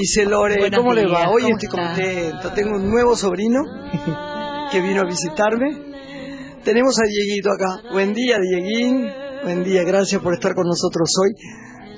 día, 0.00 0.14
¿qué 0.14 0.22
dice 0.22 0.24
Lore? 0.24 0.70
¿Cómo 0.76 0.92
le 0.92 1.06
va? 1.06 1.30
Hoy 1.30 1.50
estoy 1.50 1.68
contento. 1.68 2.52
Tengo 2.54 2.76
un 2.76 2.90
nuevo 2.90 3.16
sobrino 3.16 3.60
que 4.72 4.80
vino 4.80 5.02
a 5.02 5.04
visitarme. 5.04 5.90
Tenemos 6.64 6.98
a 6.98 7.06
Dieguito 7.06 7.50
acá. 7.50 7.92
Buen 7.92 8.12
día, 8.14 8.38
Dieguín. 8.38 9.10
Buen 9.42 9.64
día, 9.64 9.82
gracias 9.84 10.20
por 10.22 10.34
estar 10.34 10.54
con 10.54 10.66
nosotros 10.66 11.10
hoy. 11.22 11.34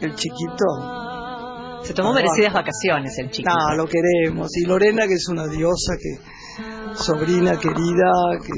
El 0.00 0.14
chiquito. 0.14 1.82
Se 1.82 1.94
tomó 1.94 2.12
merecidas 2.12 2.52
vacaciones 2.52 3.18
el 3.18 3.30
chiquito. 3.30 3.50
No, 3.50 3.76
lo 3.76 3.86
queremos. 3.86 4.56
Y 4.56 4.66
Lorena, 4.66 5.06
que 5.06 5.14
es 5.14 5.28
una 5.28 5.48
diosa, 5.48 5.94
que 6.00 6.94
sobrina 6.94 7.58
querida, 7.58 8.38
que 8.40 8.52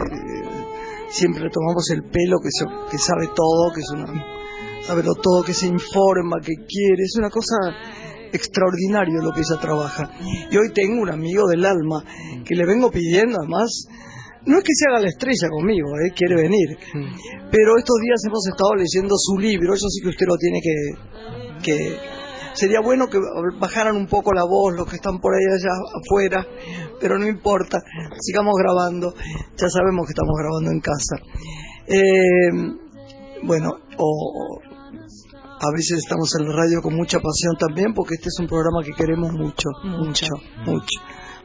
siempre 1.09 1.45
le 1.45 1.51
tomamos 1.51 1.89
el 1.91 2.03
pelo, 2.03 2.37
que, 2.43 2.51
que 2.91 2.99
sabe 2.99 3.29
todo, 3.35 3.73
que 3.73 3.81
es 3.81 3.91
una 3.95 4.07
sabe 4.87 5.03
todo, 5.03 5.43
que 5.43 5.55
se 5.55 5.67
informa, 5.67 6.37
que 6.45 6.53
quiere. 6.67 7.03
Es 7.03 7.17
una 7.17 7.31
cosa 7.31 7.57
extraordinario 8.33 9.23
lo 9.23 9.33
que 9.33 9.41
ella 9.41 9.61
trabaja. 9.61 10.11
Y 10.51 10.57
hoy 10.57 10.73
tengo 10.75 11.03
un 11.03 11.11
amigo 11.11 11.47
del 11.49 11.65
alma 11.65 12.05
que 12.45 12.55
le 12.55 12.67
vengo 12.67 12.91
pidiendo, 12.91 13.37
además, 13.41 13.87
no 14.47 14.59
es 14.59 14.65
que 14.65 14.75
se 14.75 14.89
haga 14.89 15.01
la 15.01 15.09
estrella 15.09 15.49
conmigo, 15.49 15.89
¿eh? 15.99 16.13
quiere 16.15 16.37
venir, 16.37 16.77
pero 17.51 17.79
estos 17.79 17.97
días 18.03 18.21
hemos 18.27 18.47
estado 18.47 18.75
leyendo 18.75 19.15
su 19.17 19.39
libro, 19.39 19.75
eso 19.75 19.89
sí 19.89 20.03
que 20.03 20.09
usted 20.09 20.27
lo 20.27 20.37
tiene 20.37 20.61
que, 20.61 20.77
que... 21.63 22.15
Sería 22.55 22.79
bueno 22.81 23.09
que 23.09 23.19
bajaran 23.59 23.97
un 23.97 24.07
poco 24.07 24.33
la 24.33 24.45
voz 24.45 24.77
los 24.77 24.89
que 24.89 24.95
están 24.95 25.19
por 25.19 25.35
ahí 25.35 25.43
allá 25.53 25.73
afuera, 26.01 26.47
pero 27.01 27.19
no 27.19 27.27
importa, 27.27 27.83
sigamos 28.21 28.55
grabando, 28.57 29.13
ya 29.57 29.69
sabemos 29.69 30.07
que 30.07 30.13
estamos 30.13 30.37
grabando 30.39 30.71
en 30.71 30.81
casa. 30.81 31.17
Eh, 31.89 32.85
bueno, 33.43 33.71
o, 33.99 34.61
a 35.61 35.71
veces 35.73 35.99
estamos 35.99 36.31
en 36.39 36.49
la 36.49 36.55
radio 36.55 36.83
con 36.83 36.95
mucha 36.95 37.19
pasión 37.19 37.55
también, 37.59 37.95
porque 37.95 38.15
este 38.15 38.29
es 38.29 38.39
un 38.41 38.47
programa 38.47 38.83
que 38.85 38.93
queremos 38.93 39.33
mucho, 39.33 39.69
mucho, 39.85 40.27
mucho. 40.67 41.01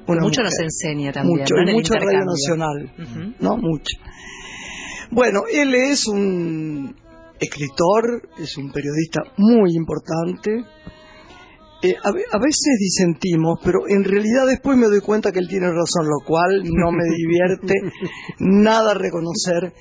mucho 0.08 0.42
nos 0.42 0.60
enseña 0.60 1.12
también. 1.12 1.40
Mucho, 1.40 1.56
y 1.56 1.74
mucho 1.74 1.94
Radio 1.94 2.26
Nacional, 2.26 3.36
¿no? 3.40 3.58
Mucho. 3.58 3.98
Bueno, 5.12 5.42
él 5.52 5.74
es 5.76 6.08
un 6.08 6.96
escritor, 7.40 8.30
es 8.38 8.58
un 8.58 8.72
periodista 8.72 9.22
muy 9.38 9.76
importante. 9.76 10.64
Eh, 11.82 11.96
a, 11.96 12.10
a, 12.10 12.40
veces 12.40 12.78
disentimos, 12.78 13.60
pero 13.64 13.88
en 13.88 14.04
realidad 14.04 14.46
después 14.48 14.78
me 14.78 14.88
doy 14.88 15.00
cuenta 15.00 15.32
que 15.32 15.40
él 15.40 15.48
tiene 15.48 15.68
razón, 15.68 16.08
lo 16.10 16.26
cual 16.28 16.62
no 16.64 16.92
me 16.92 17.06
divierte 17.16 17.74
nada 18.40 18.94
reconocer 18.94 19.74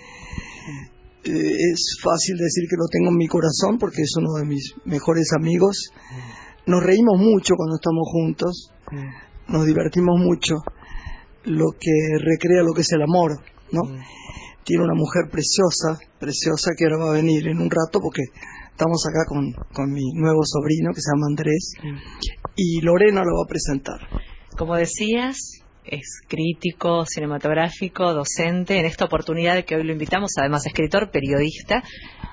eh, 1.28 1.72
es 1.72 1.98
fácil 2.02 2.36
decir 2.36 2.64
que 2.68 2.76
lo 2.76 2.86
tengo 2.90 3.10
en 3.10 3.16
mi 3.16 3.28
corazón 3.28 3.78
porque 3.78 4.02
es 4.02 4.12
uno 4.16 4.34
de 4.34 4.46
mis 4.46 4.74
mejores 4.84 5.28
amigos. 5.36 5.90
Nos 6.66 6.82
reímos 6.82 7.18
mucho 7.18 7.54
cuando 7.56 7.76
estamos 7.76 8.08
juntos, 8.10 8.72
nos 9.48 9.66
divertimos 9.66 10.18
mucho, 10.20 10.56
lo 11.44 11.72
que 11.78 11.92
recrea 12.18 12.62
lo 12.62 12.72
que 12.74 12.82
es 12.82 12.92
el 12.92 13.02
amor, 13.02 13.40
¿no? 13.72 13.82
Tiene 14.64 14.84
una 14.84 14.94
mujer 14.94 15.30
preciosa, 15.30 15.98
preciosa 16.18 16.72
que 16.76 16.84
ahora 16.84 17.04
va 17.04 17.10
a 17.10 17.20
venir 17.20 17.48
en 17.48 17.58
un 17.58 17.70
rato 17.70 18.00
porque 18.00 18.22
estamos 18.70 19.02
acá 19.08 19.24
con, 19.26 19.52
con 19.72 19.90
mi 19.92 20.12
nuevo 20.12 20.40
sobrino 20.44 20.92
que 20.92 21.00
se 21.00 21.10
llama 21.10 21.26
Andrés 21.28 21.72
y 22.54 22.80
Lorena 22.82 23.22
lo 23.24 23.36
va 23.38 23.44
a 23.44 23.48
presentar. 23.48 24.00
Como 24.58 24.76
decías, 24.76 25.57
es 25.90 26.20
crítico, 26.26 27.04
cinematográfico, 27.06 28.12
docente. 28.12 28.78
En 28.78 28.86
esta 28.86 29.06
oportunidad 29.06 29.64
que 29.64 29.76
hoy 29.76 29.84
lo 29.84 29.92
invitamos, 29.92 30.32
además 30.38 30.66
escritor, 30.66 31.10
periodista, 31.10 31.82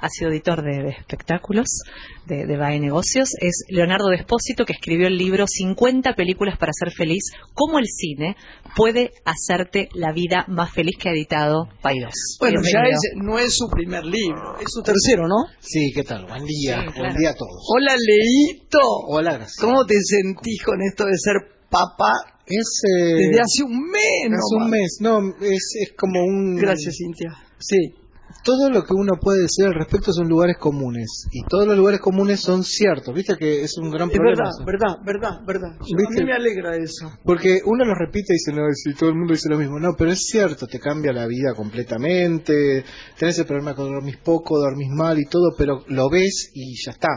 ha 0.01 0.09
sido 0.09 0.31
editor 0.31 0.63
de, 0.63 0.89
espectáculos 0.89 1.81
de, 2.25 2.45
de 2.45 2.57
BAE 2.57 2.79
Negocios. 2.79 3.29
Es 3.39 3.65
Leonardo 3.69 4.09
Despósito, 4.09 4.65
que 4.65 4.73
escribió 4.73 5.07
el 5.07 5.17
libro 5.17 5.45
50 5.47 6.13
películas 6.13 6.57
para 6.57 6.71
ser 6.73 6.91
feliz, 6.91 7.31
cómo 7.53 7.79
el 7.79 7.85
cine 7.85 8.35
puede 8.75 9.11
hacerte 9.25 9.89
la 9.93 10.11
vida 10.11 10.45
más 10.47 10.73
feliz 10.73 10.95
que 10.99 11.09
ha 11.09 11.13
editado 11.13 11.69
Paidós. 11.81 12.37
Bueno, 12.39 12.61
ya 12.61 12.81
no 13.15 13.39
es 13.39 13.55
su 13.55 13.67
primer 13.69 14.03
libro, 14.05 14.57
es 14.59 14.67
su 14.67 14.81
tercero, 14.81 15.27
¿no? 15.27 15.47
Sí, 15.59 15.91
¿qué 15.93 16.03
tal? 16.03 16.25
Buen 16.25 16.45
día, 16.45 16.85
buen 16.97 17.15
día 17.15 17.29
a 17.31 17.35
todos. 17.35 17.63
Hola, 17.73 17.95
Leito. 17.97 18.79
Hola, 19.07 19.33
gracias. 19.33 19.57
¿Cómo 19.59 19.85
te 19.85 19.95
sentís 20.01 20.61
con 20.63 20.81
esto 20.81 21.05
de 21.05 21.17
ser 21.17 21.54
papá 21.75 22.35
es, 22.45 22.81
eh, 22.83 23.13
Desde 23.15 23.41
hace 23.41 23.63
un 23.63 23.81
mes, 23.89 24.29
¿no? 24.29 24.37
Hace 24.37 24.55
un 24.63 24.69
mes, 24.69 24.97
no, 25.01 25.19
es, 25.41 25.73
es 25.81 25.93
como 25.97 26.23
un... 26.23 26.55
Gracias, 26.55 26.95
Cintia. 26.97 27.33
Sí. 27.59 27.95
Todo 28.43 28.69
lo 28.69 28.83
que 28.83 28.93
uno 28.93 29.13
puede 29.19 29.41
decir 29.41 29.65
al 29.65 29.73
respecto 29.73 30.13
son 30.13 30.29
lugares 30.29 30.57
comunes. 30.59 31.27
Y 31.31 31.47
todos 31.47 31.65
los 31.65 31.75
lugares 31.75 31.99
comunes 31.99 32.41
son 32.41 32.63
ciertos. 32.63 33.13
Viste 33.13 33.35
que 33.37 33.63
es 33.63 33.75
un 33.79 33.89
gran 33.89 34.09
problema. 34.09 34.49
Es 34.49 34.63
verdad, 34.63 34.97
verdad, 35.03 35.41
verdad, 35.45 35.45
verdad. 35.47 35.71
A 35.81 36.11
mí 36.11 36.25
me 36.25 36.33
alegra 36.33 36.75
eso. 36.77 37.11
Porque 37.23 37.61
uno 37.65 37.85
lo 37.85 37.95
repite 37.95 38.33
y 38.33 38.37
dice, 38.37 38.53
no, 38.53 38.67
si 38.71 38.93
todo 38.93 39.09
el 39.09 39.15
mundo 39.15 39.33
dice 39.33 39.49
lo 39.49 39.57
mismo. 39.57 39.79
No, 39.79 39.95
pero 39.97 40.11
es 40.11 40.27
cierto, 40.29 40.67
te 40.67 40.79
cambia 40.79 41.11
la 41.11 41.25
vida 41.25 41.55
completamente. 41.55 42.83
Tenés 43.17 43.39
el 43.39 43.45
problema 43.45 43.73
con 43.73 43.91
dormís 43.91 44.17
poco, 44.17 44.59
dormís 44.59 44.89
mal 44.91 45.17
y 45.17 45.25
todo, 45.25 45.55
pero 45.57 45.83
lo 45.87 46.07
ves 46.11 46.51
y 46.53 46.75
ya 46.85 46.91
está. 46.91 47.09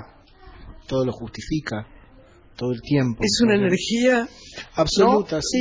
Todo 0.86 1.04
lo 1.04 1.12
justifica 1.12 1.86
todo 2.58 2.72
el 2.72 2.82
tiempo. 2.82 3.22
Es 3.22 3.40
una 3.42 3.54
energía 3.54 4.28
absoluta, 4.74 5.40
sí. 5.40 5.60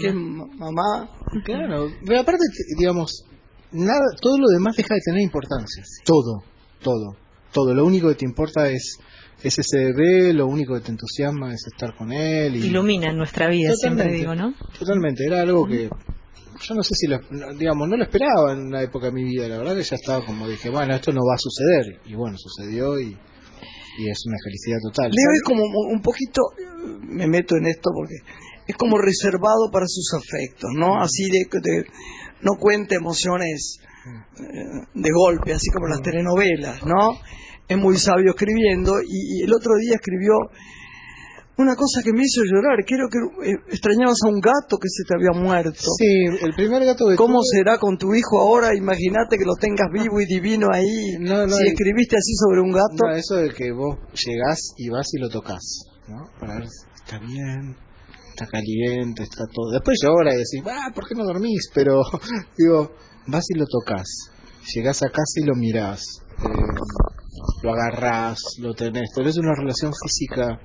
que 0.00 0.12
mamá. 0.12 1.10
Claro, 1.44 1.88
pero 2.06 2.20
aparte, 2.20 2.44
digamos, 2.78 3.24
nada, 3.72 4.04
todo 4.20 4.38
lo 4.38 4.48
demás 4.48 4.76
deja 4.76 4.94
de 4.94 5.00
tener 5.04 5.22
importancia. 5.22 5.82
Todo, 6.04 6.44
todo, 6.80 7.16
todo. 7.50 7.74
Lo 7.74 7.86
único 7.86 8.08
que 8.10 8.14
te 8.16 8.26
importa 8.26 8.68
es, 8.68 8.98
es 9.42 9.58
ese 9.58 9.92
bebé, 9.92 10.34
lo 10.34 10.46
único 10.46 10.74
que 10.74 10.82
te 10.82 10.90
entusiasma 10.90 11.52
es 11.52 11.66
estar 11.66 11.96
con 11.96 12.12
él. 12.12 12.56
Y... 12.56 12.66
Ilumina 12.66 13.12
nuestra 13.12 13.48
vida, 13.48 13.74
siempre 13.74 14.12
digo, 14.12 14.34
¿no? 14.34 14.54
Totalmente, 14.78 15.24
era 15.26 15.40
algo 15.40 15.66
que 15.66 15.88
yo 16.60 16.74
no 16.74 16.82
sé 16.82 16.94
si 16.94 17.06
lo, 17.08 17.18
digamos, 17.58 17.88
no 17.88 17.96
lo 17.96 18.04
esperaba 18.04 18.52
en 18.52 18.66
una 18.66 18.82
época 18.82 19.06
de 19.06 19.12
mi 19.12 19.24
vida, 19.24 19.48
la 19.48 19.58
verdad 19.58 19.76
que 19.76 19.82
ya 19.82 19.96
estaba 19.96 20.24
como 20.24 20.46
dije, 20.48 20.70
bueno, 20.70 20.94
esto 20.94 21.10
no 21.12 21.20
va 21.28 21.34
a 21.34 21.38
suceder, 21.38 22.00
y 22.06 22.14
bueno, 22.14 22.36
sucedió 22.38 23.00
y 23.00 23.18
y 23.98 24.10
es 24.10 24.24
una 24.26 24.36
felicidad 24.42 24.78
total. 24.82 25.10
Leo 25.10 25.30
es 25.34 25.42
como 25.42 25.62
un 25.62 26.02
poquito, 26.02 26.42
me 27.02 27.26
meto 27.26 27.56
en 27.56 27.66
esto 27.66 27.90
porque 27.94 28.16
es 28.66 28.76
como 28.76 28.98
reservado 28.98 29.70
para 29.72 29.86
sus 29.86 30.12
afectos, 30.14 30.70
¿no? 30.74 31.00
Así 31.00 31.24
de, 31.30 31.46
de 31.60 31.84
no 32.42 32.58
cuenta 32.58 32.94
emociones 32.94 33.78
eh, 34.06 34.86
de 34.94 35.10
golpe, 35.10 35.52
así 35.52 35.70
como 35.70 35.88
las 35.88 36.02
telenovelas, 36.02 36.84
¿no? 36.84 37.18
Es 37.68 37.78
muy 37.78 37.96
sabio 37.96 38.30
escribiendo 38.30 39.00
y 39.02 39.42
el 39.42 39.52
otro 39.52 39.76
día 39.76 39.94
escribió 39.94 40.34
una 41.56 41.76
cosa 41.76 42.02
que 42.02 42.12
me 42.12 42.22
hizo 42.22 42.42
llorar, 42.42 42.82
creo 42.84 43.06
que 43.06 43.50
eh, 43.50 43.54
extrañabas 43.68 44.18
a 44.24 44.28
un 44.28 44.40
gato 44.40 44.76
que 44.76 44.88
se 44.90 45.04
te 45.06 45.14
había 45.14 45.30
muerto. 45.38 45.86
Sí, 45.98 46.44
el 46.44 46.54
primer 46.54 46.84
gato 46.84 47.06
que 47.08 47.14
¿Cómo 47.14 47.38
será 47.42 47.78
con 47.78 47.96
tu 47.96 48.14
hijo 48.14 48.40
ahora? 48.40 48.74
Imagínate 48.74 49.38
que 49.38 49.44
lo 49.44 49.54
tengas 49.54 49.86
vivo 49.92 50.20
y 50.20 50.26
divino 50.26 50.66
ahí. 50.72 51.14
No, 51.20 51.46
no, 51.46 51.54
si 51.54 51.68
escribiste 51.68 52.16
así 52.16 52.34
sobre 52.34 52.60
un 52.60 52.72
gato. 52.72 53.06
No, 53.06 53.14
eso 53.14 53.36
de 53.36 53.50
que 53.50 53.70
vos 53.70 53.98
llegás 54.26 54.74
y 54.76 54.88
vas 54.88 55.06
y 55.14 55.20
lo 55.20 55.28
tocas, 55.28 55.62
¿no? 56.08 56.26
Para 56.40 56.58
ver 56.58 56.68
si 56.68 56.86
está 56.94 57.18
bien, 57.18 57.76
está 58.30 58.46
caliente, 58.46 59.22
está 59.22 59.44
todo. 59.46 59.70
Después 59.70 59.98
llora 60.02 60.34
y 60.34 60.38
decís, 60.38 60.62
ah, 60.66 60.90
¿por 60.92 61.06
qué 61.06 61.14
no 61.14 61.24
dormís? 61.24 61.70
Pero, 61.72 62.02
digo, 62.58 62.90
vas 63.28 63.44
y 63.48 63.58
lo 63.58 63.66
tocas. 63.66 64.08
Llegás 64.74 65.02
a 65.04 65.08
casa 65.08 65.36
y 65.36 65.46
lo 65.46 65.54
mirás. 65.54 66.02
Eh, 66.42 67.14
lo 67.62 67.72
agarrás, 67.72 68.40
lo 68.58 68.74
tenés. 68.74 69.10
es 69.16 69.38
una 69.38 69.54
relación 69.54 69.92
física 69.92 70.58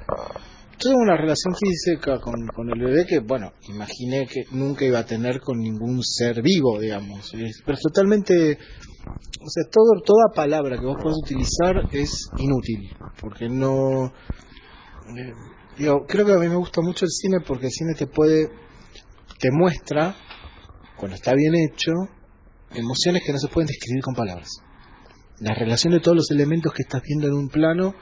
tengo 0.80 0.98
una 0.98 1.18
relación 1.18 1.54
física 1.56 2.20
con, 2.20 2.48
con, 2.48 2.70
el 2.70 2.80
bebé 2.80 3.06
que, 3.06 3.20
bueno, 3.20 3.52
imaginé 3.68 4.26
que 4.26 4.46
nunca 4.52 4.86
iba 4.86 5.00
a 5.00 5.06
tener 5.06 5.42
con 5.42 5.60
ningún 5.60 6.02
ser 6.04 6.42
vivo, 6.42 6.80
digamos. 6.80 7.32
Pero 7.32 7.74
es 7.74 7.82
totalmente, 7.82 8.54
o 8.54 9.50
sea, 9.50 9.70
todo, 9.70 10.02
toda 10.06 10.34
palabra 10.34 10.80
que 10.80 10.86
vos 10.86 10.98
podés 11.02 11.18
utilizar 11.24 11.90
es 11.92 12.30
inútil, 12.38 12.90
porque 13.20 13.50
no... 13.50 14.06
Eh, 14.06 15.34
digo, 15.78 16.06
creo 16.08 16.26
que 16.26 16.34
a 16.34 16.40
mí 16.40 16.48
me 16.48 16.56
gusta 16.56 16.82
mucho 16.82 17.06
el 17.06 17.12
cine 17.12 17.38
porque 17.46 17.68
el 17.68 17.72
cine 17.72 17.94
te 17.98 18.08
puede, 18.08 18.50
te 19.40 19.50
muestra, 19.52 20.16
cuando 20.96 21.16
está 21.16 21.34
bien 21.34 21.56
hecho, 21.56 21.92
emociones 22.72 23.24
que 23.26 23.34
no 23.34 23.40
se 23.40 23.48
pueden 23.50 23.68
describir 23.68 24.02
con 24.02 24.16
palabras. 24.16 24.50
La 25.40 25.54
relación 25.54 25.94
de 25.94 26.00
todos 26.00 26.18
los 26.18 26.32
elementos 26.32 26.74
que 26.74 26.84
estás 26.84 27.02
viendo 27.02 27.28
en 27.28 27.34
un 27.34 27.50
plano 27.50 27.96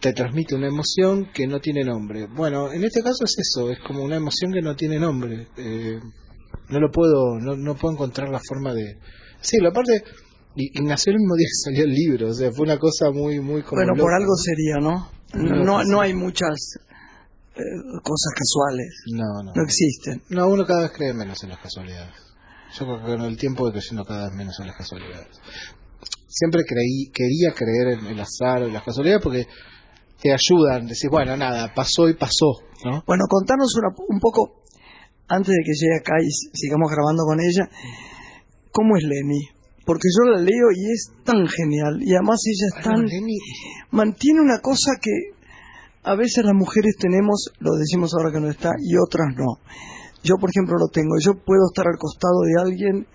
te 0.00 0.12
transmite 0.12 0.54
una 0.54 0.68
emoción 0.68 1.30
que 1.32 1.46
no 1.46 1.60
tiene 1.60 1.84
nombre. 1.84 2.26
Bueno, 2.26 2.72
en 2.72 2.84
este 2.84 3.02
caso 3.02 3.24
es 3.24 3.36
eso, 3.38 3.70
es 3.70 3.78
como 3.86 4.02
una 4.02 4.16
emoción 4.16 4.52
que 4.52 4.62
no 4.62 4.76
tiene 4.76 4.98
nombre. 4.98 5.48
Eh, 5.56 5.98
no 6.68 6.80
lo 6.80 6.90
puedo, 6.90 7.38
no, 7.40 7.56
no 7.56 7.74
puedo 7.74 7.94
encontrar 7.94 8.28
la 8.28 8.40
forma 8.46 8.74
de... 8.74 8.98
Sí, 9.40 9.58
la 9.60 9.72
parte... 9.72 10.04
Y, 10.56 10.70
nació 10.82 11.12
el 11.12 11.18
mismo 11.18 11.34
día 11.36 11.46
que 11.46 11.70
salió 11.70 11.84
el 11.84 11.90
libro, 11.90 12.28
o 12.28 12.34
sea, 12.34 12.50
fue 12.52 12.64
una 12.64 12.78
cosa 12.78 13.10
muy, 13.10 13.40
muy 13.40 13.62
como 13.62 13.80
Bueno, 13.80 13.94
por 14.00 14.12
algo 14.14 14.34
sería, 14.36 14.76
¿no? 14.80 15.10
No, 15.34 15.82
no 15.82 16.00
hay 16.00 16.14
muchas 16.14 16.78
eh, 17.56 17.60
cosas 18.02 18.32
casuales. 18.36 19.02
No, 19.12 19.42
no. 19.42 19.52
No 19.54 19.62
existen. 19.62 20.22
No, 20.28 20.48
uno 20.48 20.64
cada 20.64 20.82
vez 20.82 20.92
cree 20.92 21.12
menos 21.12 21.42
en 21.42 21.50
las 21.50 21.58
casualidades. 21.58 22.14
Yo 22.78 22.86
creo 22.86 22.98
que 22.98 23.04
con 23.04 23.20
el 23.22 23.36
tiempo 23.36 23.62
voy 23.62 23.72
creciendo 23.72 24.04
cada 24.04 24.26
vez 24.26 24.36
menos 24.36 24.58
en 24.60 24.66
las 24.66 24.76
casualidades. 24.76 25.28
Siempre 26.26 26.62
creí, 26.66 27.10
quería 27.12 27.52
creer 27.54 27.98
en 27.98 28.06
el 28.06 28.20
azar, 28.20 28.62
en 28.62 28.72
las 28.72 28.82
casualidades, 28.82 29.22
porque 29.22 29.46
te 30.24 30.32
ayudan, 30.32 30.86
decís, 30.86 31.10
bueno, 31.10 31.36
nada, 31.36 31.74
pasó 31.74 32.08
y 32.08 32.14
pasó, 32.14 32.64
¿no? 32.82 33.04
Bueno, 33.06 33.24
contanos 33.28 33.76
un 34.08 34.20
poco, 34.20 34.64
antes 35.28 35.52
de 35.52 35.62
que 35.62 35.76
llegue 35.76 36.00
acá 36.00 36.14
y 36.18 36.30
sigamos 36.56 36.90
grabando 36.90 37.24
con 37.24 37.40
ella, 37.40 37.68
¿cómo 38.72 38.96
es 38.96 39.04
Lenny? 39.04 39.50
Porque 39.84 40.08
yo 40.08 40.30
la 40.30 40.40
leo 40.40 40.72
y 40.74 40.90
es 40.90 41.12
tan 41.24 41.46
genial, 41.46 42.00
y 42.00 42.14
además 42.14 42.40
ella 42.48 42.66
es 42.72 42.82
tan... 42.82 43.04
mantiene 43.90 44.40
una 44.40 44.60
cosa 44.60 44.92
que 44.98 45.12
a 46.04 46.14
veces 46.16 46.42
las 46.42 46.54
mujeres 46.54 46.96
tenemos, 46.98 47.52
lo 47.60 47.74
decimos 47.76 48.14
ahora 48.14 48.32
que 48.32 48.40
no 48.40 48.48
está, 48.48 48.70
y 48.80 48.96
otras 48.96 49.28
no. 49.36 49.60
Yo, 50.22 50.36
por 50.40 50.48
ejemplo, 50.48 50.78
lo 50.78 50.88
tengo. 50.88 51.16
Yo 51.20 51.34
puedo 51.34 51.68
estar 51.68 51.84
al 51.86 51.98
costado 51.98 52.40
de 52.48 52.62
alguien 52.62 53.06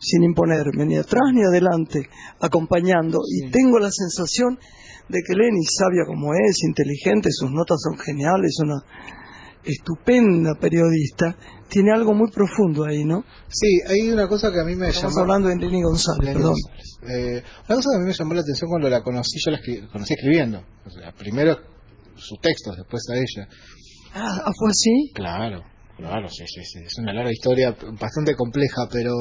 sin 0.00 0.24
imponerme, 0.24 0.86
ni 0.86 0.96
atrás 0.96 1.30
ni 1.32 1.44
adelante, 1.44 2.10
acompañando, 2.40 3.20
y 3.30 3.48
tengo 3.52 3.78
la 3.78 3.92
sensación 3.92 4.58
de 5.08 5.20
que 5.26 5.34
Lenny, 5.34 5.64
sabia 5.64 6.04
como 6.06 6.34
es, 6.34 6.62
inteligente, 6.66 7.30
sus 7.30 7.50
notas 7.50 7.78
son 7.82 7.98
geniales, 7.98 8.56
una 8.62 8.82
estupenda 9.64 10.54
periodista, 10.60 11.36
tiene 11.68 11.92
algo 11.92 12.14
muy 12.14 12.30
profundo 12.30 12.84
ahí, 12.84 13.04
¿no? 13.04 13.24
Sí, 13.48 13.80
hay 13.86 14.10
una 14.10 14.28
cosa 14.28 14.50
que 14.50 14.60
a 14.60 14.64
mí 14.64 14.74
me 14.74 14.88
Estamos 14.88 15.18
hablando 15.18 15.48
de 15.48 15.56
Lenny 15.56 15.82
González, 15.82 16.34
perdón. 16.34 16.54
Eh, 17.02 17.42
una 17.68 17.76
cosa 17.76 17.90
que 17.90 17.96
a 17.96 18.00
mí 18.00 18.06
me 18.06 18.12
llamó 18.12 18.34
la 18.34 18.40
atención 18.40 18.70
cuando 18.70 18.88
la 18.88 19.02
conocí, 19.02 19.38
yo 19.44 19.50
la 19.50 19.60
conocí 19.92 20.14
escribiendo. 20.14 20.62
O 20.86 20.90
sea, 20.90 21.12
primero 21.12 21.58
sus 22.16 22.40
textos, 22.40 22.76
después 22.76 23.02
a 23.10 23.16
ella. 23.16 23.48
Ah, 24.14 24.42
ah, 24.46 24.52
¿fue 24.58 24.70
así? 24.70 25.12
Claro. 25.14 25.62
Claro, 25.98 26.28
sí, 26.28 26.44
sí, 26.46 26.62
sí, 26.62 26.78
es 26.78 26.96
una 26.98 27.12
larga 27.12 27.32
historia 27.32 27.76
bastante 28.00 28.36
compleja, 28.36 28.86
pero, 28.88 29.14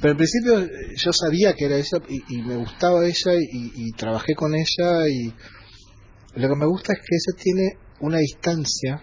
pero 0.00 0.12
en 0.12 0.16
principio 0.16 0.66
yo 0.96 1.12
sabía 1.12 1.52
que 1.52 1.66
era 1.66 1.76
ella 1.76 1.98
y, 2.08 2.40
me 2.40 2.56
gustaba 2.56 3.04
ella 3.04 3.34
y, 3.38 3.92
trabajé 3.92 4.34
con 4.34 4.54
ella 4.54 5.08
y 5.10 5.26
lo 6.40 6.48
que 6.48 6.56
me 6.56 6.64
gusta 6.64 6.94
es 6.94 7.00
que 7.00 7.16
ella 7.16 7.42
tiene 7.42 7.78
una 8.00 8.16
distancia 8.16 9.02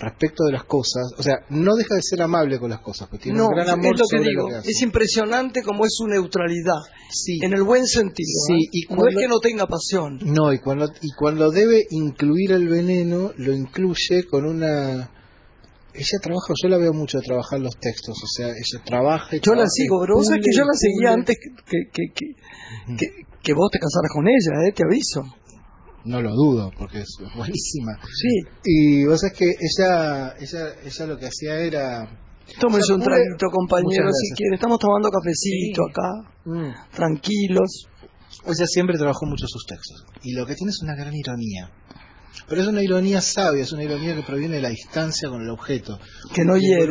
respecto 0.00 0.42
de 0.42 0.52
las 0.54 0.64
cosas, 0.64 1.12
o 1.16 1.22
sea, 1.22 1.46
no 1.50 1.76
deja 1.76 1.94
de 1.94 2.02
ser 2.02 2.22
amable 2.22 2.58
con 2.58 2.70
las 2.70 2.80
cosas, 2.80 3.06
porque 3.08 3.24
tiene 3.24 3.40
un 3.40 3.54
gran 3.54 3.68
amor 3.68 3.94
es 3.94 4.00
lo 4.00 4.08
que 4.08 4.28
digo, 4.28 4.48
es 4.64 4.82
impresionante 4.82 5.62
como 5.62 5.84
es 5.84 5.94
su 5.94 6.08
neutralidad, 6.08 6.80
sí. 7.08 7.38
en 7.40 7.52
el 7.52 7.62
buen 7.62 7.86
sentido, 7.86 8.32
sí, 8.48 8.64
¿eh? 8.64 8.68
y 8.72 8.92
no 8.92 9.06
es 9.06 9.14
que 9.16 9.28
no 9.28 9.38
tenga 9.38 9.68
pasión. 9.68 10.18
No, 10.24 10.52
y 10.52 10.58
cuando, 10.58 10.90
y 11.02 11.12
cuando 11.16 11.52
debe 11.52 11.84
incluir 11.90 12.50
el 12.50 12.66
veneno, 12.66 13.30
lo 13.36 13.54
incluye 13.54 14.24
con 14.28 14.44
una 14.44 15.21
ella 15.94 16.18
trabaja, 16.22 16.54
yo 16.62 16.68
la 16.68 16.78
veo 16.78 16.92
mucho 16.92 17.18
trabajar 17.20 17.60
los 17.60 17.76
textos, 17.76 18.16
o 18.22 18.26
sea, 18.26 18.48
ella 18.48 18.84
trabaja. 18.84 19.36
yo 19.36 19.54
la 19.54 19.66
sigo, 19.68 20.00
pero 20.00 20.16
vos 20.16 20.26
sabés 20.26 20.42
que 20.44 20.56
yo 20.56 20.64
la 20.64 20.72
seguía 20.74 21.12
antes 21.12 21.36
que, 21.36 21.50
que, 21.92 22.12
que, 22.14 23.06
que, 23.42 23.52
vos 23.52 23.70
te 23.70 23.78
casaras 23.78 24.10
con 24.12 24.26
ella, 24.26 24.68
¿eh? 24.68 24.72
te 24.72 24.84
aviso. 24.84 25.22
No 26.04 26.20
lo 26.20 26.32
dudo, 26.34 26.70
porque 26.76 26.98
es 26.98 27.16
buenísima. 27.36 27.92
Sí. 28.02 28.40
Y 28.64 29.06
vos 29.06 29.20
sabés 29.20 29.38
que 29.38 29.44
ella, 29.46 30.34
ella, 30.40 30.74
ella 30.84 31.06
lo 31.06 31.16
que 31.16 31.26
hacía 31.26 31.60
era. 31.60 32.08
Tómese 32.58 32.92
un 32.92 33.00
traguito, 33.00 33.46
compañero, 33.52 34.08
si 34.12 34.34
quiere. 34.34 34.56
Estamos 34.56 34.80
tomando 34.80 35.10
cafecito 35.10 35.82
acá, 35.88 36.34
mm. 36.44 36.94
tranquilos. 36.96 37.86
Ella 38.44 38.66
siempre 38.66 38.98
trabajó 38.98 39.26
mucho 39.26 39.46
sus 39.46 39.64
textos. 39.64 40.04
Y 40.24 40.32
lo 40.32 40.44
que 40.44 40.56
tiene 40.56 40.70
es 40.70 40.82
una 40.82 40.96
gran 40.96 41.14
ironía. 41.14 41.70
Pero 42.52 42.64
es 42.64 42.68
una 42.68 42.82
ironía 42.82 43.22
sabia, 43.22 43.62
es 43.62 43.72
una 43.72 43.82
ironía 43.82 44.14
que 44.14 44.24
proviene 44.24 44.56
de 44.56 44.60
la 44.60 44.68
distancia 44.68 45.30
con 45.30 45.40
el 45.40 45.48
objeto. 45.48 45.98
Que 46.34 46.44
no 46.44 46.58
hiere. 46.58 46.84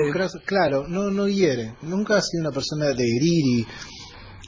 Claro, 0.44 0.88
no, 0.88 1.12
no 1.12 1.28
hiere. 1.28 1.76
Nunca 1.84 2.16
ha 2.16 2.22
sido 2.24 2.42
una 2.42 2.52
persona 2.52 2.88
de 2.88 3.04
herir 3.04 3.46
y 3.46 3.68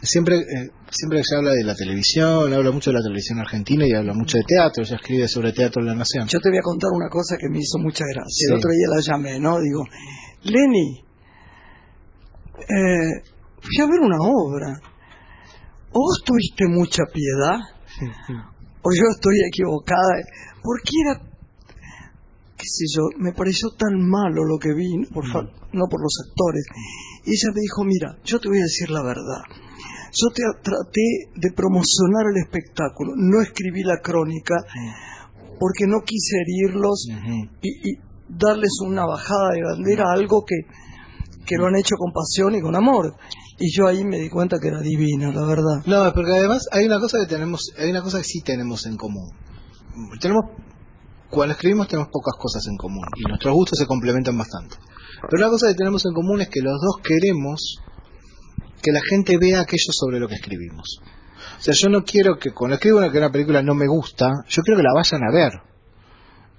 siempre 0.01 0.37
eh, 0.37 0.71
siempre 0.89 1.21
se 1.23 1.35
habla 1.35 1.51
de 1.51 1.65
la 1.65 1.75
televisión, 1.75 2.51
habla 2.51 2.71
mucho 2.71 2.89
de 2.89 2.97
la 2.97 3.03
televisión 3.03 3.37
argentina 3.37 3.85
y 3.85 3.91
habla 3.93 4.15
mucho 4.15 4.39
de 4.39 4.43
teatro, 4.43 4.83
ella 4.83 4.95
escribe 4.95 5.27
sobre 5.27 5.53
teatro 5.53 5.83
en 5.83 5.89
la 5.89 5.93
nación. 5.93 6.27
Yo 6.27 6.39
te 6.39 6.49
voy 6.49 6.57
a 6.57 6.63
contar 6.63 6.89
una 6.91 7.09
cosa 7.09 7.37
que 7.37 7.47
me 7.47 7.59
hizo 7.59 7.77
mucha 7.77 8.05
gracia. 8.11 8.47
El 8.49 8.57
otro 8.57 8.71
día 8.71 8.87
la 8.89 9.01
llamé, 9.01 9.39
¿no? 9.39 9.59
Digo, 9.61 9.83
Lenny, 10.45 10.97
eh, 12.57 13.21
fui 13.61 13.83
a 13.83 13.85
ver 13.85 13.99
una 13.99 14.17
obra. 14.19 14.81
¿O 15.91 15.99
vos 15.99 16.23
tuviste 16.25 16.65
mucha 16.69 17.03
piedad? 17.13 17.59
¿O 18.81 18.89
yo 18.91 19.03
estoy 19.13 19.35
equivocada? 19.47 20.09
Porque 20.63 20.91
era, 21.05 21.19
qué 22.57 22.65
sé 22.65 22.85
yo, 22.95 23.03
me 23.17 23.33
pareció 23.33 23.69
tan 23.77 23.99
malo 23.99 24.45
lo 24.45 24.57
que 24.57 24.73
vi, 24.73 25.05
por 25.13 25.25
mm. 25.27 25.49
no 25.73 25.85
por 25.89 26.01
los 26.01 26.15
actores. 26.27 26.65
Y 27.25 27.31
ella 27.31 27.53
me 27.53 27.61
dijo, 27.61 27.83
mira, 27.83 28.17
yo 28.23 28.39
te 28.39 28.47
voy 28.47 28.59
a 28.59 28.63
decir 28.63 28.89
la 28.89 29.03
verdad. 29.03 29.43
Yo 30.15 30.29
te 30.29 30.43
traté 30.61 31.31
de 31.35 31.51
promocionar 31.55 32.27
el 32.31 32.43
espectáculo, 32.43 33.13
no 33.15 33.41
escribí 33.41 33.81
la 33.83 33.99
crónica 34.01 34.55
porque 35.59 35.87
no 35.87 36.01
quise 36.05 36.37
herirlos 36.37 37.07
y, 37.61 37.97
darles 38.29 38.71
una 38.85 39.05
bajada 39.05 39.51
de 39.53 39.63
bandera 39.63 40.05
a 40.09 40.13
algo 40.13 40.43
que, 40.45 40.55
que 41.45 41.57
lo 41.57 41.67
han 41.67 41.75
hecho 41.75 41.95
con 41.97 42.11
pasión 42.11 42.55
y 42.55 42.61
con 42.61 42.75
amor 42.75 43.15
y 43.59 43.71
yo 43.75 43.87
ahí 43.87 44.03
me 44.03 44.17
di 44.17 44.29
cuenta 44.29 44.57
que 44.59 44.69
era 44.69 44.81
divina, 44.81 45.31
la 45.31 45.45
verdad. 45.45 45.83
No, 45.85 46.11
porque 46.13 46.31
además 46.31 46.67
hay 46.71 46.85
una 46.85 46.99
cosa 46.99 47.19
que 47.19 47.27
tenemos, 47.27 47.71
hay 47.77 47.91
una 47.91 48.01
cosa 48.01 48.17
que 48.19 48.23
sí 48.23 48.41
tenemos 48.41 48.85
en 48.85 48.97
común 48.97 49.29
tenemos 50.19 50.45
cuando 51.29 51.53
escribimos 51.53 51.87
tenemos 51.87 52.09
pocas 52.11 52.35
cosas 52.37 52.67
en 52.67 52.77
común 52.77 53.05
y 53.15 53.23
nuestros 53.23 53.53
gustos 53.53 53.79
se 53.79 53.87
complementan 53.87 54.37
bastante. 54.37 54.77
Pero 55.29 55.41
la 55.41 55.49
cosa 55.49 55.67
que 55.69 55.75
tenemos 55.75 56.05
en 56.05 56.13
común 56.13 56.41
es 56.41 56.49
que 56.49 56.61
los 56.61 56.79
dos 56.79 56.97
queremos 57.03 57.79
que 58.81 58.91
la 58.91 59.01
gente 59.01 59.37
vea 59.39 59.61
aquello 59.61 59.91
sobre 59.91 60.19
lo 60.19 60.27
que 60.27 60.35
escribimos. 60.35 60.99
O 61.57 61.61
sea, 61.61 61.73
yo 61.73 61.89
no 61.89 62.03
quiero 62.03 62.37
que 62.37 62.51
cuando 62.51 62.75
escribo 62.75 62.99
una, 62.99 63.11
que 63.11 63.17
una 63.17 63.31
película 63.31 63.63
no 63.63 63.73
me 63.73 63.87
gusta, 63.87 64.29
yo 64.47 64.61
quiero 64.61 64.77
que 64.77 64.83
la 64.83 64.93
vayan 64.93 65.21
a 65.23 65.31
ver. 65.31 65.51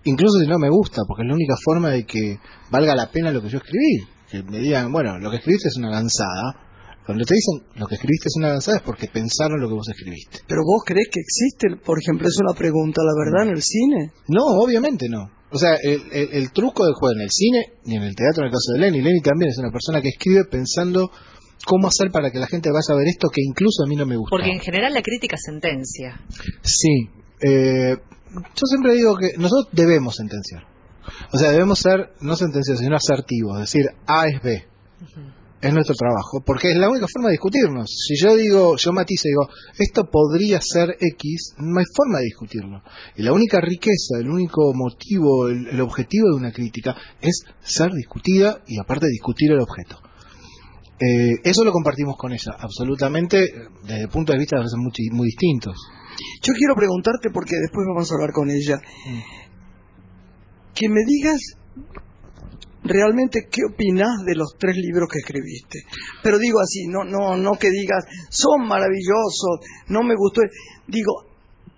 Incluso 0.05 0.39
si 0.41 0.47
no 0.47 0.59
me 0.59 0.71
gusta, 0.71 1.03
porque 1.07 1.23
es 1.23 1.29
la 1.29 1.35
única 1.35 1.55
forma 1.63 1.91
de 1.91 2.05
que 2.05 2.39
valga 2.71 2.95
la 2.95 3.11
pena 3.11 3.31
lo 3.31 3.43
que 3.43 3.51
yo 3.51 3.59
escribí. 3.59 4.07
Que 4.31 4.43
me 4.43 4.59
digan, 4.59 4.91
bueno, 4.91 5.19
lo 5.19 5.31
que 5.31 5.37
escribiste 5.37 5.69
es 5.69 5.77
una 5.77 5.91
lanzada, 5.91 6.64
cuando 7.05 7.25
te 7.25 7.35
dicen 7.35 7.69
lo 7.77 7.87
que 7.87 7.97
escribiste 7.97 8.29
es 8.29 8.37
una 8.37 8.49
avanzada 8.49 8.79
es 8.79 8.83
porque 8.83 9.09
pensaron 9.09 9.61
lo 9.61 9.69
que 9.69 9.75
vos 9.75 9.89
escribiste. 9.89 10.41
Pero 10.49 10.63
vos 10.65 10.83
crees 10.87 11.09
que 11.13 11.21
existe, 11.21 11.77
por 11.85 12.01
ejemplo, 12.01 12.27
es 12.27 12.39
una 12.41 12.57
pregunta, 12.57 13.03
la 13.05 13.13
verdad, 13.13 13.49
en 13.49 13.57
el 13.57 13.63
cine. 13.63 14.13
No, 14.29 14.45
obviamente 14.57 15.09
no. 15.09 15.31
O 15.51 15.59
sea, 15.59 15.77
el, 15.77 16.51
truco 16.51 16.85
del 16.85 16.95
juego 16.95 17.15
en 17.15 17.23
el 17.23 17.31
cine 17.31 17.75
y 17.85 17.95
en 17.95 18.03
el 18.03 18.17
teatro, 18.17 18.43
en 18.43 18.47
el 18.47 18.53
caso 18.53 18.73
de 18.73 18.81
Lenny, 18.81 19.03
Lenny 19.03 19.21
también 19.21 19.51
es 19.51 19.59
una 19.59 19.71
persona 19.71 20.01
que 20.01 20.09
escribe 20.09 20.47
pensando 20.51 21.11
cómo 21.65 21.87
hacer 21.87 22.11
para 22.11 22.31
que 22.33 22.41
la 22.41 22.49
gente 22.49 22.71
vaya 22.73 22.93
a 22.93 22.97
ver 22.97 23.07
esto 23.07 23.29
que 23.29 23.41
incluso 23.41 23.85
a 23.85 23.87
mí 23.87 23.95
no 23.95 24.07
me 24.07 24.17
gusta. 24.17 24.31
Porque 24.31 24.51
en 24.51 24.61
general 24.61 24.93
la 24.95 25.03
crítica 25.03 25.37
sentencia. 25.37 26.21
Sí. 26.63 27.09
Eh, 27.41 27.97
yo 28.35 28.67
siempre 28.67 28.95
digo 28.95 29.15
que 29.17 29.39
nosotros 29.39 29.69
debemos 29.73 30.17
sentenciar. 30.17 30.65
O 31.33 31.39
sea, 31.39 31.53
debemos 31.53 31.79
ser, 31.79 32.15
no 32.21 32.35
sentenciar, 32.35 32.79
sino 32.79 32.97
asertivos. 32.97 33.61
Es 33.61 33.71
decir, 33.71 33.87
A 34.07 34.27
es 34.27 34.43
B 34.43 34.65
es 35.65 35.73
nuestro 35.73 35.95
trabajo, 35.95 36.43
porque 36.45 36.71
es 36.71 36.77
la 36.77 36.91
única 36.91 37.07
forma 37.11 37.29
de 37.29 37.35
discutirnos. 37.35 37.89
Si 37.89 38.17
yo 38.17 38.37
digo, 38.37 38.77
yo 38.77 38.93
matizo 38.93 39.29
y 39.29 39.31
digo, 39.31 39.49
esto 39.79 40.05
podría 40.11 40.61
ser 40.61 40.91
X, 41.01 41.55
no 41.59 41.79
hay 41.79 41.87
forma 41.97 42.19
de 42.19 42.25
discutirlo. 42.25 42.83
Y 43.17 43.23
la 43.23 43.33
única 43.33 43.61
riqueza, 43.63 44.19
el 44.21 44.29
único 44.29 44.75
motivo, 44.75 45.49
el, 45.49 45.81
objetivo 45.81 46.29
de 46.29 46.37
una 46.37 46.53
crítica 46.53 46.95
es 47.21 47.45
ser 47.63 47.93
discutida 47.93 48.63
y 48.67 48.79
aparte 48.79 49.07
discutir 49.07 49.53
el 49.53 49.61
objeto. 49.61 50.01
Eh, 51.01 51.41
eso 51.43 51.65
lo 51.65 51.73
compartimos 51.73 52.17
con 52.19 52.33
ella, 52.33 52.53
absolutamente, 52.59 53.53
desde 53.83 54.03
el 54.03 54.09
punto 54.09 54.33
de 54.33 54.39
vista 54.39 54.59
de 54.59 54.65
muy, 54.77 54.93
muy 55.13 55.27
distintos. 55.29 55.77
Yo 56.43 56.53
quiero 56.53 56.75
preguntarte, 56.77 57.31
porque 57.33 57.57
después 57.57 57.87
vamos 57.89 58.11
a 58.11 58.15
hablar 58.15 58.33
con 58.33 58.51
ella, 58.51 58.77
mm. 58.77 59.21
que 60.75 60.89
me 60.91 61.01
digas 61.07 61.41
realmente 62.85 63.49
qué 63.51 63.63
opinas 63.73 64.25
de 64.25 64.35
los 64.35 64.55
tres 64.59 64.77
libros 64.77 65.09
que 65.11 65.19
escribiste. 65.19 65.85
Pero 66.23 66.39
digo 66.39 66.61
así, 66.61 66.87
no, 66.87 67.05
no, 67.05 67.37
no 67.37 67.53
que 67.59 67.71
digas, 67.71 68.05
son 68.29 68.69
maravillosos, 68.69 69.61
no 69.89 70.03
me 70.03 70.15
gustó. 70.15 70.43
Digo, 70.87 71.25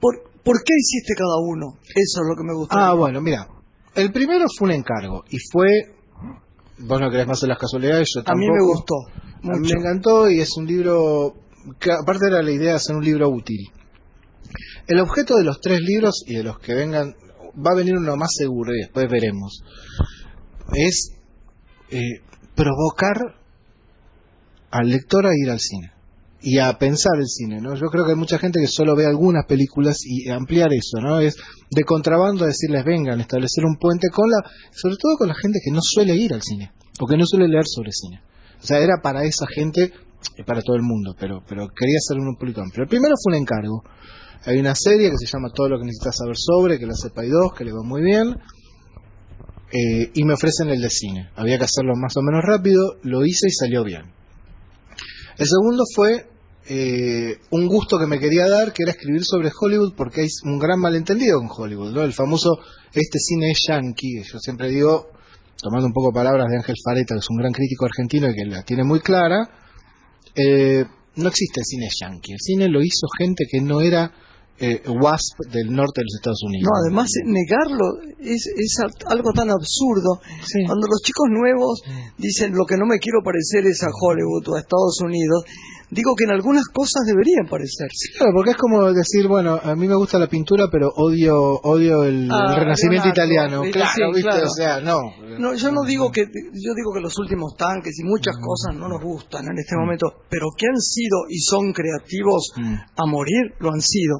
¿por, 0.01 0.15
¿por 0.43 0.57
qué 0.65 0.75
hiciste 0.77 1.15
cada 1.15 1.39
uno? 1.41 1.79
Eso 1.85 2.21
es 2.23 2.29
lo 2.29 2.35
que 2.37 2.45
me 2.45 2.55
gustó. 2.55 2.77
Ah, 2.77 2.95
bueno, 2.95 3.21
mira, 3.21 3.49
el 3.95 4.13
primero 4.13 4.47
fue 4.59 4.69
un 4.69 4.75
encargo 4.75 5.25
y 5.31 5.39
fue, 5.39 5.69
vos 6.81 7.01
no 7.01 7.11
querés 7.11 7.27
más 7.27 7.41
de 7.41 7.49
las 7.49 7.59
casualidades, 7.59 8.09
yo 8.15 8.23
tampoco. 8.23 8.37
A 8.37 8.41
mí 8.41 8.53
me 8.53 8.67
gustó. 8.67 8.95
A 9.45 9.59
mí 9.59 9.69
me 9.69 9.81
encantó 9.81 10.29
y 10.29 10.41
es 10.41 10.57
un 10.57 10.67
libro, 10.67 11.35
que 11.79 11.93
aparte 11.93 12.27
era 12.27 12.43
la 12.43 12.51
idea 12.51 12.71
de 12.71 12.77
hacer 12.77 12.97
un 12.97 13.05
libro 13.05 13.29
útil. 13.29 13.69
El 14.89 15.01
objeto 15.01 15.37
de 15.37 15.45
los 15.45 15.61
tres 15.61 15.81
libros 15.81 16.25
y 16.27 16.35
de 16.35 16.43
los 16.43 16.59
que 16.59 16.75
vengan, 16.75 17.15
va 17.55 17.73
a 17.73 17.77
venir 17.77 17.95
uno 17.97 18.17
más 18.17 18.31
seguro 18.37 18.73
y 18.75 18.83
después 18.83 19.07
veremos 19.11 19.63
es 20.75 21.13
eh, 21.91 22.21
provocar 22.55 23.37
al 24.71 24.89
lector 24.89 25.27
a 25.27 25.31
ir 25.35 25.51
al 25.51 25.61
cine 25.61 25.93
y 26.41 26.59
a 26.59 26.79
pensar 26.79 27.19
el 27.19 27.27
cine, 27.27 27.61
¿no? 27.61 27.75
Yo 27.75 27.87
creo 27.87 28.05
que 28.05 28.13
hay 28.13 28.17
mucha 28.17 28.39
gente 28.39 28.61
que 28.61 28.69
solo 28.69 28.95
ve 28.95 29.07
algunas 29.07 29.47
películas 29.47 29.99
y 30.05 30.29
ampliar 30.31 30.73
eso, 30.73 31.01
¿no? 31.01 31.19
Es 31.19 31.37
de 31.71 31.83
contrabando 31.83 32.45
decirles 32.45 32.85
vengan, 32.85 33.21
establecer 33.21 33.65
un 33.65 33.77
puente 33.77 34.09
con 34.13 34.29
la, 34.31 34.49
sobre 34.73 34.97
todo 34.97 35.17
con 35.19 35.29
la 35.29 35.35
gente 35.35 35.59
que 35.65 35.73
no 35.73 35.81
suele 35.83 36.15
ir 36.15 36.33
al 36.35 36.43
cine 36.43 36.73
o 37.01 37.07
que 37.07 37.17
no 37.17 37.25
suele 37.27 37.49
leer 37.49 37.65
sobre 37.67 37.91
cine. 37.93 38.21
O 38.63 38.67
sea, 38.67 38.79
era 38.79 39.01
para 39.03 39.25
esa 39.25 39.47
gente 39.47 39.93
y 40.37 40.43
para 40.45 40.63
todo 40.63 40.77
el 40.77 40.83
mundo, 40.83 41.15
pero 41.19 41.43
pero 41.49 41.69
quería 41.69 41.99
hacer 41.99 42.19
un 42.19 42.37
público 42.37 42.61
amplio. 42.61 42.85
El 42.85 42.89
primero 42.89 43.15
fue 43.23 43.37
un 43.37 43.43
encargo 43.43 43.83
Hay 44.45 44.59
una 44.59 44.75
serie 44.75 45.11
que 45.11 45.17
se 45.19 45.27
llama 45.27 45.49
Todo 45.55 45.69
lo 45.69 45.79
que 45.79 45.87
necesitas 45.87 46.17
saber 46.17 46.37
sobre, 46.37 46.79
que 46.79 46.87
la 46.87 46.93
hace 46.93 47.11
2, 47.11 47.53
que 47.57 47.65
le 47.65 47.73
va 47.73 47.83
muy 47.83 48.03
bien. 48.03 48.37
Eh, 49.73 50.11
y 50.15 50.25
me 50.25 50.35
ofrecen 50.35 50.69
el 50.69 50.81
de 50.81 50.91
cine. 50.91 51.31
Había 51.35 51.59
que 51.59 51.65
hacerlo 51.65 51.95
más 51.97 52.17
o 52.17 52.23
menos 52.23 52.43
rápido, 52.45 52.99
lo 53.03 53.25
hice 53.25 53.49
y 53.49 53.51
salió 53.51 53.83
bien. 53.85 54.05
El 55.39 55.47
segundo 55.47 55.85
fue 55.95 56.27
eh, 56.69 57.39
un 57.51 57.67
gusto 57.67 57.99
que 57.99 58.07
me 58.07 58.19
quería 58.19 58.49
dar, 58.49 58.73
que 58.73 58.83
era 58.83 58.93
escribir 58.93 59.25
sobre 59.25 59.51
Hollywood, 59.59 59.95
porque 59.97 60.23
hay 60.23 60.29
un 60.45 60.59
gran 60.59 60.81
malentendido 60.81 61.39
con 61.39 61.49
Hollywood, 61.51 61.93
¿no? 61.93 62.03
El 62.03 62.13
famoso, 62.13 62.59
este 62.93 63.19
cine 63.19 63.51
es 63.51 63.59
yankee, 63.69 64.23
yo 64.25 64.39
siempre 64.39 64.69
digo, 64.69 65.09
tomando 65.61 65.87
un 65.87 65.93
poco 65.93 66.13
palabras 66.13 66.49
de 66.49 66.57
Ángel 66.57 66.75
Fareta, 66.85 67.15
que 67.15 67.21
es 67.21 67.31
un 67.31 67.37
gran 67.37 67.53
crítico 67.53 67.85
argentino 67.85 68.29
y 68.31 68.35
que 68.35 68.45
la 68.47 68.63
tiene 68.63 68.83
muy 68.83 69.01
clara, 69.01 69.49
eh, 70.35 70.85
no 71.17 71.29
existe 71.29 71.61
el 71.61 71.65
cine 71.65 71.89
yankee, 72.01 72.33
el 72.33 72.41
cine 72.41 72.69
lo 72.69 72.83
hizo 72.83 73.07
gente 73.17 73.45
que 73.51 73.61
no 73.61 73.81
era 73.81 74.13
eh, 74.59 74.83
WASP 74.89 75.53
del 75.53 75.69
norte 75.73 76.01
de 76.01 76.07
los 76.09 76.17
Estados 76.17 76.43
Unidos. 76.45 76.69
No, 76.69 76.81
además 76.81 77.09
negarlo 77.25 77.85
es, 78.21 78.47
es 78.47 78.77
algo 79.07 79.33
tan 79.33 79.51
absurdo. 79.51 80.21
Cuando 80.67 80.87
los 80.89 81.01
chicos 81.03 81.29
nuevos 81.31 81.83
dicen 82.17 82.55
lo 82.55 82.65
que 82.65 82.77
no 82.77 82.87
me 82.87 82.99
quiero 82.99 83.21
parecer 83.23 83.67
es 83.67 83.83
a 83.83 83.93
Hollywood 83.93 84.49
o 84.49 84.55
a 84.57 84.61
Estados 84.61 85.01
Unidos, 85.05 85.45
digo 85.90 86.14
que 86.16 86.25
en 86.25 86.31
algunas 86.31 86.66
cosas 86.69 87.05
deberían 87.07 87.47
parecerse. 87.49 88.16
Claro, 88.16 88.33
porque 88.35 88.50
es 88.50 88.57
como 88.57 88.93
decir, 88.93 89.28
bueno, 89.28 89.59
a 89.62 89.75
mí 89.75 89.87
me 89.87 89.95
gusta 89.95 90.19
la 90.19 90.26
pintura, 90.26 90.66
pero 90.71 90.88
odio 90.97 91.37
odio 91.62 92.05
el, 92.05 92.28
ah, 92.31 92.57
renacimiento 92.57 93.09
italiano. 93.09 93.62
Claro, 93.71 94.12
¿viste? 94.14 94.43
O 94.43 94.50
sea, 94.50 94.81
no. 94.81 94.99
No, 95.38 95.55
yo 95.55 95.71
no 95.71 95.85
digo 95.85 96.11
que 96.11 96.23
yo 96.23 96.75
digo 96.75 96.93
que 96.95 97.00
los 97.00 97.16
últimos 97.19 97.57
tanques 97.57 97.99
y 97.99 98.05
muchas 98.05 98.37
mm. 98.37 98.43
cosas 98.43 98.76
no 98.76 98.88
nos 98.88 99.02
gustan 99.02 99.45
en 99.45 99.59
este 99.59 99.76
mm. 99.76 99.81
momento, 99.81 100.07
pero 100.28 100.49
que 100.57 100.66
han 100.66 100.81
sido 100.81 101.28
y 101.28 101.38
son 101.38 101.73
creativos 101.73 102.52
mm. 102.57 102.75
a 102.97 103.07
morir, 103.07 103.55
lo 103.61 103.71
han 103.73 103.81
sido. 103.81 104.19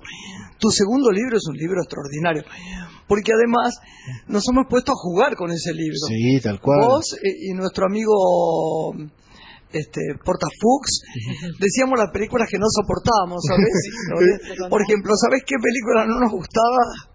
Tu 0.59 0.71
segundo 0.71 1.11
libro 1.11 1.37
es 1.37 1.47
un 1.49 1.57
libro 1.57 1.83
extraordinario, 1.83 2.45
porque 3.07 3.33
además 3.33 3.79
nos 4.29 4.43
hemos 4.49 4.67
puesto 4.71 4.93
a 4.93 4.97
jugar 4.97 5.37
con 5.37 5.51
ese 5.51 5.73
libro. 5.73 5.99
Sí, 6.09 6.41
tal 6.43 6.61
cual. 6.61 6.81
Vos 6.81 7.15
eh, 7.15 7.51
y 7.51 7.55
nuestro 7.55 7.87
amigo 7.87 8.15
este, 9.73 10.01
Portafux, 10.25 11.03
decíamos 11.59 11.99
las 11.99 12.11
películas 12.13 12.49
que 12.51 12.59
no 12.59 12.67
soportábamos, 12.69 13.43
¿sabes? 13.47 14.69
Por 14.71 14.83
ejemplo, 14.83 15.13
¿sabes 15.17 15.43
qué 15.47 15.57
película 15.61 16.07
no 16.07 16.21
nos 16.21 16.33
gustaba? 16.33 17.13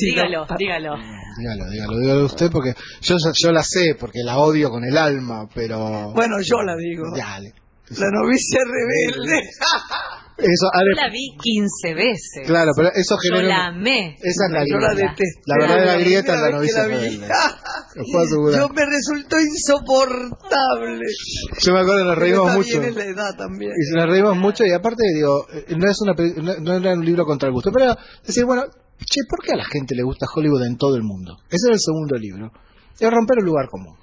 dígalo, 0.00 0.46
dígalo. 0.58 0.96
Dígalo, 1.38 1.70
dígalo, 1.70 1.98
dígalo 1.98 2.24
usted 2.26 2.50
porque 2.50 2.74
yo, 3.00 3.16
yo 3.34 3.52
la 3.52 3.62
sé, 3.62 3.96
porque 3.98 4.20
la 4.24 4.38
odio 4.38 4.70
con 4.70 4.84
el 4.84 4.96
alma, 4.96 5.48
pero... 5.54 6.12
Bueno, 6.12 6.36
yo 6.42 6.62
la 6.62 6.76
digo. 6.76 7.04
Dale. 7.16 7.52
La 7.90 8.10
novicia 8.10 8.60
rebelde. 8.64 9.40
Eso, 10.36 10.66
yo 10.74 11.00
la 11.00 11.10
vi 11.10 11.30
15 11.40 11.94
veces. 11.94 12.46
Claro, 12.46 12.72
pero 12.76 12.88
eso 12.92 13.16
genera. 13.18 13.42
Yo 13.42 13.48
la 13.48 13.66
amé. 13.66 14.16
Esa 14.20 14.46
es 14.46 14.50
la 14.50 14.64
Yo 14.66 14.78
la 14.78 14.94
detesto. 14.94 15.40
La 15.46 15.56
verdadera 15.58 15.96
grieta 15.98 16.34
es 16.34 16.40
la 16.40 16.50
novicia 16.50 16.84
rebelde. 16.86 17.28
Yo 17.94 18.68
me 18.70 18.86
resultó 18.86 19.38
insoportable. 19.38 21.06
Yo 21.60 21.72
me 21.72 21.80
acuerdo, 21.80 22.04
nos 22.04 22.18
reímos 22.18 22.52
mucho. 22.52 22.82
En 22.82 22.94
la 22.96 23.04
edad 23.04 23.36
también. 23.36 23.70
Y 23.78 23.84
se 23.84 23.94
nos 23.94 24.06
reímos 24.06 24.36
mucho, 24.36 24.64
y 24.64 24.72
aparte, 24.72 25.04
digo, 25.14 25.46
no 25.76 25.90
es 25.90 26.00
una 26.00 26.14
no, 26.60 26.76
era 26.76 26.92
un 26.92 27.04
libro 27.04 27.24
contra 27.24 27.48
el 27.48 27.54
gusto, 27.54 27.70
pero 27.72 27.94
decir, 28.26 28.44
bueno, 28.44 28.64
che, 28.98 29.20
¿por 29.28 29.44
qué 29.44 29.52
a 29.52 29.56
la 29.56 29.64
gente 29.64 29.94
le 29.94 30.02
gusta 30.02 30.26
Hollywood 30.34 30.66
en 30.66 30.76
todo 30.76 30.96
el 30.96 31.02
mundo? 31.02 31.36
Ese 31.48 31.68
era 31.68 31.74
el 31.74 31.80
segundo 31.80 32.16
libro. 32.16 32.50
Es 32.98 33.10
romper 33.10 33.38
el 33.38 33.44
lugar 33.44 33.68
común. 33.68 33.96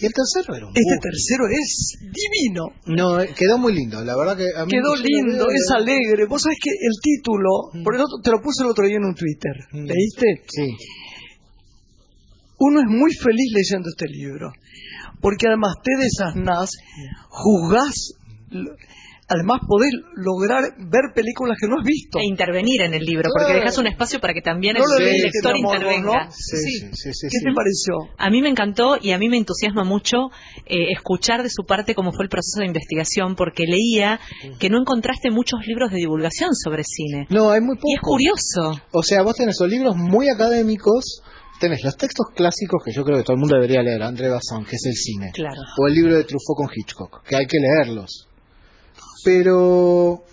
Y 0.00 0.06
el 0.06 0.12
tercero 0.12 0.54
era 0.54 0.66
un 0.66 0.72
Este 0.76 0.96
tercero 1.02 1.44
es 1.50 1.98
divino. 1.98 2.70
No, 2.86 3.20
eh, 3.20 3.34
quedó 3.34 3.58
muy 3.58 3.74
lindo, 3.74 4.04
la 4.04 4.16
verdad 4.16 4.36
que 4.36 4.46
a 4.56 4.64
mí 4.64 4.70
Quedó 4.70 4.94
lindo, 4.94 5.46
es 5.50 5.66
alegre. 5.74 6.26
Vos 6.26 6.42
sabés 6.42 6.58
que 6.62 6.70
el 6.70 6.94
título, 7.02 7.50
mm. 7.72 7.82
por 7.82 7.96
eso 7.96 8.04
te 8.22 8.30
lo 8.30 8.40
puse 8.40 8.62
el 8.62 8.70
otro 8.70 8.86
día 8.86 8.96
en 8.96 9.04
un 9.04 9.14
Twitter. 9.14 9.52
Mm. 9.72 9.86
¿Leíste? 9.86 10.44
Sí. 10.46 10.76
Uno 12.60 12.80
es 12.80 12.86
muy 12.86 13.12
feliz 13.12 13.52
leyendo 13.54 13.88
este 13.88 14.06
libro, 14.08 14.52
porque 15.20 15.46
además 15.48 15.74
te 15.82 15.92
desasnás, 15.96 16.70
juzgás 17.28 18.14
además 19.28 19.60
poder 19.68 19.92
lograr 20.16 20.64
ver 20.78 21.12
películas 21.14 21.58
que 21.60 21.68
no 21.68 21.78
has 21.78 21.84
visto. 21.84 22.18
E 22.18 22.24
intervenir 22.24 22.82
en 22.82 22.94
el 22.94 23.04
libro, 23.04 23.28
porque 23.36 23.54
dejas 23.54 23.76
un 23.78 23.86
espacio 23.86 24.20
para 24.20 24.32
que 24.32 24.40
también 24.40 24.76
el, 24.76 24.82
lector 24.82 25.56
intervenga. 25.56 26.30
Sí, 26.30 26.80
¿Qué 26.80 27.38
te 27.44 27.52
pareció? 27.54 27.94
A 28.16 28.30
mí 28.30 28.40
me 28.40 28.48
encantó 28.48 28.96
y 29.00 29.12
a 29.12 29.18
mí 29.18 29.28
me 29.28 29.36
entusiasma 29.36 29.84
mucho 29.84 30.30
eh, 30.66 30.92
escuchar 30.92 31.42
de 31.42 31.50
su 31.50 31.64
parte 31.64 31.94
cómo 31.94 32.12
fue 32.12 32.24
el 32.24 32.30
proceso 32.30 32.60
de 32.60 32.66
investigación, 32.66 33.36
porque 33.36 33.64
leía 33.66 34.18
que 34.58 34.70
no 34.70 34.80
encontraste 34.80 35.30
muchos 35.30 35.60
libros 35.66 35.90
de 35.90 35.98
divulgación 35.98 36.54
sobre 36.54 36.82
cine. 36.84 37.26
No, 37.28 37.50
hay 37.50 37.60
muy 37.60 37.76
pocos. 37.76 37.90
Y 37.90 37.94
es 37.94 38.00
curioso. 38.00 38.82
O 38.92 39.02
sea, 39.02 39.22
vos 39.22 39.36
tenés 39.36 39.56
los 39.60 39.68
libros 39.68 39.94
muy 39.94 40.28
académicos 40.28 41.22
tenés 41.60 41.82
los 41.82 41.96
textos 41.96 42.26
clásicos 42.36 42.80
que 42.84 42.92
yo 42.92 43.04
creo 43.04 43.18
que 43.18 43.24
todo 43.24 43.34
el 43.34 43.40
mundo 43.40 43.56
debería 43.56 43.82
leer, 43.82 44.00
André 44.00 44.28
Bazin, 44.28 44.64
que 44.64 44.76
es 44.76 44.86
el 44.86 44.94
cine, 44.94 45.32
claro. 45.34 45.60
o 45.76 45.88
el 45.88 45.94
libro 45.94 46.14
de 46.14 46.22
Truffaut 46.22 46.56
con 46.56 46.68
Hitchcock, 46.72 47.24
que 47.24 47.34
hay 47.34 47.46
que 47.46 47.58
leerlos 47.58 48.27
pero 49.24 50.24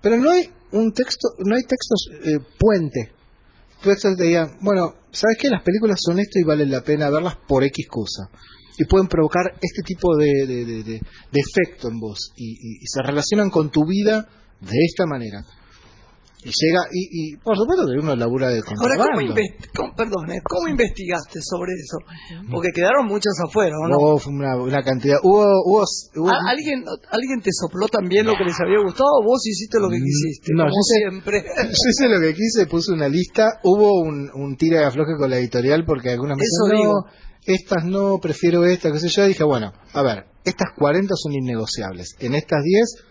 pero 0.00 0.16
no 0.16 0.30
hay 0.30 0.50
un 0.72 0.92
texto 0.92 1.28
no 1.38 1.56
hay 1.56 1.62
textos 1.62 2.08
eh, 2.24 2.38
puente. 2.58 3.12
Textos 3.82 4.16
que 4.16 4.24
digan 4.24 4.58
bueno 4.60 4.94
sabes 5.10 5.36
que 5.38 5.48
las 5.48 5.62
películas 5.62 5.98
son 6.00 6.18
esto 6.18 6.38
y 6.38 6.44
vale 6.44 6.66
la 6.66 6.82
pena 6.82 7.10
verlas 7.10 7.36
por 7.48 7.64
x 7.64 7.86
cosa. 7.88 8.30
Y 8.78 8.84
pueden 8.84 9.08
provocar 9.08 9.52
este 9.60 9.82
tipo 9.84 10.16
de, 10.16 10.46
de, 10.46 11.00
efecto 11.32 11.88
en 11.88 12.00
vos. 12.00 12.32
Y, 12.34 12.78
se 12.86 13.02
relacionan 13.02 13.50
con 13.50 13.70
tu 13.70 13.84
vida 13.84 14.26
de 14.58 14.78
esta 14.86 15.04
manera 15.04 15.44
y 16.42 16.48
llega, 16.48 16.88
y, 16.90 17.36
por 17.36 17.56
supuesto 17.56 17.84
que 17.84 18.00
uno 18.00 18.16
labura 18.16 18.48
de 18.48 18.62
contrabando. 18.62 19.04
Ahora, 19.04 19.34
¿cómo, 19.76 19.94
perdón, 19.94 20.30
¿eh? 20.32 20.40
¿cómo 20.42 20.68
investigaste 20.68 21.40
sobre 21.42 21.72
eso? 21.76 21.98
Porque 22.50 22.70
quedaron 22.74 23.06
muchas 23.06 23.34
afuera, 23.44 23.76
¿o 23.76 23.88
no? 23.88 23.96
Hubo 23.98 24.20
una, 24.28 24.56
una, 24.56 24.82
cantidad. 24.82 25.18
Hubo, 25.22 25.44
hubo, 25.64 25.84
¿Alguien, 26.48 26.84
¿Alguien 27.10 27.42
te 27.42 27.50
sopló 27.52 27.88
también 27.88 28.24
lo 28.24 28.32
que 28.36 28.44
les 28.44 28.58
había 28.58 28.80
gustado 28.80 29.10
o 29.20 29.24
vos 29.24 29.46
hiciste 29.46 29.78
lo 29.78 29.90
que 29.90 29.98
mm, 29.98 30.04
quisiste? 30.04 30.52
No, 30.54 30.64
yo 30.64 30.80
siempre. 30.80 31.44
yo 31.56 31.86
hice 31.90 32.08
lo 32.08 32.20
que 32.20 32.34
quise, 32.34 32.66
puse 32.66 32.92
una 32.92 33.08
lista. 33.08 33.60
Hubo 33.62 34.00
un, 34.00 34.30
un 34.32 34.56
tira 34.56 34.80
de 34.80 34.86
afloje 34.86 35.16
con 35.18 35.28
la 35.28 35.36
editorial 35.36 35.84
porque 35.84 36.10
algunas 36.10 36.38
me 36.38 36.42
dicen, 36.42 36.88
no, 36.88 37.04
estas 37.44 37.84
no, 37.84 38.18
prefiero 38.18 38.64
esta, 38.64 38.90
qué 38.92 38.98
sé 38.98 39.08
yo. 39.08 39.26
dije, 39.26 39.44
bueno, 39.44 39.72
a 39.92 40.02
ver, 40.02 40.24
estas 40.44 40.68
40 40.78 41.14
son 41.16 41.32
innegociables. 41.32 42.16
En 42.18 42.34
estas 42.34 42.62
10 42.62 43.09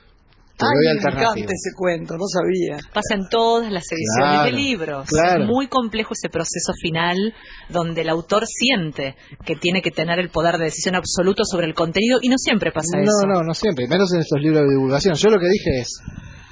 Ay, 0.62 0.94
me 0.94 1.10
encanta 1.10 1.54
ese 1.54 1.72
cuento, 1.76 2.18
no 2.18 2.26
sabía. 2.28 2.78
Pasa 2.92 3.16
en 3.16 3.30
todas 3.30 3.72
las 3.72 3.86
ediciones 3.92 4.44
de 4.44 4.52
libros. 4.52 5.08
Es 5.10 5.46
muy 5.46 5.68
complejo 5.68 6.14
ese 6.14 6.30
proceso 6.30 6.74
final 6.82 7.34
donde 7.70 8.02
el 8.02 8.10
autor 8.10 8.44
siente 8.46 9.16
que 9.46 9.56
tiene 9.56 9.82
que 9.82 9.92
tener 9.92 10.20
el 10.20 10.30
poder 10.30 10.58
de 10.58 10.66
decisión 10.66 10.96
absoluto 10.96 11.44
sobre 11.46 11.68
el 11.68 11.74
contenido 11.74 12.20
y 12.22 12.28
no 12.28 12.36
siempre 12.38 12.72
pasa 12.72 13.00
eso. 13.00 13.26
No, 13.26 13.34
no, 13.36 13.44
no 13.44 13.54
siempre, 13.54 13.88
menos 13.88 14.14
en 14.14 14.20
estos 14.20 14.42
libros 14.42 14.64
de 14.64 14.70
divulgación. 14.76 15.16
Yo 15.16 15.30
lo 15.30 15.40
que 15.40 15.48
dije 15.48 15.80
es, 15.80 16.02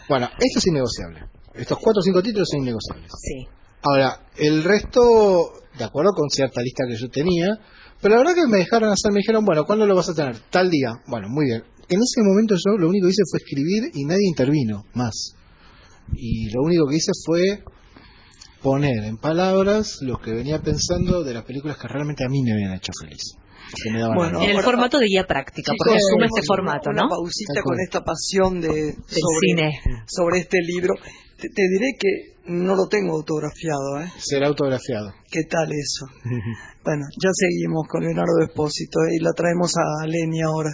bueno, 0.08 0.28
esto 0.38 0.60
es 0.60 0.68
innegociable. 0.68 1.24
Estos 1.54 1.78
cuatro 1.80 2.00
o 2.00 2.04
cinco 2.04 2.22
títulos 2.22 2.48
son 2.50 2.62
innegociables. 2.62 3.12
Sí. 3.12 3.48
Ahora, 3.84 4.22
el 4.38 4.64
resto, 4.64 5.52
de 5.78 5.84
acuerdo 5.84 6.12
con 6.16 6.30
cierta 6.30 6.62
lista 6.62 6.86
que 6.88 6.96
yo 6.96 7.10
tenía, 7.10 7.58
pero 8.02 8.16
la 8.16 8.22
verdad 8.22 8.36
que 8.36 8.48
me 8.48 8.60
dejaron 8.60 8.90
hacer, 8.92 9.12
me 9.12 9.20
dijeron, 9.20 9.44
bueno, 9.44 9.66
¿cuándo 9.66 9.86
lo 9.86 9.96
vas 9.96 10.10
a 10.10 10.14
tener? 10.14 10.38
Tal 10.50 10.70
día. 10.70 10.94
Bueno, 11.08 11.28
muy 11.30 11.46
bien 11.46 11.64
en 11.90 12.00
ese 12.02 12.22
momento 12.24 12.56
yo 12.56 12.78
lo 12.78 12.90
único 12.90 13.08
que 13.08 13.12
hice 13.12 13.24
fue 13.30 13.40
escribir 13.40 13.92
y 13.94 14.06
nadie 14.06 14.28
intervino 14.28 14.86
más. 14.94 15.36
Y 16.14 16.50
lo 16.52 16.62
único 16.64 16.88
que 16.88 16.98
hice 16.98 17.12
fue 17.26 17.64
poner 18.62 19.04
en 19.06 19.18
palabras 19.18 20.00
lo 20.02 20.20
que 20.20 20.32
venía 20.32 20.62
pensando 20.62 21.24
de 21.24 21.34
las 21.34 21.44
películas 21.46 21.78
que 21.78 21.88
realmente 21.88 22.26
a 22.26 22.30
mí 22.30 22.42
me 22.44 22.54
habían 22.54 22.74
hecho 22.74 22.92
feliz. 23.00 23.36
bueno, 24.16 24.42
en 24.42 24.58
el 24.58 24.64
formato 24.64 25.00
de 25.00 25.06
guía 25.08 25.26
práctica, 25.26 25.72
porque 25.78 25.96
asume 25.96 26.26
este 26.26 26.46
formato, 26.46 26.92
¿no? 26.92 27.04
Una 27.04 27.10
pausita 27.10 27.62
con 27.64 27.80
esta 27.80 28.04
pasión 28.04 28.60
de, 28.60 28.94
sobre, 28.94 29.48
cine. 29.48 29.80
sobre 30.08 30.40
este 30.40 30.60
libro. 30.62 30.96
Te, 31.38 31.48
diré 31.48 31.94
que 32.00 32.52
no 32.52 32.76
lo 32.76 32.88
tengo 32.88 33.16
autografiado, 33.16 34.02
¿eh? 34.02 34.12
Será 34.18 34.48
autografiado. 34.48 35.14
¿Qué 35.30 35.44
tal 35.44 35.70
eso? 35.72 36.08
bueno, 36.84 37.04
ya 37.22 37.30
seguimos 37.32 37.88
con 37.88 38.04
Leonardo 38.04 38.42
Espósito 38.42 39.00
¿eh? 39.02 39.18
y 39.20 39.24
la 39.24 39.34
traemos 39.34 39.74
a 39.78 40.08
Leni 40.08 40.42
ahora. 40.42 40.72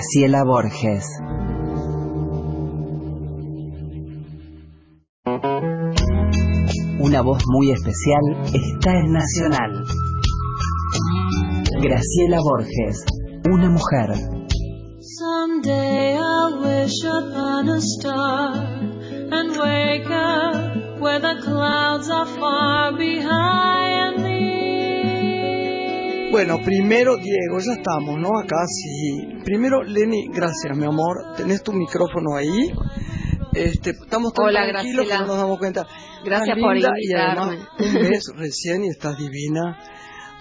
Graciela 0.00 0.44
Borges. 0.44 1.04
Una 7.00 7.20
voz 7.20 7.42
muy 7.48 7.70
especial 7.70 8.22
está 8.46 8.92
en 8.92 9.12
Nacional. 9.12 9.84
Graciela 11.82 12.38
Borges, 12.40 13.04
una 13.52 13.68
mujer. 13.68 14.08
Where 21.00 21.18
the 21.18 21.40
clouds 21.42 22.10
are 22.10 22.26
far 22.26 22.92
behind. 22.98 23.79
Bueno, 26.42 26.58
primero, 26.64 27.16
Diego, 27.18 27.58
ya 27.58 27.72
estamos, 27.74 28.18
¿no? 28.18 28.38
Acá 28.38 28.56
sí. 28.66 29.42
Primero, 29.44 29.82
Lenny, 29.82 30.28
gracias, 30.28 30.74
mi 30.74 30.86
amor. 30.86 31.34
¿Tenés 31.36 31.62
tu 31.62 31.70
micrófono 31.70 32.34
ahí? 32.34 32.72
Este, 33.52 33.90
estamos 33.90 34.32
tan 34.32 34.46
Hola, 34.46 34.66
tranquilos 34.66 35.02
que 35.04 35.08
Graciela. 35.08 35.20
no 35.20 35.26
nos 35.26 35.36
damos 35.36 35.58
cuenta. 35.58 35.86
Gracias 36.24 36.56
por 36.58 36.72
linda 36.74 36.92
Y 36.96 37.04
invitarme. 37.12 37.58
además, 37.78 38.28
un 38.32 38.36
recién 38.38 38.84
y 38.84 38.88
estás 38.88 39.18
divina. 39.18 39.78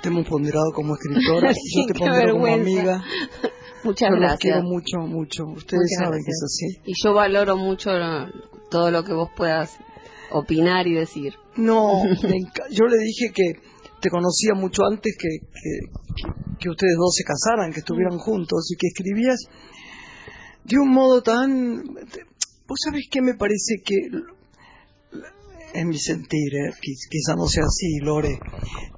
Te 0.01 0.07
hemos 0.07 0.25
ponderado 0.25 0.71
como 0.73 0.93
escritora. 0.95 1.51
Sí, 1.53 1.81
Yo 1.85 1.93
te 1.93 1.99
pondero 1.99 2.31
como 2.31 2.45
amiga. 2.47 3.03
Muchas 3.83 4.07
Yo 4.07 4.11
los 4.15 4.19
gracias. 4.21 4.39
quiero 4.39 4.61
mucho, 4.63 4.99
mucho. 4.99 5.43
Ustedes 5.47 5.81
Muchas 5.83 6.05
saben 6.05 6.21
gracias. 6.21 6.25
que 6.25 6.31
es 6.31 6.43
así. 6.45 6.91
Y 6.91 6.93
yo 7.03 7.13
valoro 7.13 7.57
mucho 7.57 7.89
todo 8.71 8.89
lo 8.89 9.03
que 9.03 9.11
vos 9.11 9.29
puedas 9.35 9.77
opinar 10.31 10.87
y 10.87 10.93
decir. 10.93 11.33
No, 11.57 12.03
yo 12.71 12.85
le 12.85 12.97
dije 12.99 13.33
que 13.33 13.68
te 14.01 14.09
conocía 14.09 14.53
mucho 14.55 14.83
antes 14.85 15.15
que, 15.19 15.29
que, 15.51 15.71
que 16.59 16.69
ustedes 16.69 16.95
dos 16.97 17.13
se 17.15 17.23
casaran, 17.23 17.71
que 17.73 17.79
estuvieran 17.79 18.15
Mm. 18.15 18.19
juntos 18.19 18.69
y 18.71 18.77
que 18.77 18.87
escribías 18.87 19.39
de 20.63 20.77
un 20.77 20.89
modo 20.89 21.21
tan... 21.21 21.83
Vos 22.67 22.77
sabés 22.83 23.05
que 23.09 23.21
me 23.21 23.33
parece 23.33 23.81
que, 23.83 23.95
en 25.73 25.87
mi 25.87 25.97
sentir, 25.97 26.53
eh, 26.53 26.71
quiz- 26.81 27.07
quizá 27.09 27.35
no 27.35 27.47
sea 27.47 27.63
así, 27.65 27.97
Lore, 28.03 28.39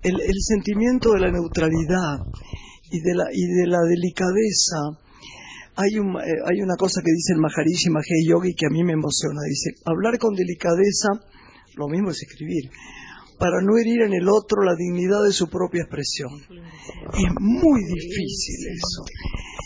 el, 0.03 0.19
el 0.19 0.41
sentimiento 0.41 1.13
de 1.13 1.19
la 1.21 1.31
neutralidad 1.31 2.19
y 2.91 2.99
de 2.99 3.13
la, 3.15 3.25
y 3.31 3.45
de 3.47 3.67
la 3.67 3.79
delicadeza 3.87 4.99
hay, 5.75 5.97
un, 5.99 6.17
eh, 6.19 6.35
hay 6.51 6.61
una 6.61 6.75
cosa 6.75 7.01
que 7.01 7.11
dice 7.15 7.33
el 7.33 7.39
Maharishi 7.39 7.89
Mahesh 7.89 8.27
Yogi 8.27 8.53
que 8.55 8.65
a 8.65 8.69
mí 8.69 8.83
me 8.83 8.93
emociona. 8.93 9.39
Dice, 9.47 9.71
hablar 9.85 10.17
con 10.19 10.35
delicadeza, 10.35 11.07
lo 11.77 11.87
mismo 11.87 12.11
es 12.11 12.21
escribir, 12.21 12.69
para 13.41 13.59
no 13.61 13.75
herir 13.77 14.03
en 14.03 14.13
el 14.13 14.29
otro 14.29 14.61
la 14.63 14.75
dignidad 14.77 15.23
de 15.25 15.33
su 15.33 15.49
propia 15.49 15.81
expresión. 15.81 16.29
Es 17.13 17.31
muy 17.39 17.81
difícil 17.85 18.67
eso. 18.71 19.03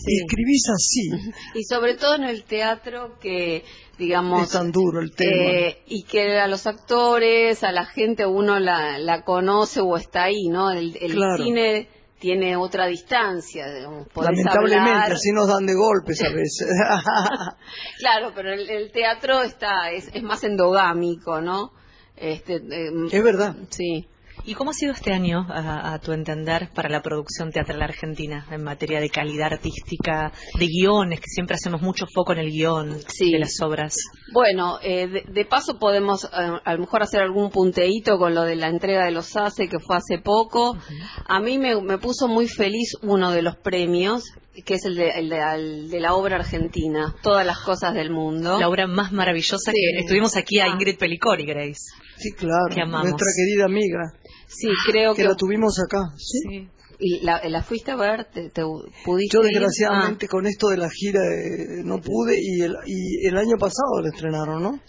Escribís 0.08 0.64
así, 0.74 1.32
Y 1.60 1.64
sobre 1.66 1.96
todo 1.96 2.16
en 2.16 2.24
el 2.24 2.44
teatro 2.46 3.18
que, 3.20 3.64
digamos... 3.98 4.44
es 4.44 4.50
tan 4.52 4.72
duro 4.72 5.02
el 5.02 5.12
tema. 5.14 5.32
eh, 5.36 5.84
y 5.88 6.04
que 6.04 6.40
a 6.40 6.48
los 6.48 6.66
actores, 6.68 7.64
a 7.64 7.72
la 7.74 7.86
gente 7.86 8.26
uno 8.26 8.60
la, 8.60 8.98
la 9.00 9.24
conoce 9.24 9.82
o 9.82 9.98
está 9.98 10.24
ahí, 10.24 10.48
¿no? 10.48 10.72
El, 10.72 10.96
el 11.02 11.14
Claro. 11.14 11.44
cine 11.44 11.90
tiene 12.20 12.56
otra 12.56 12.88
distancia, 12.88 13.66
Lamentablemente, 13.68 14.90
hablar- 14.92 15.12
así 15.12 15.32
nos 15.34 15.48
dan 15.48 15.66
de 15.66 15.74
golpes 15.76 16.22
a 16.22 16.30
veces. 16.30 16.68
Claro, 18.00 18.32
pero 18.36 18.54
el, 18.54 18.70
el 18.70 18.92
teatro 18.92 19.42
está 19.42 19.92
es, 19.92 20.10
es 20.14 20.24
más 20.24 20.44
endogámico, 20.44 21.42
¿no? 21.42 21.72
Este, 22.18 22.56
eh, 22.56 22.92
es 23.12 23.24
verdad. 23.24 23.56
sí. 23.70 24.08
¿Y 24.48 24.54
cómo 24.54 24.70
ha 24.70 24.74
sido 24.74 24.94
este 24.94 25.12
año, 25.12 25.46
a, 25.50 25.94
a 25.94 26.00
tu 26.00 26.12
entender, 26.12 26.70
para 26.76 26.88
la 26.88 27.02
producción 27.02 27.52
teatral 27.52 27.82
argentina 27.82 28.46
en 28.52 28.64
materia 28.64 29.00
de 29.00 29.10
calidad 29.10 29.54
artística, 29.54 30.32
de 30.60 30.68
guiones, 30.68 31.20
que 31.20 31.28
siempre 31.28 31.56
hacemos 31.56 31.82
mucho 31.82 32.06
foco 32.14 32.34
en 32.34 32.40
el 32.40 32.52
guion 32.52 33.00
Sí. 33.08 33.32
de 33.32 33.40
las 33.40 33.60
obras? 33.62 33.96
Bueno, 34.34 34.78
eh, 34.84 35.08
de, 35.08 35.24
de 35.28 35.46
paso 35.46 35.80
podemos 35.80 36.26
eh, 36.26 36.28
a 36.64 36.74
lo 36.74 36.80
mejor 36.80 37.02
hacer 37.02 37.22
algún 37.22 37.50
punteíto 37.50 38.20
con 38.20 38.36
lo 38.36 38.44
de 38.44 38.56
la 38.56 38.68
entrega 38.68 39.06
de 39.06 39.12
los 39.12 39.36
ACE 39.36 39.68
que 39.68 39.80
fue 39.80 39.98
hace 39.98 40.20
poco. 40.20 40.78
A 41.28 41.40
mí 41.40 41.58
me, 41.58 41.82
me 41.82 41.98
puso 41.98 42.28
muy 42.28 42.48
feliz 42.48 42.96
uno 43.02 43.32
de 43.32 43.42
los 43.42 43.56
premios, 43.58 44.26
que 44.64 44.76
es 44.76 44.86
el 44.86 44.96
de, 44.96 45.10
el 45.10 45.30
de- 45.30 45.42
el 45.56 45.90
de 45.90 46.00
la 46.00 46.14
obra 46.14 46.38
argentina, 46.38 47.16
Todas 47.24 47.46
las 47.46 47.60
cosas 47.60 47.94
del 47.96 48.12
mundo. 48.12 48.60
La 48.60 48.70
obra 48.70 48.86
más 48.88 49.12
maravillosa 49.12 49.72
Sí. 49.72 49.78
que 49.96 50.00
estuvimos 50.02 50.36
aquí 50.38 50.60
a 50.60 50.66
Ah. 50.66 50.70
Ingrid 50.70 50.98
Pelicori, 50.98 51.46
Grace. 51.46 51.82
Sí, 52.18 52.32
claro. 52.32 52.74
Que 52.74 52.82
amamos. 52.82 53.10
Nuestra 53.10 53.28
querida 53.36 53.66
amiga, 53.66 54.14
Sí, 54.48 54.68
creo 54.90 55.14
que 55.16 55.24
que... 55.24 55.28
la 55.28 55.36
tuvimos 55.36 55.78
acá. 55.80 56.00
¿sí? 56.18 56.40
Sí. 56.50 56.70
¿Y 56.98 57.20
la, 57.26 57.42
la 57.50 57.62
fuiste 57.62 57.92
a 57.92 57.98
ver? 57.98 58.26
¿Te, 58.34 58.50
te 58.52 58.62
pudiste 59.04 59.36
Yo 59.36 59.42
ir? 59.44 59.50
desgraciadamente 59.50 60.28
con 60.30 60.46
esto 60.48 60.70
de 60.70 60.78
la 60.78 60.90
gira 60.90 61.20
eh, 61.26 61.82
no 61.84 62.00
pude 62.00 62.38
y 62.40 62.62
el, 62.62 62.74
y 62.86 63.28
el 63.28 63.38
año 63.38 63.58
pasado 63.60 64.02
la 64.02 64.10
estrenaron, 64.14 64.64
¿no? 64.64 64.80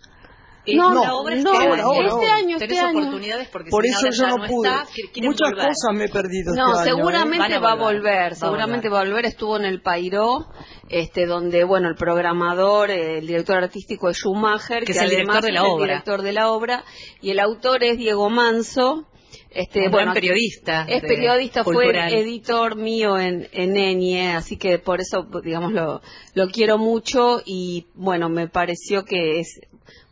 No, 0.74 0.94
la 1.04 1.14
obra 1.14 1.34
no, 1.36 1.52
este 1.52 1.66
ahora, 1.68 1.82
año. 1.82 2.06
este 2.16 2.30
año, 2.32 2.58
Tenés 2.58 2.62
este 2.76 2.78
año. 2.86 2.98
oportunidades 2.98 3.48
porque 3.48 3.70
Por 3.70 3.84
si 3.84 3.90
eso 3.90 4.10
yo 4.10 4.26
no 4.36 4.46
pude. 4.46 4.68
está, 4.68 4.86
Muchas 5.22 5.50
volver. 5.50 5.66
cosas 5.68 5.94
me 5.94 6.04
he 6.04 6.08
perdido 6.08 6.54
No, 6.54 6.66
este 6.68 6.80
año. 6.80 6.80
¿eh? 6.80 6.84
seguramente 6.96 7.58
va 7.58 7.72
a 7.72 7.74
volver, 7.74 7.96
volver, 7.96 8.22
va 8.22 8.26
a 8.26 8.34
seguramente 8.34 8.88
volver. 8.88 8.92
va 8.92 9.00
a 9.00 9.04
volver. 9.12 9.26
Estuvo 9.26 9.56
en 9.58 9.64
el 9.64 9.82
Pairó, 9.82 10.46
este, 10.88 11.26
donde, 11.26 11.64
bueno, 11.64 11.88
el 11.88 11.94
programador, 11.94 12.90
el 12.90 13.26
director 13.26 13.56
artístico 13.62 14.08
es 14.10 14.16
Schumacher, 14.18 14.84
Que 14.84 14.92
es 14.92 14.98
el 14.98 15.06
además 15.08 15.42
director 15.42 15.44
de 15.44 15.52
la 15.52 15.60
es 15.60 15.64
el 15.66 15.70
obra. 15.72 15.86
director 15.86 16.22
de 16.22 16.32
la 16.32 16.50
obra, 16.50 16.84
y 17.20 17.30
el 17.30 17.38
autor 17.40 17.84
es 17.84 17.98
Diego 17.98 18.28
Manso, 18.30 19.06
este, 19.50 19.86
Un 19.86 19.90
bueno, 19.90 20.12
periodista. 20.12 20.84
es 20.88 21.00
periodista, 21.02 21.64
cultural. 21.64 22.10
fue 22.10 22.20
editor 22.20 22.76
mío 22.76 23.18
en, 23.18 23.48
en 23.52 23.76
Enie, 23.76 24.32
así 24.34 24.58
que 24.58 24.78
por 24.78 25.00
eso, 25.00 25.26
digamos, 25.42 25.72
lo, 25.72 26.02
lo 26.34 26.48
quiero 26.48 26.76
mucho 26.76 27.40
y, 27.44 27.86
bueno, 27.94 28.28
me 28.28 28.48
pareció 28.48 29.04
que 29.04 29.40
es, 29.40 29.60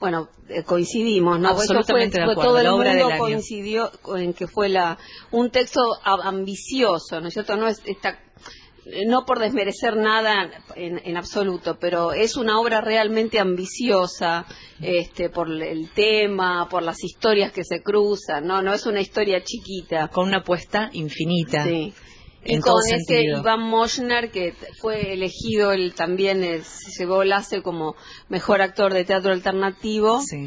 bueno, 0.00 0.28
eh, 0.48 0.62
coincidimos, 0.64 1.38
¿no? 1.40 1.48
Absolutamente 1.48 2.18
de 2.18 2.24
acuerdo, 2.24 2.42
Todo 2.42 2.58
el 2.58 2.64
la 2.64 2.74
obra 2.74 2.90
mundo 2.90 3.04
del 3.04 3.12
año. 3.14 3.20
coincidió 3.20 3.90
en 4.16 4.34
que 4.34 4.46
fue 4.46 4.68
la, 4.68 4.98
un 5.30 5.50
texto 5.50 5.80
ambicioso, 6.04 7.20
¿no 7.20 7.28
es 7.28 7.34
cierto? 7.34 7.56
No 7.56 7.68
es 7.68 7.80
esta 7.84 8.18
no 9.06 9.24
por 9.24 9.38
desmerecer 9.38 9.96
nada 9.96 10.50
en, 10.76 11.00
en 11.04 11.16
absoluto, 11.16 11.78
pero 11.80 12.12
es 12.12 12.36
una 12.36 12.60
obra 12.60 12.80
realmente 12.80 13.38
ambiciosa, 13.38 14.44
este, 14.80 15.30
por 15.30 15.50
el 15.50 15.90
tema, 15.90 16.68
por 16.68 16.82
las 16.82 17.02
historias 17.02 17.52
que 17.52 17.64
se 17.64 17.82
cruzan, 17.82 18.46
no, 18.46 18.60
no 18.62 18.72
es 18.72 18.84
una 18.86 19.00
historia 19.00 19.42
chiquita. 19.42 20.08
Con 20.08 20.28
una 20.28 20.38
apuesta 20.38 20.90
infinita. 20.92 21.64
Sí. 21.64 21.94
Y 22.44 22.54
En 22.54 22.60
con 22.60 22.72
todo 22.72 22.80
ese 22.86 22.98
sentido. 23.04 23.40
Iván 23.40 23.60
Moschner, 23.62 24.30
que 24.30 24.52
fue 24.80 25.12
elegido, 25.14 25.72
él 25.72 25.94
también 25.94 26.42
eh, 26.44 26.60
se 26.62 27.02
llevó 27.02 27.22
el 27.22 27.32
ACE 27.32 27.62
como 27.62 27.94
mejor 28.28 28.60
actor 28.60 28.92
de 28.92 29.04
teatro 29.04 29.32
alternativo, 29.32 30.20
Sí. 30.20 30.46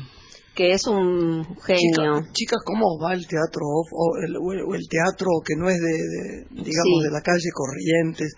que 0.55 0.73
es 0.73 0.85
un 0.87 1.43
genio. 1.65 2.19
Chicas, 2.21 2.33
chicas, 2.33 2.59
¿cómo 2.65 2.99
va 3.01 3.13
el 3.13 3.25
teatro 3.27 3.61
off 3.65 3.87
o 3.93 4.17
el, 4.25 4.35
o 4.37 4.71
teatro 4.89 5.27
que 5.45 5.55
no 5.55 5.69
es 5.69 5.77
de, 5.79 5.91
de, 5.91 6.45
digamos, 6.51 6.97
Sí. 7.01 7.03
de 7.05 7.11
la 7.11 7.21
calle 7.21 7.49
Corrientes? 7.53 8.33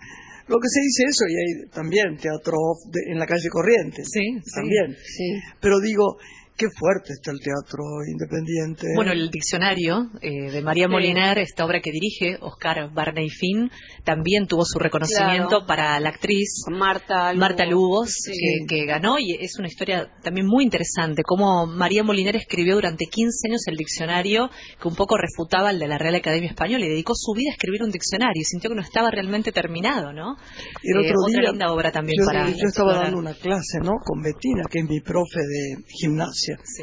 Lo 0.48 0.56
que 0.56 0.68
se 0.68 0.80
dice 0.80 1.04
eso, 1.08 1.24
y 1.28 1.34
hay 1.36 1.70
también 1.70 2.16
teatro 2.16 2.54
off 2.58 2.78
de- 2.90 3.12
en 3.12 3.18
la 3.18 3.26
calle 3.26 3.48
Corrientes. 3.50 4.08
Sí, 4.10 4.20
sí. 4.42 4.50
También. 4.54 4.96
Sí. 4.96 5.24
Pero 5.60 5.78
digo, 5.80 6.16
qué 6.60 6.66
fuerte 6.78 7.14
está 7.14 7.30
el 7.30 7.40
teatro 7.40 7.82
independiente. 8.06 8.86
Bueno, 8.94 9.12
el 9.12 9.30
diccionario 9.30 10.10
eh, 10.20 10.50
de 10.52 10.60
María 10.62 10.86
Sí. 10.86 10.92
Molinar, 10.92 11.38
esta 11.38 11.64
obra 11.64 11.80
que 11.80 11.90
dirige 11.90 12.36
Oscar 12.42 12.92
Barney 12.92 13.30
Finn, 13.30 13.70
también 14.04 14.46
tuvo 14.46 14.64
su 14.66 14.78
reconocimiento 14.78 15.48
Claro. 15.48 15.66
para 15.66 15.98
la 16.00 16.10
actriz 16.10 16.48
Marta 16.70 17.32
Lugo. 17.32 17.40
Marta 17.40 17.64
Lugos, 17.64 18.10
Sí. 18.12 18.32
que, 18.32 18.66
que 18.76 18.84
ganó, 18.86 19.18
y 19.18 19.38
es 19.40 19.58
una 19.58 19.68
historia 19.68 20.08
también 20.22 20.46
muy 20.46 20.64
interesante, 20.64 21.22
cómo 21.24 21.66
María 21.66 22.02
Molinar 22.04 22.36
escribió 22.36 22.74
durante 22.74 23.06
15 23.06 23.48
años 23.48 23.62
el 23.66 23.76
diccionario 23.76 24.50
que 24.80 24.88
un 24.88 24.94
poco 24.96 25.16
refutaba 25.16 25.70
el 25.70 25.78
de 25.78 25.88
la 25.88 25.96
Real 25.96 26.16
Academia 26.16 26.50
Española 26.50 26.84
y 26.84 26.88
dedicó 26.90 27.14
su 27.16 27.32
vida 27.32 27.50
a 27.50 27.54
escribir 27.54 27.82
un 27.82 27.90
diccionario 27.90 28.40
y 28.40 28.44
sintió 28.44 28.68
que 28.68 28.76
no 28.76 28.82
estaba 28.82 29.10
realmente 29.10 29.50
terminado, 29.52 30.12
¿no? 30.12 30.36
Y 30.82 30.90
el 30.92 31.04
Eh, 31.04 31.08
otro 31.08 31.20
otra 31.26 31.40
día, 31.40 31.50
linda 31.52 31.72
obra 31.72 31.90
también 31.90 32.16
yo, 32.20 32.26
para 32.26 32.46
yo 32.50 32.52
estaba 32.52 32.66
explorar. 32.92 33.02
dando 33.04 33.18
una 33.18 33.34
clase, 33.34 33.78
¿no? 33.82 33.92
Con 34.04 34.20
Betina, 34.22 34.64
que 34.70 34.80
es 34.80 34.84
mi 34.88 35.00
profe 35.00 35.40
de 35.40 35.82
gimnasia. 36.00 36.49
Sí. 36.64 36.82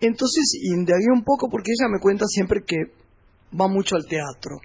Entonces 0.00 0.54
indagué 0.62 1.06
un 1.14 1.24
poco 1.24 1.48
porque 1.50 1.70
ella 1.72 1.88
me 1.90 2.00
cuenta 2.00 2.26
siempre 2.26 2.60
que 2.66 2.76
va 3.58 3.68
mucho 3.68 3.96
al 3.96 4.06
teatro. 4.06 4.56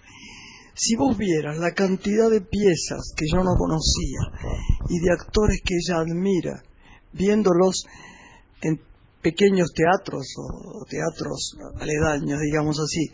Si 0.74 0.96
vos 0.96 1.18
vieras 1.18 1.58
la 1.58 1.72
cantidad 1.74 2.30
de 2.30 2.42
piezas 2.42 3.13
que 3.16 3.26
yo 3.32 3.44
no 3.44 3.56
conocía 3.58 4.20
y 4.90 5.00
de 5.00 5.12
actores 5.12 5.60
que 5.66 5.74
ella 5.76 6.00
admira, 6.02 6.63
viéndolos 7.13 7.84
en 8.62 8.80
pequeños 9.22 9.70
teatros 9.74 10.26
o 10.38 10.86
teatros 10.88 11.56
aledaños, 11.80 12.40
digamos 12.40 12.80
así, 12.80 13.08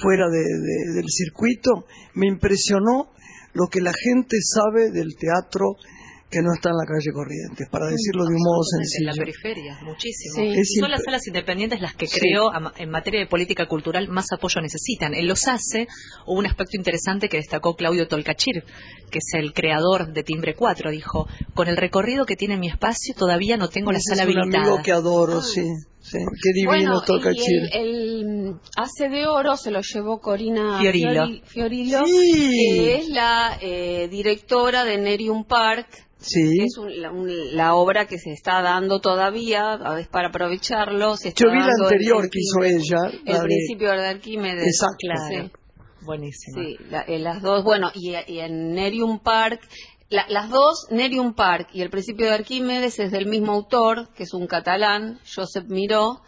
fuera 0.00 0.28
de- 0.30 0.38
de- 0.38 0.94
del 0.94 1.06
circuito, 1.08 1.86
me 2.14 2.28
impresionó 2.28 3.10
lo 3.52 3.66
que 3.68 3.80
la 3.80 3.92
gente 3.92 4.36
sabe 4.42 4.90
del 4.90 5.16
teatro 5.16 5.74
que 6.34 6.42
no 6.42 6.52
está 6.52 6.70
en 6.70 6.76
la 6.76 6.84
calle 6.86 7.12
Corrientes, 7.12 7.68
para 7.70 7.86
decirlo 7.86 8.24
de 8.24 8.34
un 8.34 8.42
modo 8.42 8.62
En 8.66 9.06
la 9.06 9.12
sencillo. 9.12 9.24
periferia, 9.24 9.78
muchísimo. 9.84 10.34
Sí. 10.34 10.42
Y 10.42 10.60
Es 10.60 10.68
son 10.80 10.90
las 10.90 11.02
salas 11.04 11.26
independientes 11.28 11.80
las 11.80 11.94
que 11.94 12.06
Sí. 12.08 12.18
creo, 12.18 12.50
a- 12.52 12.72
en 12.76 12.90
materia 12.90 13.20
de 13.20 13.26
política 13.26 13.66
cultural, 13.66 14.08
más 14.08 14.26
apoyo 14.32 14.60
necesitan. 14.60 15.14
En 15.14 15.28
los 15.28 15.46
hace 15.46 15.86
hubo 16.26 16.38
un 16.40 16.46
aspecto 16.46 16.76
interesante 16.76 17.28
que 17.28 17.36
destacó 17.36 17.76
Claudio 17.76 18.08
Tolcachir, 18.08 18.64
que 19.10 19.18
es 19.18 19.28
el 19.34 19.52
creador 19.52 20.12
de 20.12 20.22
Timbre 20.24 20.54
4. 20.56 20.90
Dijo, 20.90 21.28
con 21.54 21.68
el 21.68 21.76
recorrido 21.76 22.26
que 22.26 22.36
tiene 22.36 22.56
mi 22.56 22.68
espacio, 22.68 23.14
todavía 23.16 23.56
no 23.56 23.68
tengo 23.68 23.92
la 23.92 24.00
sala 24.00 24.22
es 24.24 24.28
un 24.28 24.38
habilitada. 24.38 24.64
amigo 24.66 24.82
que 24.82 24.92
adoro, 24.92 25.40
sí, 25.40 25.62
sí. 26.04 26.18
Qué 26.42 26.50
divino 26.54 26.70
Bueno, 26.70 27.00
toca 27.02 27.30
y 27.32 27.38
el, 27.44 27.70
el 27.72 28.54
Hace 28.76 29.08
de 29.08 29.26
Oro 29.26 29.56
se 29.56 29.70
lo 29.70 29.80
llevó 29.80 30.20
Corina 30.20 30.78
Fiorillo. 30.80 31.10
Fiori- 31.10 31.42
Fiorillo, 31.44 32.06
Sí. 32.06 32.50
que 32.76 32.94
es 32.98 33.08
la 33.08 33.58
eh, 33.60 34.08
directora 34.10 34.84
de 34.84 34.98
Nerium 34.98 35.44
Park, 35.44 35.88
Sí, 36.18 36.40
que 36.58 36.64
es 36.64 36.78
un- 36.78 37.00
la, 37.02 37.10
un- 37.10 37.54
la 37.56 37.74
obra 37.74 38.06
que 38.06 38.18
se 38.18 38.30
está 38.32 38.62
dando 38.62 38.98
todavía, 39.00 39.72
a 39.74 39.94
ver, 39.96 40.08
para 40.08 40.28
aprovecharlo. 40.28 41.16
Se 41.16 41.28
está 41.28 41.44
yo 41.44 41.50
vi 41.52 41.58
la 41.58 41.68
anterior 41.82 42.30
que 42.30 42.38
hizo 42.40 42.62
ella, 42.64 42.98
El 43.26 43.40
de- 43.40 43.44
principio 43.44 43.90
de 43.90 44.06
Arquímedes. 44.06 44.64
Exacto. 44.66 44.96
Claro. 45.00 45.48
Sí. 45.48 45.52
Buenísimo. 46.06 46.62
Sí, 46.62 46.76
la- 46.90 47.02
eh, 47.02 47.18
las 47.18 47.40
dos, 47.42 47.64
bueno, 47.64 47.90
y, 47.94 48.14
y 48.26 48.38
en 48.40 48.72
Nerium 48.74 49.18
Park, 49.20 49.60
la- 50.10 50.26
las 50.28 50.50
dos, 50.50 50.86
Nerium 50.90 51.34
Park 51.34 51.68
y 51.72 51.80
El 51.82 51.90
principio 51.90 52.26
de 52.26 52.34
Arquímedes 52.34 52.98
es 52.98 53.10
del 53.10 53.26
mismo 53.26 53.52
autor, 53.52 54.08
que 54.14 54.22
es 54.24 54.34
un 54.34 54.46
catalán, 54.46 55.18
Josep 55.34 55.66
Miró, 55.68 56.20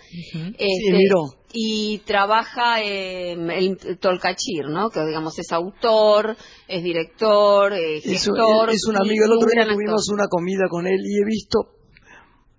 este, 0.58 0.92
Miró. 0.92 1.24
y 1.52 1.98
trabaja 2.06 2.82
eh, 2.82 3.32
el 3.32 3.98
Tolcachir, 3.98 4.66
¿no? 4.68 4.90
Que 4.90 5.04
digamos 5.06 5.38
es 5.38 5.52
autor, 5.52 6.36
es 6.68 6.82
director, 6.82 7.72
eh, 7.74 7.98
es 7.98 8.04
gestor. 8.04 8.70
es 8.70 8.86
un 8.88 8.96
amigo. 8.96 9.24
El 9.24 9.32
otro 9.32 9.48
día 9.52 9.64
tuvimos 9.72 10.08
una 10.10 10.26
comida 10.28 10.64
con 10.68 10.86
él 10.86 11.00
y 11.04 11.22
he 11.22 11.24
visto 11.24 11.68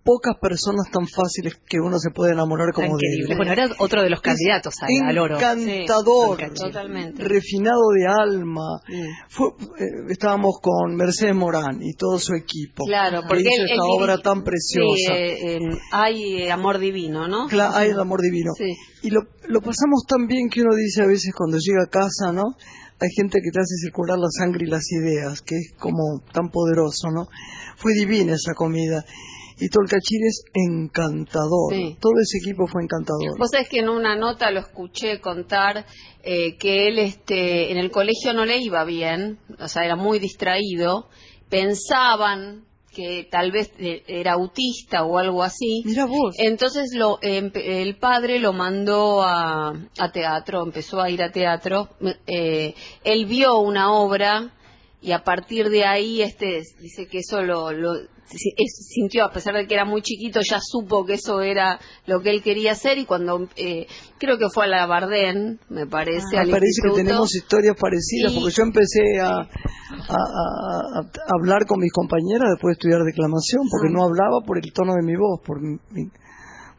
pocas 0.07 0.35
personas 0.41 0.87
tan 0.89 1.05
fáciles 1.05 1.55
que 1.67 1.79
uno 1.81 1.99
se 1.99 2.11
puede 2.11 2.31
enamorar 2.31 2.71
como 2.73 2.87
de 2.95 3.05
Increíble. 3.07 3.31
él. 3.33 3.37
Bueno, 3.37 3.51
era 3.51 3.67
otro 3.79 4.01
de 4.01 4.09
los 4.09 4.21
candidatos 4.21 4.73
al, 4.81 5.09
al 5.09 5.17
oro. 5.17 5.35
Encantador, 5.35 6.39
Sí, 6.39 6.53
totalmente. 6.55 7.23
refinado 7.23 7.81
de 7.93 8.07
alma. 8.07 8.79
Fue, 9.27 9.47
eh, 9.79 9.85
estábamos 10.09 10.59
con 10.61 10.95
Mercedes 10.95 11.35
Morán 11.35 11.79
y 11.81 11.93
todo 11.93 12.19
su 12.19 12.33
equipo. 12.35 12.85
Claro, 12.85 13.21
que 13.23 13.27
porque 13.27 13.41
hizo 13.43 13.49
él- 13.63 13.69
esta 13.69 13.73
él 13.83 13.91
obra 14.01 14.17
tan 14.19 14.43
preciosa. 14.43 15.13
Sí, 15.13 15.45
eh, 15.45 15.59
hay 15.91 16.47
amor 16.49 16.79
divino, 16.79 17.27
¿no? 17.27 17.49
Cla- 17.49 17.71
Ay, 17.73 17.89
el 17.89 17.99
amor 17.99 18.21
divino. 18.21 18.53
Sí. 18.57 18.73
Y 19.03 19.09
lo, 19.09 19.21
lo 19.49 19.59
pasamos 19.59 20.03
tan 20.07 20.25
bien 20.27 20.49
que 20.49 20.61
uno 20.61 20.73
dice 20.73 21.03
a 21.03 21.07
veces 21.07 21.33
cuando 21.37 21.57
llega 21.59 21.83
a 21.83 21.89
casa, 21.89 22.31
¿no? 22.31 22.43
Hay 22.99 23.09
gente 23.15 23.39
que 23.43 23.51
te 23.51 23.59
hace 23.59 23.75
circular 23.83 24.17
la 24.17 24.29
sangre 24.31 24.65
y 24.65 24.69
las 24.71 24.89
ideas, 24.91 25.41
que 25.41 25.55
es 25.55 25.73
como 25.77 26.21
tan 26.33 26.49
poderoso, 26.49 27.11
¿no? 27.11 27.27
Fue 27.75 27.93
divina 27.93 28.33
esa 28.33 28.53
comida. 28.55 29.03
Y 29.59 29.69
Tolcachir 29.69 30.21
es 30.25 30.43
encantador. 30.53 31.73
Sí. 31.73 31.97
Todo 31.99 32.13
ese 32.21 32.37
equipo 32.37 32.67
fue 32.67 32.83
encantador. 32.83 33.37
Vos 33.39 33.49
sabés 33.51 33.69
que 33.69 33.79
en 33.79 33.89
una 33.89 34.15
nota 34.15 34.51
lo 34.51 34.59
escuché 34.59 35.19
contar 35.19 35.85
eh, 36.23 36.57
que 36.57 36.87
él 36.87 36.99
este, 36.99 37.71
en 37.71 37.77
el 37.77 37.89
colegio 37.89 38.33
no 38.33 38.45
le 38.45 38.57
iba 38.59 38.83
bien, 38.83 39.39
o 39.59 39.67
sea, 39.67 39.83
era 39.83 39.95
muy 39.95 40.19
distraído. 40.19 41.07
Pensaban 41.49 42.65
que 42.93 43.27
tal 43.29 43.51
vez 43.51 43.71
eh, 43.79 44.03
era 44.07 44.33
autista 44.33 45.03
o 45.03 45.17
algo 45.17 45.43
así. 45.43 45.83
Mira 45.85 46.05
vos. 46.05 46.35
Entonces 46.37 46.93
lo, 46.95 47.19
el 47.21 47.95
padre 47.97 48.39
lo 48.39 48.53
mandó 48.53 49.21
a, 49.23 49.69
a 49.69 50.11
teatro, 50.11 50.63
empezó 50.63 50.99
a 50.99 51.09
ir 51.09 51.21
a 51.21 51.31
teatro. 51.31 51.89
Eh, 52.25 52.73
él 53.03 53.25
vio 53.25 53.59
una 53.59 53.93
obra 53.93 54.53
y 55.01 55.11
a 55.11 55.23
partir 55.23 55.69
de 55.69 55.85
ahí 55.85 56.21
este 56.21 56.63
dice 56.79 57.07
que 57.07 57.19
eso 57.19 57.43
lo, 57.43 57.71
lo 57.71 57.93
es- 58.31 58.87
sintió, 58.93 59.25
a 59.25 59.31
pesar 59.31 59.55
de 59.55 59.65
que 59.67 59.73
era 59.73 59.85
muy 59.85 60.01
chiquito, 60.01 60.39
ya 60.47 60.59
supo 60.61 61.05
que 61.05 61.13
eso 61.15 61.41
era 61.41 61.79
lo 62.05 62.21
que 62.21 62.29
él 62.31 62.41
quería 62.43 62.73
hacer 62.73 62.97
y 62.97 63.05
cuando 63.05 63.47
eh, 63.55 63.87
creo 64.19 64.37
que 64.37 64.49
fue 64.53 64.65
a 64.65 64.67
la 64.67 64.85
Bardén, 64.85 65.59
me 65.69 65.85
parece, 65.87 66.25
Me 66.33 66.39
al 66.39 66.49
parece 66.49 66.81
que 66.83 66.95
tenemos 67.03 67.33
historias 67.35 67.75
parecidas, 67.79 68.33
Y- 68.33 68.39
porque 68.39 68.53
yo 68.55 68.63
empecé 68.63 69.19
a, 69.21 69.27
a- 69.29 69.41
a- 69.41 70.99
a 70.99 71.31
hablar 71.39 71.65
con 71.65 71.79
mis 71.79 71.91
compañeras 71.91 72.49
después 72.51 72.71
de 72.75 72.79
estudiar 72.79 73.03
declamación, 73.03 73.63
porque 73.69 73.87
Ah. 73.89 73.93
no 73.93 74.03
hablaba 74.05 74.41
por 74.45 74.57
el 74.57 74.71
tono 74.73 74.93
de 74.93 75.03
mi 75.05 75.15
voz, 75.15 75.39
por 75.45 75.61
mi- 75.61 75.79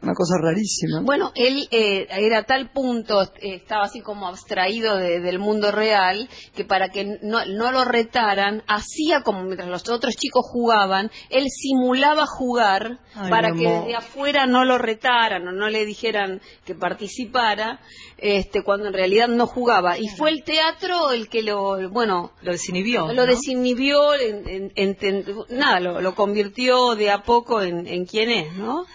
una 0.01 0.13
cosa 0.13 0.35
rarísima. 0.41 1.01
Bueno, 1.01 1.31
él 1.35 1.67
eh, 1.71 2.07
era 2.09 2.39
a 2.39 2.43
tal 2.43 2.71
punto, 2.71 3.21
eh, 3.21 3.55
estaba 3.55 3.83
así 3.83 3.99
como 4.01 4.27
abstraído 4.27 4.95
de- 4.97 5.19
del 5.19 5.39
mundo 5.39 5.71
real, 5.71 6.29
que 6.55 6.63
para 6.63 6.87
que 6.89 7.17
no, 7.21 7.45
no 7.45 7.71
lo 7.73 7.83
retaran, 7.83 8.63
hacía 8.67 9.21
como 9.23 9.43
mientras 9.43 9.67
los 9.69 9.89
otros 9.89 10.15
chicos 10.15 10.45
jugaban, 10.49 11.11
él 11.29 11.47
simulaba 11.49 12.25
jugar 12.27 12.99
Ay, 13.15 13.29
para 13.29 13.51
que 13.51 13.67
desde 13.67 13.95
afuera 13.95 14.45
no 14.45 14.63
lo 14.63 14.77
retaran 14.77 15.45
o 15.47 15.51
no 15.51 15.67
le 15.69 15.85
dijeran 15.85 16.39
que 16.65 16.75
participara, 16.75 17.79
este, 18.17 18.63
cuando 18.63 18.87
en 18.87 18.93
realidad 18.93 19.27
no 19.27 19.47
jugaba. 19.47 19.97
Y 19.97 20.07
fue 20.09 20.29
el 20.31 20.43
teatro 20.43 21.11
el 21.11 21.27
que 21.29 21.41
lo, 21.41 21.89
bueno, 21.89 22.31
Lo 22.41 22.51
desinhibió. 22.53 23.07
lo 23.07 23.13
¿no? 23.13 23.25
desinhibió, 23.25 24.13
en- 24.15 24.71
en- 24.75 25.25
nada, 25.49 25.79
lo, 25.79 25.99
lo 26.01 26.15
convirtió 26.15 26.95
de 26.95 27.11
a 27.11 27.23
poco 27.23 27.61
en, 27.61 27.85
en 27.87 28.05
quien 28.05 28.29
es, 28.29 28.53
¿no? 28.53 28.85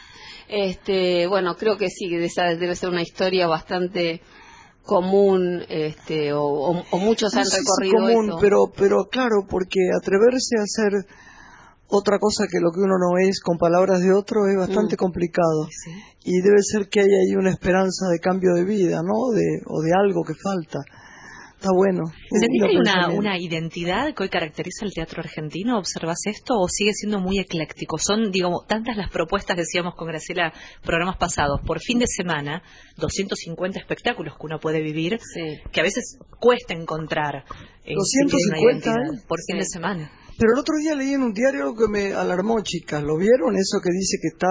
Este, 0.48 1.26
bueno, 1.26 1.56
creo 1.56 1.76
que 1.76 1.88
sí, 1.88 2.14
esa 2.14 2.44
debe 2.54 2.74
ser 2.76 2.90
una 2.90 3.02
historia 3.02 3.46
bastante 3.46 4.20
común, 4.84 5.62
este, 5.68 6.32
o, 6.34 6.42
o- 6.42 6.84
o 6.90 6.98
muchos 6.98 7.32
No 7.32 7.40
han 7.40 7.46
si 7.46 7.56
recorrido 7.56 7.96
común, 7.96 8.28
eso. 8.28 8.38
pero 8.40 8.58
pero 8.76 9.04
claro, 9.10 9.46
porque 9.48 9.80
atreverse 9.98 10.56
a 10.58 10.62
hacer 10.62 11.06
otra 11.88 12.18
cosa 12.18 12.44
que 12.50 12.60
lo 12.60 12.70
que 12.72 12.80
uno 12.80 12.94
no 12.98 13.16
es 13.18 13.40
con 13.40 13.56
palabras 13.56 14.00
de 14.00 14.12
otro 14.12 14.46
es 14.46 14.56
bastante 14.58 14.96
Mm. 14.96 14.98
complicado. 14.98 15.68
Y 16.24 16.40
debe 16.42 16.58
ser 16.62 16.88
que 16.88 17.00
hay 17.00 17.06
ahí 17.06 17.36
una 17.36 17.50
esperanza 17.50 18.08
de 18.10 18.18
cambio 18.18 18.52
de 18.54 18.64
vida, 18.64 19.00
¿no? 19.02 19.30
De, 19.34 19.62
o 19.66 19.80
de 19.82 19.92
algo 19.94 20.22
que 20.24 20.34
falta. 20.34 20.80
Está 21.64 21.74
bueno. 21.74 22.02
¿Sentís 22.30 22.62
hay 22.62 22.76
una, 22.76 23.08
una 23.08 23.38
identidad 23.38 24.12
que 24.14 24.22
hoy 24.24 24.28
caracteriza 24.28 24.84
el 24.84 24.92
teatro 24.92 25.22
argentino? 25.22 25.78
¿Observas 25.78 26.18
esto 26.26 26.52
o 26.58 26.68
sigue 26.68 26.92
siendo 26.92 27.20
muy 27.20 27.38
ecléctico? 27.38 27.96
Son, 27.96 28.30
digamos, 28.30 28.66
tantas 28.68 28.98
las 28.98 29.10
propuestas, 29.10 29.56
decíamos 29.56 29.94
con 29.94 30.08
Graciela, 30.08 30.52
programas 30.82 31.16
pasados, 31.16 31.62
por 31.66 31.80
fin 31.80 31.98
de 32.00 32.06
semana, 32.06 32.62
250 32.98 33.78
espectáculos 33.78 34.34
que 34.34 34.44
uno 34.46 34.58
puede 34.60 34.82
vivir, 34.82 35.18
Sí. 35.32 35.40
que 35.72 35.80
a 35.80 35.84
veces 35.84 36.18
cuesta 36.38 36.74
encontrar. 36.74 37.44
eh, 37.86 37.94
250, 37.94 38.30
que 38.30 38.36
tiene 38.36 38.50
una 38.50 38.72
identidad 38.72 39.14
¿eh? 39.14 39.24
por 39.26 39.38
fin 39.46 39.56
Sí. 39.56 39.58
de 39.60 39.64
semana. 39.66 40.12
Pero 40.38 40.52
el 40.54 40.58
otro 40.58 40.74
día 40.78 40.94
leí 40.94 41.12
en 41.14 41.22
un 41.22 41.32
diario 41.32 41.62
algo 41.62 41.76
que 41.76 41.88
me 41.88 42.12
alarmó, 42.12 42.60
chicas. 42.62 43.02
¿Lo 43.02 43.16
vieron? 43.16 43.56
Eso 43.56 43.80
que 43.82 43.90
dice 43.90 44.18
que 44.20 44.28
está 44.28 44.48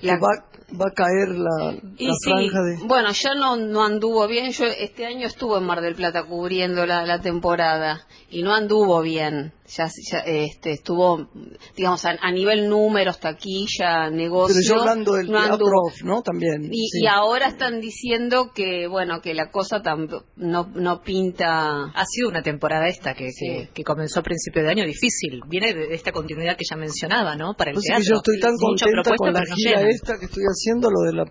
La- 0.00 0.18
va, 0.18 0.44
va 0.78 0.86
a 0.88 0.94
caer 0.94 1.28
la, 1.30 1.72
sí, 1.96 2.08
franja 2.24 2.62
de... 2.62 2.76
bueno, 2.84 3.12
ya 3.12 3.34
no, 3.34 3.56
no 3.56 3.84
anduvo 3.84 4.26
bien. 4.26 4.50
Yo 4.52 4.66
este 4.66 5.06
año 5.06 5.26
estuve 5.26 5.58
en 5.58 5.64
Mar 5.64 5.80
del 5.80 5.94
Plata 5.94 6.24
cubriendo 6.24 6.86
la, 6.86 7.06
la 7.06 7.20
temporada 7.20 8.06
y 8.30 8.42
no 8.42 8.54
anduvo 8.54 9.00
bien. 9.00 9.52
Ya, 9.68 9.88
ya, 10.12 10.18
este, 10.20 10.70
estuvo, 10.72 11.28
digamos, 11.76 12.04
a, 12.04 12.10
a 12.20 12.30
nivel 12.30 12.68
números, 12.68 13.18
taquilla, 13.18 14.10
negocio. 14.10 14.54
Pero 14.54 14.66
yo 14.76 14.80
hablando 14.80 15.14
del 15.14 15.26
no 15.30 15.42
teatro 15.42 15.66
off, 15.86 16.02
¿no? 16.04 16.22
También. 16.22 16.64
Y, 16.70 16.88
sí. 16.88 17.00
y 17.02 17.06
ahora 17.06 17.48
están 17.48 17.80
diciendo 17.80 18.52
que, 18.54 18.86
bueno, 18.86 19.20
que 19.20 19.34
la 19.34 19.50
cosa 19.50 19.82
tam- 19.82 20.22
no, 20.36 20.68
no 20.74 21.02
pinta. 21.02 21.84
Ha 21.94 22.04
sido 22.06 22.28
una 22.28 22.42
temporada 22.42 22.86
esta 22.88 23.14
que, 23.14 23.30
Sí. 23.32 23.46
que, 23.46 23.68
que 23.74 23.82
comenzó 23.84 24.20
a 24.20 24.22
principio 24.22 24.62
de 24.62 24.70
año 24.70 24.84
difícil. 24.84 25.40
Viene 25.48 25.74
de 25.74 25.94
esta 25.94 26.12
continuidad 26.12 26.56
que 26.56 26.64
ya 26.68 26.76
mencionaba, 26.76 27.34
¿no? 27.36 27.54
Para 27.54 27.70
el 27.70 27.74
Pues 27.74 27.86
es 27.86 27.88
teatro. 27.88 28.04
que 28.04 28.08
yo 28.10 28.16
estoy 28.16 28.40
tan 28.40 28.52
Mucha 28.52 28.86
contenta 28.86 29.02
propuesta, 29.02 29.16
con 29.18 29.32
la 29.34 29.40
no 29.40 29.54
gira 29.56 29.90
esta 29.90 30.18
que 30.18 30.24
estoy 30.26 30.44
haciendo, 30.44 30.90
lo 30.90 31.00
de 31.02 31.12
la, 31.12 31.24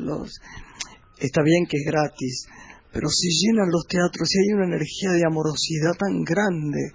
los... 0.00 0.40
Está 1.18 1.42
bien 1.42 1.64
que 1.66 1.78
es 1.78 1.84
gratis, 1.86 2.46
pero 2.92 3.08
si 3.08 3.28
llenan 3.28 3.70
los 3.70 3.86
teatros, 3.86 4.28
si 4.28 4.38
hay 4.38 4.52
una 4.54 4.66
energía 4.66 5.12
de 5.12 5.22
amorosidad 5.26 5.92
tan 5.98 6.24
grande, 6.24 6.92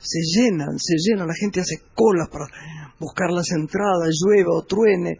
se 0.00 0.20
llenan, 0.20 0.78
se 0.78 0.94
llenan, 0.96 1.28
la 1.28 1.34
gente 1.34 1.60
hace 1.60 1.82
colas 1.94 2.28
para 2.28 2.46
buscar 2.98 3.30
las 3.30 3.50
entradas, 3.52 4.10
llueva 4.24 4.54
o 4.54 4.64
truene, 4.64 5.18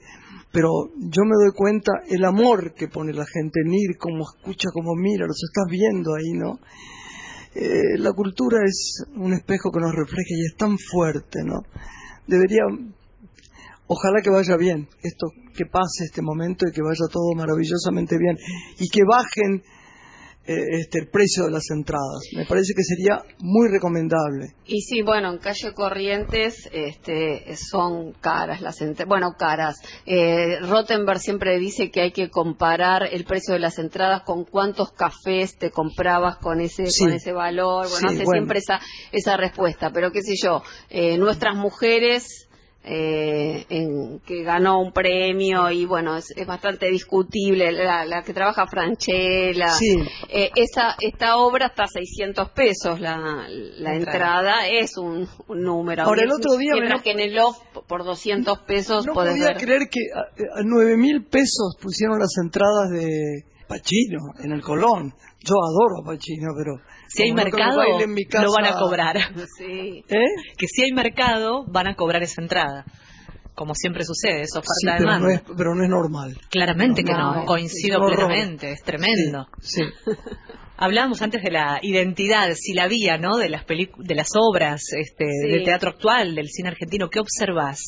pero 0.53 0.69
yo 0.97 1.23
me 1.25 1.37
doy 1.37 1.53
cuenta 1.55 1.93
el 2.09 2.25
amor 2.25 2.75
que 2.75 2.89
pone 2.89 3.13
la 3.13 3.27
gente 3.27 3.61
en 3.65 3.73
ir, 3.73 3.99
cómo 3.99 4.25
escucha, 4.25 4.71
cómo 4.73 4.95
mira, 4.95 5.27
los 5.27 5.43
estás 5.43 5.67
viendo 5.71 6.15
ahí, 6.15 6.33
¿no? 6.33 6.59
Eh, 7.55 7.99
la 7.99 8.13
cultura 8.13 8.59
es 8.65 9.05
un 9.17 9.33
espejo 9.33 9.71
que 9.71 9.81
nos 9.81 9.95
refleja 9.95 10.31
y 10.31 10.47
es 10.47 10.57
tan 10.57 10.77
fuerte, 10.79 11.41
¿no? 11.45 11.63
Debería, 12.27 12.63
ojalá 13.87 14.21
que 14.23 14.31
vaya 14.31 14.57
bien 14.57 14.89
esto, 15.03 15.29
que 15.55 15.67
pase 15.67 16.05
este 16.05 16.23
momento 16.23 16.67
y 16.69 16.73
que 16.73 16.83
vaya 16.83 17.07
todo 17.11 17.35
maravillosamente 17.35 18.17
bien 18.19 18.37
y 18.79 18.89
que 18.89 19.01
bajen 19.05 19.63
este, 20.49 21.01
el 21.01 21.09
precio 21.09 21.45
de 21.45 21.51
las 21.51 21.71
entradas. 21.71 22.21
Me 22.35 22.47
parece 22.47 22.73
que 22.75 22.83
sería 22.83 23.23
muy 23.39 23.69
recomendable. 23.69 24.55
Y 24.67 24.81
sí, 24.83 25.03
bueno, 25.03 25.31
en 25.33 25.39
calle 25.39 25.73
Corrientes 25.75 26.69
este, 26.73 27.55
son 27.57 28.13
caras 28.13 28.61
las 28.61 28.81
entradas. 28.81 29.09
Bueno, 29.09 29.35
caras. 29.39 29.77
Eh, 30.07 30.59
Rottenberg 30.61 31.21
siempre 31.21 31.59
dice 31.59 31.91
que 31.91 32.01
hay 32.01 32.13
que 32.13 32.31
comparar 32.31 33.03
el 33.11 33.25
precio 33.25 33.55
de 33.55 33.61
las 33.61 33.79
entradas 33.79 34.23
con 34.23 34.45
cuántos 34.45 34.93
cafés 34.93 35.57
te 35.59 35.71
comprabas 35.71 36.37
con 36.39 36.61
ese 36.61 36.87
Sí. 36.87 37.05
con 37.05 37.13
ese 37.13 37.33
valor. 37.33 37.89
Bueno, 37.89 38.09
Sí, 38.09 38.15
hace 38.15 38.25
bueno. 38.25 38.41
siempre 38.41 38.59
esa 38.59 38.81
esa 39.13 39.37
respuesta. 39.37 39.91
Pero 39.93 40.11
qué 40.13 40.23
sé 40.23 40.35
yo, 40.43 40.63
eh, 40.91 41.19
nuestras 41.19 41.57
mujeres 41.57 42.48
eh, 42.91 43.67
en- 43.69 44.21
que 44.21 44.43
ganó 44.43 44.81
un 44.81 44.93
premio 44.93 45.71
y 45.71 45.85
bueno, 45.85 46.17
es, 46.17 46.31
es 46.37 46.47
bastante 46.47 46.91
discutible. 46.91 47.71
La, 47.73 48.05
la 48.07 48.23
que 48.23 48.33
trabaja 48.33 48.67
Franchella. 48.67 49.69
Sí. 49.69 49.99
Eh, 50.31 50.51
esa, 50.57 50.97
esta 51.01 51.37
obra 51.37 51.67
está 51.67 51.85
a 51.85 51.89
600 51.89 52.51
pesos 52.51 53.01
la, 53.01 53.17
la 53.19 53.47
La 53.79 53.95
entrada, 53.95 54.67
es 54.69 54.97
un, 54.97 55.29
un 55.49 55.63
número. 55.63 56.05
Ahora, 56.05 56.23
el 56.23 56.33
otro 56.33 56.57
día 56.57 56.73
Mientras 56.75 57.03
que 57.03 57.11
en 57.11 57.21
el 57.21 57.39
off 57.39 57.59
por 57.87 58.05
200 58.05 58.59
pesos 58.61 59.07
No 59.07 59.13
podía 59.13 59.49
ver. 59.49 59.57
creer 59.59 59.83
que 59.91 60.01
a, 60.15 60.21
a 60.61 60.63
9 60.65 60.97
mil 60.97 61.25
pesos 61.25 61.77
pusieron 61.81 62.19
las 62.19 62.37
entradas 62.43 62.91
de 62.91 63.45
Pachino 63.69 64.19
en 64.43 64.53
el 64.53 64.63
Colón. 64.63 65.13
Yo 65.41 65.55
adoro 65.55 66.03
a 66.03 66.07
Pachino, 66.07 66.49
pero... 66.57 66.81
Si 67.09 67.23
hay 67.23 67.31
no 67.31 67.37
mercado, 67.37 67.77
baile 67.79 68.05
en 68.05 68.13
mi 68.15 68.25
casa- 68.25 68.45
lo 68.45 68.53
van 68.53 68.67
a 68.67 68.79
cobrar. 68.79 69.17
Sí. 69.59 70.05
¿Eh? 70.09 70.25
que 70.57 70.67
si 70.67 70.83
hay 70.83 70.93
mercado, 70.93 71.65
van 71.69 71.87
a 71.87 71.95
cobrar 71.95 72.23
esa 72.23 72.43
entrada. 72.43 72.85
Como 73.55 73.75
siempre 73.75 74.05
sucede, 74.05 74.43
es 74.43 74.53
oferta 74.55 74.73
Sí, 74.81 74.87
de 74.87 74.93
pero, 74.99 75.19
no 75.19 75.31
es, 75.31 75.43
pero 75.57 75.75
no 75.75 75.83
es 75.83 75.89
normal. 75.91 76.37
Claramente 76.51 77.03
que 77.03 77.13
No, 77.13 77.45
coincido 77.45 78.07
es 78.09 78.15
plenamente, 78.17 78.71
es 78.73 78.83
tremendo. 78.83 79.47
Sí, 79.61 79.83
sí. 80.05 80.13
Hablábamos 80.77 81.21
antes 81.23 81.43
de 81.43 81.51
la 81.51 81.81
identidad, 81.83 82.51
si 82.55 82.73
la 82.73 82.85
había, 82.85 83.19
¿no? 83.19 83.37
De 83.37 83.49
las 83.49 83.65
de 83.67 84.15
las 84.15 84.29
obras, 84.37 84.81
este, 84.97 85.25
Sí. 85.43 85.49
del 85.51 85.65
teatro 85.65 85.91
actual, 85.91 86.37
del 86.37 86.47
cine 86.49 86.69
argentino. 86.69 87.09
¿Qué 87.11 87.19
observás? 87.19 87.81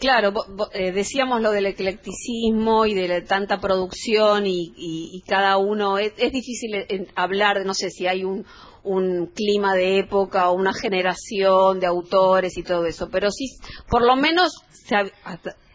Claro, 0.00 0.32
eh, 0.72 0.92
decíamos 0.92 1.42
lo 1.42 1.50
del 1.50 1.66
eclecticismo 1.66 2.86
y 2.86 2.94
de 2.94 3.06
la- 3.06 3.22
tanta 3.24 3.60
producción 3.60 4.46
y, 4.46 4.72
y- 4.74 5.22
cada 5.28 5.58
uno, 5.58 5.98
es, 5.98 6.14
difícil 6.32 6.74
eh, 6.74 7.06
hablar 7.14 7.58
de, 7.58 7.66
no 7.66 7.74
sé 7.74 7.90
si 7.90 8.06
hay 8.06 8.24
un, 8.24 8.46
un 8.82 9.26
clima 9.26 9.74
de 9.74 9.98
época 9.98 10.48
o 10.48 10.54
una 10.54 10.72
generación 10.72 11.80
de 11.80 11.86
autores 11.86 12.56
y 12.56 12.62
todo 12.62 12.86
eso, 12.86 13.10
pero 13.10 13.30
sí, 13.30 13.58
por 13.90 14.00
lo 14.02 14.16
menos 14.16 14.52
se 14.72 14.96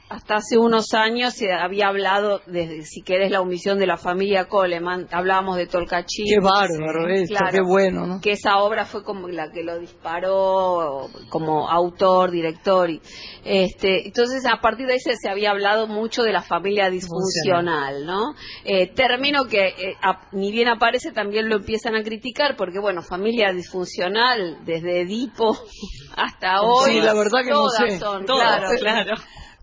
hasta, 0.10 0.36
hace 0.36 0.58
unos 0.58 0.94
años 0.94 1.34
se 1.34 1.52
había 1.52 1.88
hablado, 1.88 2.42
de, 2.46 2.84
si 2.84 3.02
querés, 3.02 3.32
la 3.32 3.42
omisión 3.42 3.80
de 3.80 3.88
la 3.88 3.98
familia 3.98 4.46
Coleman, 4.46 5.08
hablábamos 5.12 5.58
de 5.58 5.66
Tolcachir. 5.68 6.26
Qué 6.28 6.40
bárbaro 6.40 7.08
esto, 7.10 7.36
Claro. 7.36 7.52
qué 7.52 7.62
bueno, 7.62 8.06
¿no? 8.06 8.22
que 8.22 8.32
esa 8.34 8.58
obra 8.60 8.86
fue 8.86 9.04
como 9.04 9.28
la 9.28 9.52
que 9.52 9.64
lo 9.64 9.80
disparó 9.80 11.10
como 11.30 11.70
autor, 11.70 12.32
director. 12.32 12.90
Y, 12.90 13.02
este, 13.44 14.08
entonces, 14.08 14.46
a 14.46 14.62
partir 14.62 14.86
de 14.88 14.94
ahí 14.94 15.00
se, 15.00 15.16
se 15.16 15.30
había 15.30 15.52
hablado 15.52 15.88
mucho 15.88 16.24
de 16.24 16.32
la 16.34 16.42
familia 16.42 16.90
disfuncional, 16.90 18.06
¿no? 18.06 18.36
Eh, 18.64 18.88
término 18.94 19.46
que 19.46 19.68
eh, 19.68 19.98
a- 20.02 20.22
ni 20.32 20.52
bien 20.52 20.68
aparece 20.68 21.12
también 21.12 21.50
lo 21.50 21.58
empiezan 21.58 21.96
a 21.96 22.04
criticar 22.04 22.56
porque, 22.56 22.80
bueno, 22.80 23.02
familia 23.02 23.52
disfuncional, 23.54 24.60
desde 24.66 25.02
Edipo 25.02 25.58
hasta 26.16 26.62
hoy. 26.62 26.94
Sí, 26.94 27.02
la 27.02 27.14
verdad 27.14 27.40
que 27.44 27.50
no 27.50 27.56
todas 27.64 27.92
sé. 27.94 28.00
son, 28.00 28.26
Todas, 28.26 28.60
claro. 28.80 28.80
claro. 28.80 29.16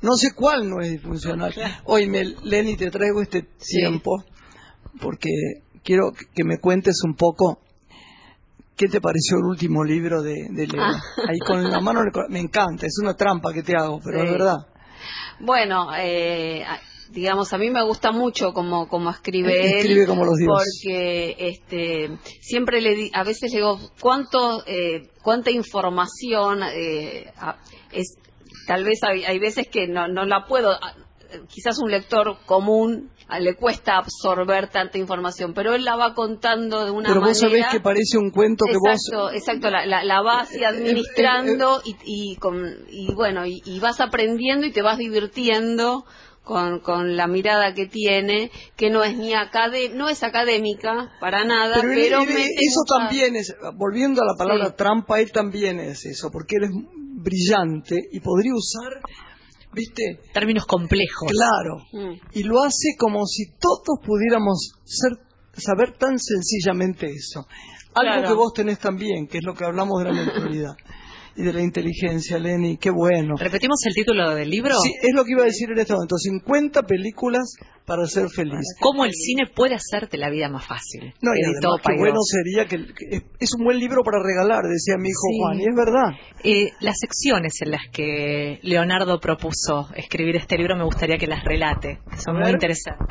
No 0.02 0.14
sé 0.16 0.32
cuál 0.34 0.68
no 0.68 0.80
es 0.80 0.90
disfuncional. 0.90 1.54
Oye, 1.84 2.06
Lenny, 2.42 2.76
te 2.76 2.90
traigo 2.90 3.22
este 3.22 3.42
tiempo 3.58 4.24
porque 5.00 5.30
quiero 5.84 6.12
que 6.34 6.44
me 6.44 6.58
cuentes 6.58 7.02
un 7.04 7.14
poco 7.14 7.60
¿qué 8.76 8.88
te 8.88 9.00
pareció 9.00 9.36
el 9.38 9.44
último 9.44 9.84
libro 9.84 10.22
de, 10.22 10.48
de 10.50 10.66
Leo? 10.66 10.82
Ah. 10.82 11.00
Ahí 11.28 11.38
con 11.46 11.62
la 11.70 11.80
mano, 11.80 12.00
me 12.28 12.40
encanta, 12.40 12.86
es 12.86 12.98
una 13.00 13.14
trampa 13.14 13.52
que 13.52 13.62
te 13.62 13.76
hago, 13.76 14.00
pero 14.02 14.20
Sí. 14.20 14.26
es 14.26 14.32
verdad. 14.32 14.56
Bueno, 15.40 15.88
eh, 15.96 16.64
digamos, 17.10 17.52
a 17.52 17.58
mí 17.58 17.70
me 17.70 17.84
gusta 17.84 18.10
mucho 18.12 18.52
como, 18.52 18.88
como 18.88 19.10
escribe 19.10 19.52
él. 19.60 19.76
Escribe 19.76 20.06
como 20.06 20.24
los 20.24 20.36
dioses. 20.36 20.80
Porque 20.82 21.36
este, 21.38 22.18
siempre 22.40 22.80
le 22.80 22.94
di, 22.94 23.10
a 23.12 23.22
veces 23.24 23.52
le 23.52 23.58
digo, 23.58 23.78
¿cuánto, 24.00 24.64
eh, 24.66 25.10
¿cuánta 25.22 25.50
información 25.50 26.60
eh, 26.74 27.26
a- 27.36 27.58
es? 27.92 28.16
Tal 28.66 28.84
vez 28.84 28.98
hay, 29.02 29.24
hay 29.24 29.38
veces 29.38 29.68
que 29.68 29.86
no, 29.88 30.08
no 30.08 30.24
la 30.24 30.44
puedo, 30.46 30.70
a- 30.70 30.94
quizás 31.48 31.78
un 31.82 31.90
lector 31.90 32.36
común 32.46 33.10
a- 33.28 33.40
le 33.40 33.54
cuesta 33.54 33.96
absorber 33.96 34.68
tanta 34.68 34.98
información, 34.98 35.54
pero 35.54 35.72
él 35.74 35.84
la 35.84 35.96
va 35.96 36.12
contando 36.14 36.84
de 36.84 36.90
una 36.90 37.08
Pero 37.08 37.20
manera. 37.22 37.28
vos 37.30 37.38
sabés 37.38 37.66
que 37.72 37.80
parece 37.80 38.18
un 38.18 38.30
cuento 38.30 38.66
que 38.66 38.72
exacto, 38.72 39.22
vos... 39.22 39.32
exacto, 39.34 39.70
la, 39.70 39.86
la, 39.86 40.04
la 40.04 40.20
vas 40.20 40.50
así 40.50 40.62
administrando 40.62 41.80
y, 41.84 41.96
y, 42.04 42.36
con, 42.36 42.56
y 42.90 43.14
bueno, 43.14 43.46
y, 43.46 43.62
y 43.64 43.80
vas 43.80 44.00
aprendiendo 44.00 44.66
y 44.66 44.72
te 44.72 44.82
vas 44.82 44.98
divirtiendo 44.98 46.04
con, 46.44 46.80
con 46.80 47.16
la 47.16 47.26
mirada 47.28 47.72
que 47.72 47.86
tiene, 47.86 48.50
que 48.76 48.90
no 48.90 49.02
es 49.04 49.16
ni 49.16 49.32
acade 49.32 49.90
no 49.90 50.08
es 50.10 50.22
académica 50.24 51.12
para 51.20 51.44
nada, 51.44 51.76
Pero 51.80 51.88
pero, 51.94 52.20
él- 52.22 52.28
eso 52.28 52.80
mucha- 52.84 53.06
también 53.06 53.36
es, 53.36 53.54
volviendo 53.76 54.20
a 54.22 54.26
la 54.26 54.34
palabra 54.36 54.66
Sí. 54.70 54.74
trampa, 54.76 55.20
él 55.20 55.30
también 55.32 55.78
es 55.80 56.04
eso, 56.04 56.30
porque 56.30 56.56
él 56.56 56.64
es 56.64 56.70
brillante 57.22 57.96
y 58.12 58.20
podría 58.20 58.52
usar, 58.54 59.00
viste, 59.72 60.20
Términos 60.34 60.66
complejos. 60.66 61.30
claro, 61.30 61.84
Mm. 61.92 62.20
y 62.32 62.42
lo 62.42 62.62
hace 62.62 62.96
como 62.98 63.24
si 63.26 63.52
todos 63.58 63.98
pudiéramos 64.04 64.72
ser, 64.84 65.12
saber 65.56 65.96
tan 65.98 66.18
sencillamente 66.18 67.06
eso. 67.06 67.46
Algo 67.94 68.12
Claro. 68.12 68.28
que 68.28 68.34
vos 68.34 68.52
tenés 68.54 68.78
también, 68.78 69.26
que 69.28 69.38
es 69.38 69.44
lo 69.44 69.54
que 69.54 69.64
hablamos 69.64 70.02
de 70.02 70.10
la 70.10 70.12
mentalidad 70.14 70.72
y 71.36 71.42
de 71.42 71.52
la 71.52 71.62
inteligencia, 71.62 72.38
Lenny, 72.38 72.76
qué 72.76 72.90
bueno. 72.90 73.34
¿Repetimos 73.38 73.78
el 73.86 73.94
título 73.94 74.34
del 74.34 74.50
libro? 74.50 74.74
Sí, 74.82 74.92
es 75.00 75.10
lo 75.14 75.24
que 75.24 75.32
iba 75.32 75.42
a 75.42 75.46
decir 75.46 75.70
en 75.70 75.78
este 75.78 75.92
momento, 75.94 76.16
50 76.16 76.82
películas 76.82 77.54
para 77.86 78.06
ser 78.06 78.28
feliz. 78.28 78.60
¿Cómo 78.80 79.04
el 79.04 79.12
cine 79.12 79.44
puede 79.54 79.74
hacerte 79.74 80.16
la 80.18 80.30
vida 80.30 80.48
más 80.48 80.66
fácil? 80.66 81.14
No, 81.22 81.30
y 81.34 81.42
además, 81.44 81.80
qué 81.84 81.94
bueno 81.98 82.18
sería 82.22 82.64
que, 82.66 82.76
que 82.94 83.22
es- 83.40 83.54
un 83.58 83.64
buen 83.64 83.78
libro 83.78 84.02
para 84.04 84.18
regalar, 84.22 84.62
decía 84.64 84.96
mi 84.98 85.08
hijo 85.08 85.28
Sí. 85.30 85.38
Juan, 85.38 85.58
y 85.60 85.62
es 85.64 85.74
verdad. 85.76 86.10
Eh, 86.44 86.72
las 86.80 86.96
secciones 86.98 87.54
en 87.62 87.70
las 87.70 87.82
que 87.92 88.58
Leonardo 88.62 89.18
propuso 89.20 89.88
escribir 89.96 90.36
este 90.36 90.56
libro 90.58 90.76
me 90.76 90.84
gustaría 90.84 91.16
que 91.18 91.26
las 91.26 91.44
relate. 91.44 91.98
Son 92.24 92.38
muy 92.38 92.50
interesantes. 92.50 93.06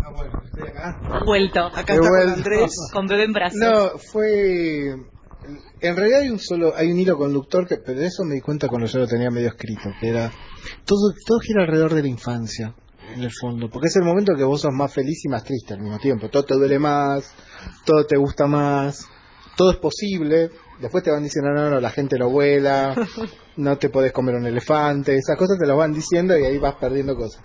Ah, 0.00 0.10
bueno, 0.14 0.40
estoy 0.44 0.68
acá. 0.68 1.00
Vuelto. 1.24 1.60
Acá 1.66 1.94
está 1.94 2.08
con. 2.08 2.28
Andrés. 2.30 2.76
Con 2.92 3.06
bebé 3.06 3.24
en 3.24 3.32
brazos. 3.32 3.58
No, 3.58 3.98
fue. 4.12 4.94
En 5.80 5.96
realidad 5.96 6.20
hay 6.20 6.30
un 6.30 6.38
solo, 6.38 6.74
hay 6.74 6.90
un 6.90 6.98
hilo 6.98 7.16
conductor 7.16 7.66
que, 7.66 7.76
pero 7.76 8.00
eso 8.00 8.24
me 8.24 8.34
di 8.34 8.40
cuenta 8.40 8.68
cuando 8.68 8.86
yo 8.86 9.00
lo 9.00 9.06
tenía 9.06 9.30
medio 9.30 9.48
escrito, 9.48 9.90
que 10.00 10.08
era 10.08 10.30
todo, 10.84 11.12
todo 11.26 11.38
gira 11.40 11.62
alrededor 11.62 11.94
de 11.94 12.02
la 12.02 12.08
infancia, 12.08 12.74
en 13.14 13.22
el 13.22 13.30
fondo, 13.30 13.68
porque 13.68 13.88
es 13.88 13.96
el 13.96 14.04
momento 14.04 14.34
que 14.34 14.44
vos 14.44 14.62
sos 14.62 14.72
más 14.72 14.92
feliz 14.92 15.24
y 15.24 15.28
más 15.28 15.44
triste 15.44 15.74
al 15.74 15.80
mismo 15.80 15.98
tiempo. 15.98 16.28
Todo 16.28 16.44
te 16.44 16.54
duele 16.54 16.78
más, 16.78 17.34
todo 17.84 18.06
te 18.06 18.16
gusta 18.16 18.46
más, 18.46 19.06
todo 19.56 19.70
es 19.70 19.76
posible. 19.76 20.50
Después 20.80 21.04
te 21.04 21.10
van 21.10 21.22
diciendo, 21.22 21.50
no, 21.52 21.70
no, 21.70 21.80
la 21.80 21.90
gente 21.90 22.18
no 22.18 22.30
vuela, 22.30 22.94
no 23.56 23.78
te 23.78 23.90
podés 23.90 24.12
comer 24.12 24.34
un 24.34 24.46
elefante, 24.46 25.14
esas 25.14 25.36
cosas 25.36 25.58
te 25.58 25.66
las 25.66 25.76
van 25.76 25.92
diciendo 25.92 26.36
y 26.36 26.44
ahí 26.44 26.58
vas 26.58 26.74
perdiendo 26.76 27.14
cosas. 27.14 27.42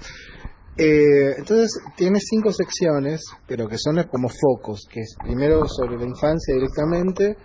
Eh, 0.78 1.36
entonces 1.38 1.78
tiene 1.98 2.20
cinco 2.22 2.54
secciones, 2.54 3.22
pero 3.46 3.68
que 3.68 3.78
son 3.78 4.02
como 4.10 4.30
focos, 4.30 4.88
que 4.90 5.02
es 5.02 5.16
primero 5.22 5.68
sobre 5.68 5.98
la 5.98 6.06
infancia 6.06 6.56
directamente, 6.56 7.36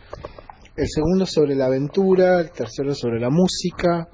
el 0.76 0.88
segundo 0.88 1.26
sobre 1.26 1.54
la 1.54 1.66
aventura, 1.66 2.40
el 2.40 2.50
tercero 2.50 2.94
sobre 2.94 3.20
la 3.20 3.30
música, 3.30 4.08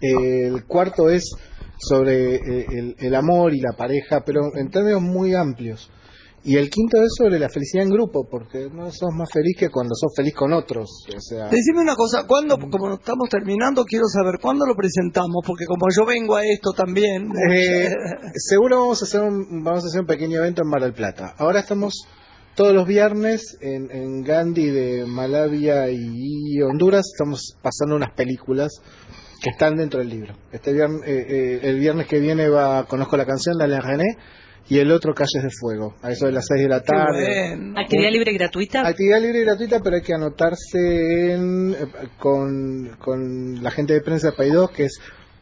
el 0.00 0.64
cuarto 0.66 1.08
es 1.10 1.30
sobre 1.78 2.36
eh, 2.36 2.66
el, 2.70 2.96
el 2.98 3.14
amor 3.14 3.54
y 3.54 3.60
la 3.60 3.76
pareja, 3.76 4.22
pero 4.24 4.40
en 4.54 4.70
términos 4.70 5.02
muy 5.02 5.34
amplios. 5.34 5.90
Y 6.46 6.58
el 6.58 6.68
quinto 6.68 7.00
es 7.00 7.14
sobre 7.16 7.38
la 7.38 7.48
felicidad 7.48 7.84
en 7.84 7.90
grupo, 7.90 8.28
porque 8.30 8.68
no 8.70 8.90
sos 8.90 9.08
más 9.16 9.30
feliz 9.32 9.56
que 9.58 9.70
cuando 9.70 9.94
sos 9.94 10.12
feliz 10.14 10.34
con 10.34 10.52
otros. 10.52 10.90
O 11.08 11.20
sea, 11.20 11.48
Decime 11.48 11.80
una 11.80 11.96
cosa, 11.96 12.26
¿cuándo, 12.26 12.58
como 12.58 12.92
estamos 12.92 13.30
terminando, 13.30 13.82
quiero 13.84 14.04
saber 14.12 14.34
cuándo 14.42 14.66
lo 14.66 14.74
presentamos? 14.74 15.42
Porque 15.46 15.64
como 15.64 15.86
yo 15.88 16.04
vengo 16.04 16.36
a 16.36 16.44
esto 16.44 16.72
también. 16.72 17.32
Eh, 17.50 17.88
seguro 18.34 18.80
vamos 18.80 19.00
a 19.00 19.06
hacer 19.06 19.22
un 19.22 19.64
vamos 19.64 19.84
a 19.84 19.86
hacer 19.86 20.02
un 20.02 20.06
pequeño 20.06 20.36
evento 20.36 20.60
en 20.62 20.68
Mar 20.68 20.82
del 20.82 20.92
Plata. 20.92 21.34
Ahora 21.38 21.60
estamos 21.60 22.06
todos 22.54 22.72
los 22.72 22.86
viernes 22.86 23.58
en, 23.60 23.90
en 23.90 24.22
Gandhi 24.22 24.70
de 24.70 25.04
Malavia 25.06 25.90
y 25.90 26.62
Honduras 26.62 27.04
estamos 27.12 27.56
pasando 27.60 27.96
unas 27.96 28.12
películas 28.12 28.80
que 29.42 29.50
están 29.50 29.76
dentro 29.76 30.00
del 30.00 30.08
libro. 30.08 30.34
Este 30.52 30.72
viernes, 30.72 31.02
eh, 31.06 31.26
eh, 31.28 31.60
el 31.64 31.78
viernes 31.78 32.06
que 32.06 32.20
viene 32.20 32.48
va 32.48 32.86
conozco 32.86 33.16
la 33.16 33.26
canción 33.26 33.58
de 33.58 33.64
Alain 33.64 33.82
René 33.82 34.16
y 34.68 34.78
el 34.78 34.90
otro 34.90 35.14
Calles 35.14 35.42
de 35.42 35.50
Fuego 35.50 35.94
a 36.00 36.12
eso 36.12 36.24
de 36.26 36.32
las 36.32 36.46
6 36.48 36.62
de 36.62 36.68
la 36.68 36.80
tarde. 36.80 37.52
Actividad 37.76 38.10
libre 38.10 38.32
y 38.32 38.38
gratuita. 38.38 38.86
Actividad 38.86 39.20
libre 39.20 39.40
y 39.40 39.44
gratuita, 39.44 39.80
pero 39.80 39.96
hay 39.96 40.02
que 40.02 40.14
anotarse 40.14 41.32
en, 41.32 41.74
eh, 41.74 41.86
con, 42.18 42.96
con 42.98 43.62
la 43.62 43.70
gente 43.70 43.92
de 43.94 44.00
prensa 44.00 44.30
de 44.30 44.36
Paidós, 44.36 44.70
que 44.70 44.84
es 44.84 44.98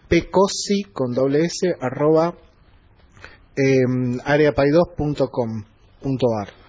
pecosi 0.09 0.85
con 0.93 1.13
doble 1.13 1.45
s 1.45 1.73
arroba 1.81 2.35
eh, 3.57 3.85
areapaidos.com.ar 4.25 6.62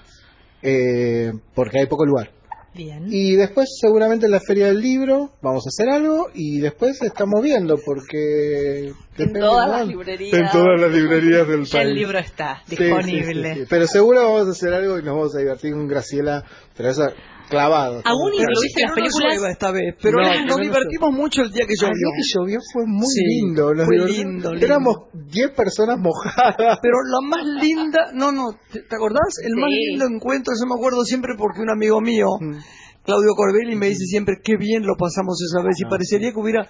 eh, 0.64 1.32
porque 1.53 1.80
hay 1.82 1.86
poco 1.88 2.05
lugar. 2.05 2.32
Bien. 2.76 3.05
Y 3.07 3.36
después 3.36 3.70
seguramente 3.80 4.26
en 4.26 4.32
la 4.32 4.39
feria 4.39 4.66
del 4.66 4.82
libro 4.82 5.30
vamos 5.43 5.64
a 5.68 5.70
hacer 5.70 5.93
algo 5.93 6.30
y 6.34 6.59
después 6.59 6.99
estamos 7.03 7.43
viendo 7.43 7.78
porque 7.86 8.91
depende 9.16 9.41
todas 9.41 9.70
las 9.70 9.88
librerías. 9.88 10.34
en 10.34 10.51
todas 10.51 10.82
las 10.82 10.91
librerías 10.91 11.47
del 11.47 11.66
Ya 11.66 11.82
el 11.82 11.88
país. 11.89 11.95
libro 11.99 12.18
está 12.18 12.64
Sí, 12.68 12.76
sí, 12.76 12.84
disponible. 12.84 13.53
sí, 13.53 13.59
sí. 13.59 13.66
Pero 13.70 13.86
seguro 13.86 14.24
vamos 14.24 14.47
a 14.47 14.51
hacer 14.51 14.74
algo 14.74 14.97
y 14.97 15.03
nos 15.03 15.16
vamos 15.16 15.36
a 15.36 15.39
divertir 15.39 15.74
con 15.74 15.88
Graciela, 15.88 16.43
pero 16.76 16.89
clavado. 17.50 18.02
Aún 18.06 18.32
Como- 18.32 18.34
incluiste 18.34 18.82
Pero 18.82 18.88
las 18.88 18.89
no 18.89 18.96
películas. 18.96 19.34
llueva 19.36 19.52
esta 19.52 19.72
vez, 19.72 19.96
pero 20.02 20.18
No, 20.18 20.24
nos 20.24 20.46
no 20.58 20.64
divertimos 20.64 21.12
mucho 21.14 21.41
el 21.44 21.52
día 21.52 21.66
que 21.66 21.74
El 21.74 21.80
llovió. 21.82 21.94
día 21.94 22.12
que 22.16 22.24
llovió 22.34 22.60
fue 22.74 22.84
muy 22.88 23.08
Sí, 23.08 23.24
lindo. 23.26 23.64
fue 23.66 23.74
divertimos. 23.76 24.10
lindo, 24.18 24.52
lindo. 24.52 24.66
Éramos 24.66 24.96
10 25.14 25.52
personas 25.52 25.98
mojadas. 26.00 26.80
Pero 26.82 26.96
la 27.10 27.22
más 27.28 27.46
linda, 27.62 28.00
no, 28.14 28.32
no, 28.32 28.54
¿te, 28.72 28.82
te 28.82 28.96
acordás? 28.96 29.34
El 29.44 29.56
más 29.56 29.70
lindo 29.70 30.06
encuentro, 30.06 30.54
yo 30.60 30.68
me 30.68 30.76
acuerdo 30.76 31.04
siempre 31.04 31.34
porque 31.38 31.62
un 31.62 31.70
amigo 31.70 32.02
mío, 32.02 32.28
Claudio 33.04 33.32
Corbelli, 33.36 33.76
me 33.76 33.88
dice 33.89 34.06
siempre 34.06 34.36
qué 34.44 34.56
bien 34.58 34.86
lo 34.86 34.96
pasamos 34.98 35.36
esa 35.44 35.62
vez 35.64 35.76
y 35.80 35.86
Ah, 35.86 35.89
parecería 35.89 36.32
que 36.32 36.39
hubiera 36.39 36.68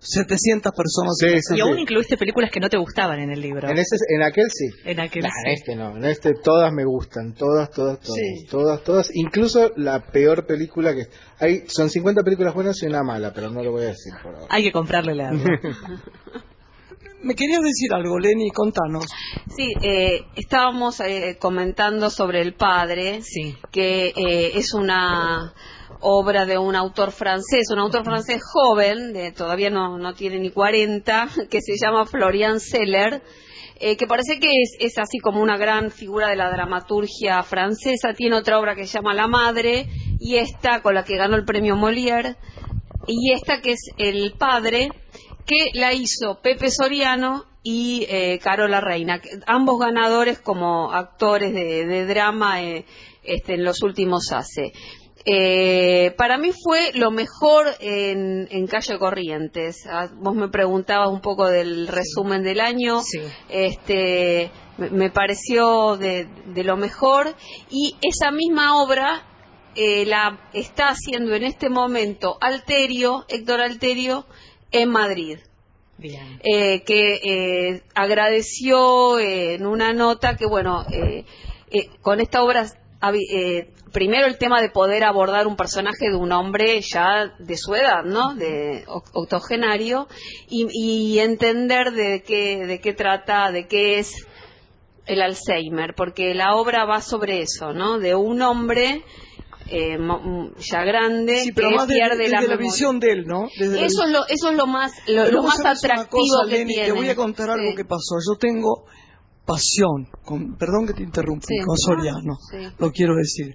700 0.00 0.72
personas. 0.72 1.14
Sí, 1.18 1.40
sí, 1.42 1.56
Y 1.56 1.60
aún 1.60 1.78
incluiste 1.78 2.16
películas 2.16 2.50
que 2.50 2.60
no 2.60 2.68
te 2.68 2.76
gustaban 2.78 3.18
en 3.20 3.30
el 3.30 3.40
libro. 3.40 3.68
En, 3.68 3.78
ese, 3.78 3.96
en 4.14 4.22
aquel 4.22 4.46
sí. 4.50 4.66
En 4.84 5.00
aquel 5.00 5.22
Nah, 5.24 5.30
sí. 5.30 5.48
en 5.48 5.52
este 5.54 5.74
no, 5.76 5.96
en 5.96 6.04
este 6.04 6.34
todas 6.34 6.72
me 6.72 6.84
gustan, 6.84 7.34
todas, 7.34 7.70
todas, 7.70 7.98
todas, 8.00 8.14
Sí. 8.20 8.46
todas, 8.48 8.82
todas, 8.84 9.10
incluso 9.14 9.72
la 9.76 10.00
peor 10.12 10.46
película 10.46 10.94
que 10.94 11.06
hay, 11.40 11.64
son 11.66 11.90
50 11.90 12.22
películas 12.22 12.54
buenas 12.54 12.80
y 12.82 12.86
una 12.86 13.02
mala, 13.02 13.32
pero 13.32 13.50
no 13.50 13.62
lo 13.62 13.72
voy 13.72 13.82
a 13.82 13.86
decir 13.88 14.12
por 14.22 14.34
ahora. 14.34 14.46
Hay 14.50 14.62
que 14.62 14.72
comprarle 14.72 15.14
la. 15.14 15.32
Me 17.20 17.34
querías 17.34 17.62
decir 17.62 17.92
algo, 17.92 18.16
Lenny, 18.20 18.50
contanos. 18.50 19.04
Sí, 19.56 19.72
eh, 19.82 20.20
estábamos 20.36 21.00
eh, 21.00 21.36
comentando 21.40 22.10
sobre 22.10 22.40
el 22.42 22.54
padre, 22.54 23.22
Sí. 23.22 23.56
que 23.72 24.10
eh, 24.16 24.52
es 24.54 24.72
una 24.72 25.52
obra 26.00 26.46
de 26.46 26.58
un 26.58 26.76
autor 26.76 27.12
francés, 27.12 27.70
un 27.70 27.78
autor 27.78 28.04
francés 28.04 28.42
joven, 28.42 29.12
de, 29.12 29.32
todavía 29.32 29.70
no, 29.70 30.14
tiene 30.14 30.38
ni 30.38 30.50
40, 30.50 31.28
que 31.50 31.60
se 31.60 31.74
llama 31.80 32.06
Florian 32.06 32.60
Seller, 32.60 33.22
eh, 33.80 33.96
que 33.96 34.06
parece 34.06 34.40
que 34.40 34.48
es, 34.80 34.98
así 34.98 35.18
como 35.18 35.40
una 35.40 35.56
gran 35.56 35.90
figura 35.90 36.28
de 36.28 36.36
la 36.36 36.50
dramaturgia 36.50 37.42
francesa. 37.42 38.12
Tiene 38.14 38.36
otra 38.36 38.58
obra 38.58 38.74
que 38.74 38.86
se 38.86 38.94
llama 38.94 39.14
La 39.14 39.28
Madre, 39.28 39.86
y 40.18 40.36
esta 40.36 40.82
con 40.82 40.94
la 40.94 41.04
que 41.04 41.16
ganó 41.16 41.36
el 41.36 41.44
premio 41.44 41.76
Molière, 41.76 42.36
y 43.06 43.32
esta 43.32 43.60
que 43.60 43.72
es 43.72 43.90
El 43.96 44.32
Padre, 44.32 44.90
que 45.46 45.70
la 45.78 45.94
hizo 45.94 46.40
Pepe 46.42 46.70
Soriano 46.70 47.44
y 47.62 48.06
eh, 48.08 48.38
Carola 48.42 48.80
Reina, 48.80 49.20
ambos 49.46 49.78
ganadores 49.78 50.38
como 50.38 50.92
actores 50.92 51.54
de, 51.54 51.86
de 51.86 52.06
drama 52.06 52.62
eh, 52.62 52.84
este, 53.28 53.54
en 53.54 53.64
los 53.64 53.82
últimos 53.82 54.32
hace. 54.32 54.72
Eh, 55.30 56.14
para 56.16 56.38
mí 56.38 56.52
fue 56.64 56.92
lo 56.94 57.10
mejor 57.10 57.66
en, 57.80 58.48
en 58.50 58.66
Calle 58.66 58.98
Corrientes. 58.98 59.84
Ah, 59.86 60.08
Vos 60.14 60.34
me 60.34 60.48
preguntabas 60.48 61.10
un 61.10 61.20
poco 61.20 61.48
del 61.48 61.86
resumen 61.86 62.42
del 62.42 62.60
año. 62.60 63.02
Sí. 63.02 63.20
Este, 63.50 64.50
me, 64.78 64.88
me 64.88 65.10
pareció 65.10 65.98
de, 65.98 66.28
de 66.46 66.64
lo 66.64 66.78
mejor. 66.78 67.34
Y 67.70 67.96
esa 68.00 68.30
misma 68.30 68.82
obra 68.82 69.22
eh, 69.74 70.06
la 70.06 70.40
está 70.54 70.88
haciendo 70.88 71.34
en 71.34 71.44
este 71.44 71.68
momento 71.68 72.38
Alterio, 72.40 73.26
Héctor 73.28 73.60
Alterio, 73.60 74.24
en 74.70 74.88
Madrid. 74.88 75.38
Bien. 75.98 76.40
Eh, 76.42 76.84
que 76.84 77.20
eh, 77.22 77.82
agradeció 77.94 79.18
eh, 79.18 79.56
en 79.56 79.66
una 79.66 79.92
nota 79.92 80.36
que, 80.36 80.46
bueno, 80.46 80.86
con 82.00 82.20
esta 82.20 82.42
obra 82.42 82.66
eh, 83.30 83.70
primero 83.92 84.26
el 84.26 84.38
tema 84.38 84.60
de 84.60 84.70
poder 84.70 85.04
abordar 85.04 85.46
un 85.46 85.56
personaje 85.56 86.10
de 86.10 86.16
un 86.16 86.32
hombre 86.32 86.80
ya 86.82 87.32
de 87.38 87.56
su 87.56 87.74
edad, 87.74 88.04
¿no? 88.04 88.34
De 88.34 88.84
oc- 88.86 89.10
octogenario 89.12 90.08
y, 90.48 90.66
y 90.72 91.18
entender 91.20 91.92
de 91.92 92.22
qué 92.22 92.66
de 92.66 92.80
qué 92.80 92.92
trata, 92.92 93.50
de 93.52 93.66
qué 93.66 93.98
es 93.98 94.12
el 95.06 95.22
Alzheimer, 95.22 95.94
porque 95.94 96.34
la 96.34 96.54
obra 96.56 96.84
va 96.84 97.00
sobre 97.00 97.40
eso, 97.42 97.72
¿no? 97.72 97.98
De 97.98 98.14
un 98.14 98.42
hombre 98.42 99.02
eh, 99.70 99.98
ya 100.58 100.82
grande 100.82 101.42
Sí, 101.42 101.52
pero 101.52 101.68
que 101.70 101.74
más 101.76 101.86
pierde 101.86 102.16
desde 102.16 102.30
la, 102.32 102.40
la, 102.42 102.56
visión 102.56 103.00
de 103.00 103.08
él, 103.12 103.24
¿no? 103.26 103.48
Desde 103.58 103.84
Eso 103.84 104.04
es 104.04 104.10
lo 104.10 104.26
eso 104.28 104.50
es 104.50 104.56
lo 104.56 104.66
más 104.66 104.92
lo, 105.06 105.42
más 105.42 105.60
atractivo 105.64 106.08
cosa, 106.22 106.48
que 106.50 106.58
Lenny, 106.58 106.72
tiene. 106.74 106.86
Te 106.88 106.92
voy 106.92 107.08
a 107.10 107.14
contar 107.16 107.50
algo 107.50 107.70
Sí. 107.70 107.76
que 107.76 107.84
pasó. 107.84 108.16
Yo 108.30 108.38
tengo 108.38 108.86
pasión, 109.48 110.06
con, 110.26 110.56
perdón 110.58 110.86
que 110.86 110.92
te 110.92 111.02
interrumpí, 111.02 111.46
Sí. 111.48 111.64
con 111.64 111.76
Soriano, 111.78 112.36
Sí. 112.50 112.58
lo 112.78 112.92
quiero 112.92 113.14
decir. 113.16 113.54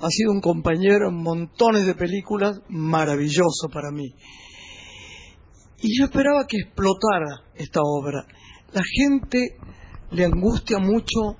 Ha 0.00 0.08
sido 0.08 0.32
un 0.32 0.40
compañero 0.40 1.10
en 1.10 1.22
montones 1.22 1.84
de 1.84 1.94
películas, 1.94 2.58
maravilloso 2.70 3.68
para 3.72 3.90
mí. 3.92 4.14
Y 5.82 5.98
yo 5.98 6.04
esperaba 6.06 6.46
que 6.46 6.56
explotara 6.58 7.42
esta 7.54 7.80
obra. 7.82 8.24
La 8.72 8.82
gente 8.82 9.56
le 10.12 10.24
angustia 10.24 10.78
mucho 10.78 11.36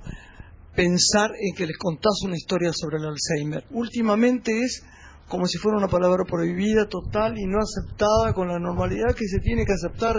pensar 0.75 1.31
en 1.39 1.55
que 1.55 1.65
les 1.65 1.77
contás 1.77 2.21
una 2.23 2.35
historia 2.35 2.71
sobre 2.73 2.97
el 2.97 3.05
Alzheimer. 3.05 3.65
Últimamente 3.71 4.51
es 4.63 4.83
como 5.27 5.45
si 5.47 5.57
fuera 5.57 5.77
una 5.77 5.87
palabra 5.87 6.23
prohibida 6.25 6.87
total 6.87 7.37
y 7.37 7.45
no 7.45 7.57
aceptada 7.59 8.33
con 8.33 8.49
la 8.49 8.59
normalidad 8.59 9.15
que 9.15 9.25
se 9.27 9.39
tiene 9.39 9.65
que 9.65 9.73
aceptar 9.73 10.15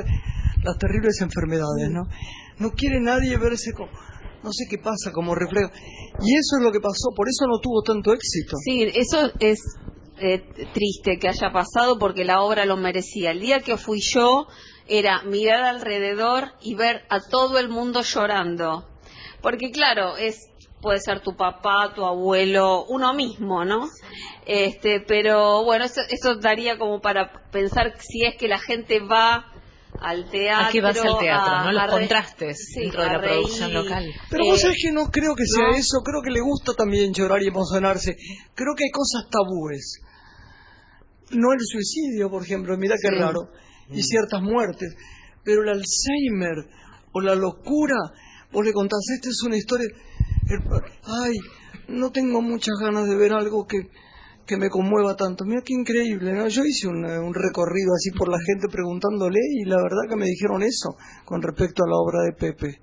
las 0.62 0.78
terribles 0.78 1.20
enfermedades, 1.20 1.90
¿no? 1.90 2.02
No 2.59 2.70
quiere 2.70 3.00
nadie 3.00 3.36
verse 3.36 3.72
como, 3.72 3.90
no 4.42 4.50
sé 4.52 4.66
qué 4.68 4.78
pasa, 4.78 5.12
como 5.12 5.34
reflejo. 5.34 5.70
Y 6.20 6.36
eso 6.36 6.59
es 6.59 6.62
lo 6.62 6.72
que 6.72 6.80
pasó, 6.80 7.11
por 7.16 7.28
eso 7.28 7.46
no 7.46 7.59
tuvo 7.61 7.82
tanto 7.82 8.12
éxito. 8.12 8.57
Sí, 8.64 8.82
eso 8.94 9.32
es 9.40 9.59
eh, 10.18 10.44
triste 10.72 11.18
que 11.18 11.28
haya 11.28 11.52
pasado 11.52 11.98
porque 11.98 12.24
la 12.24 12.42
obra 12.42 12.64
lo 12.64 12.76
merecía. 12.76 13.32
El 13.32 13.40
día 13.40 13.61
que 13.61 13.76
fui 13.76 14.00
yo 14.00 14.46
era 14.86 15.22
mirar 15.22 15.64
alrededor 15.64 16.52
y 16.61 16.74
ver 16.74 17.02
a 17.09 17.20
todo 17.20 17.59
el 17.59 17.68
mundo 17.68 18.02
llorando. 18.02 18.84
Porque 19.42 19.70
claro, 19.70 20.16
es 20.16 20.38
puede 20.84 21.00
ser 21.00 21.20
tu 21.20 21.34
papá, 21.34 21.94
tu 21.94 22.05
abuelo, 22.05 22.84
uno 22.84 23.14
mismo, 23.14 23.64
¿no? 23.64 23.88
Este, 24.44 25.00
pero 25.00 25.64
bueno, 25.64 25.86
eso, 25.86 26.02
eso 26.11 26.36
daría 26.36 26.76
como 26.76 27.00
para 27.00 27.48
pensar 27.50 27.94
si 27.98 28.22
es 28.22 28.36
que 28.36 28.48
la 28.48 28.59
gente 28.59 29.00
va 29.00 29.46
al 30.05 30.30
teatro. 30.30 30.66
¿A 30.66 30.70
qué 30.70 30.80
vas 30.80 30.96
al 30.98 31.18
teatro? 31.18 31.52
a- 31.55 31.64
¿no? 31.64 31.72
Los 31.72 31.90
contrastes 31.90 32.59
sí, 32.72 32.80
dentro 32.80 33.02
de 33.02 33.07
la 33.09 33.18
reír. 33.18 33.32
producción 33.42 33.74
local. 33.74 34.05
Pero 34.30 34.44
vos 34.44 34.59
Eh, 34.59 34.62
sabés 34.62 34.76
que 34.82 34.92
no 34.92 35.11
creo 35.11 35.34
que 35.34 35.44
sea 35.46 35.68
¿no? 35.68 35.74
eso, 35.76 35.98
creo 36.05 36.22
que 36.22 36.30
le 36.30 36.40
gusta 36.40 36.72
también 36.74 37.12
llorar 37.14 37.42
y 37.42 37.48
emocionarse. 37.48 38.16
Creo 38.55 38.74
que 38.76 38.84
hay 38.84 38.90
cosas 38.90 39.24
tabúes. 39.30 40.00
No 41.30 41.52
el 41.52 41.61
suicidio, 41.61 42.30
por 42.30 42.42
ejemplo, 42.42 42.76
mira 42.76 42.94
qué 43.00 43.09
Sí. 43.09 43.14
raro, 43.18 43.48
y 43.90 44.02
ciertas 44.02 44.42
muertes. 44.42 44.94
Pero 45.44 45.62
el 45.62 45.68
Alzheimer 45.70 46.68
o 47.12 47.20
la 47.20 47.34
locura, 47.34 47.96
vos 48.52 48.64
le 48.64 48.72
contás, 48.72 49.00
esta 49.14 49.28
es 49.28 49.42
una 49.42 49.57
historia. 49.57 49.88
el- 50.46 50.61
ay, 51.05 51.32
no 51.88 52.11
tengo 52.11 52.42
muchas 52.42 52.74
ganas 52.80 53.09
de 53.09 53.16
ver 53.16 53.32
algo 53.32 53.66
que, 53.66 53.78
que 54.47 54.57
me 54.57 54.68
conmueva 54.70 55.16
tanto. 55.16 55.45
Mira 55.45 55.62
qué 55.64 55.72
increíble, 55.74 56.32
¿no? 56.32 56.49
Yo 56.49 56.62
hice 56.64 56.88
un, 56.88 57.05
eh, 57.05 57.18
un 57.18 57.34
recorrido 57.34 57.92
así 57.95 58.11
por 58.16 58.28
la 58.28 58.38
gente 58.45 58.68
preguntándole 58.70 59.38
y 59.55 59.64
la 59.64 59.76
verdad 59.76 60.09
que 60.09 60.16
me 60.16 60.26
dijeron 60.26 60.62
eso 60.62 60.97
con 61.24 61.42
respecto 61.42 61.82
a 61.84 61.88
la 61.88 61.97
obra 61.97 62.22
de 62.22 62.32
Pepe. 62.32 62.80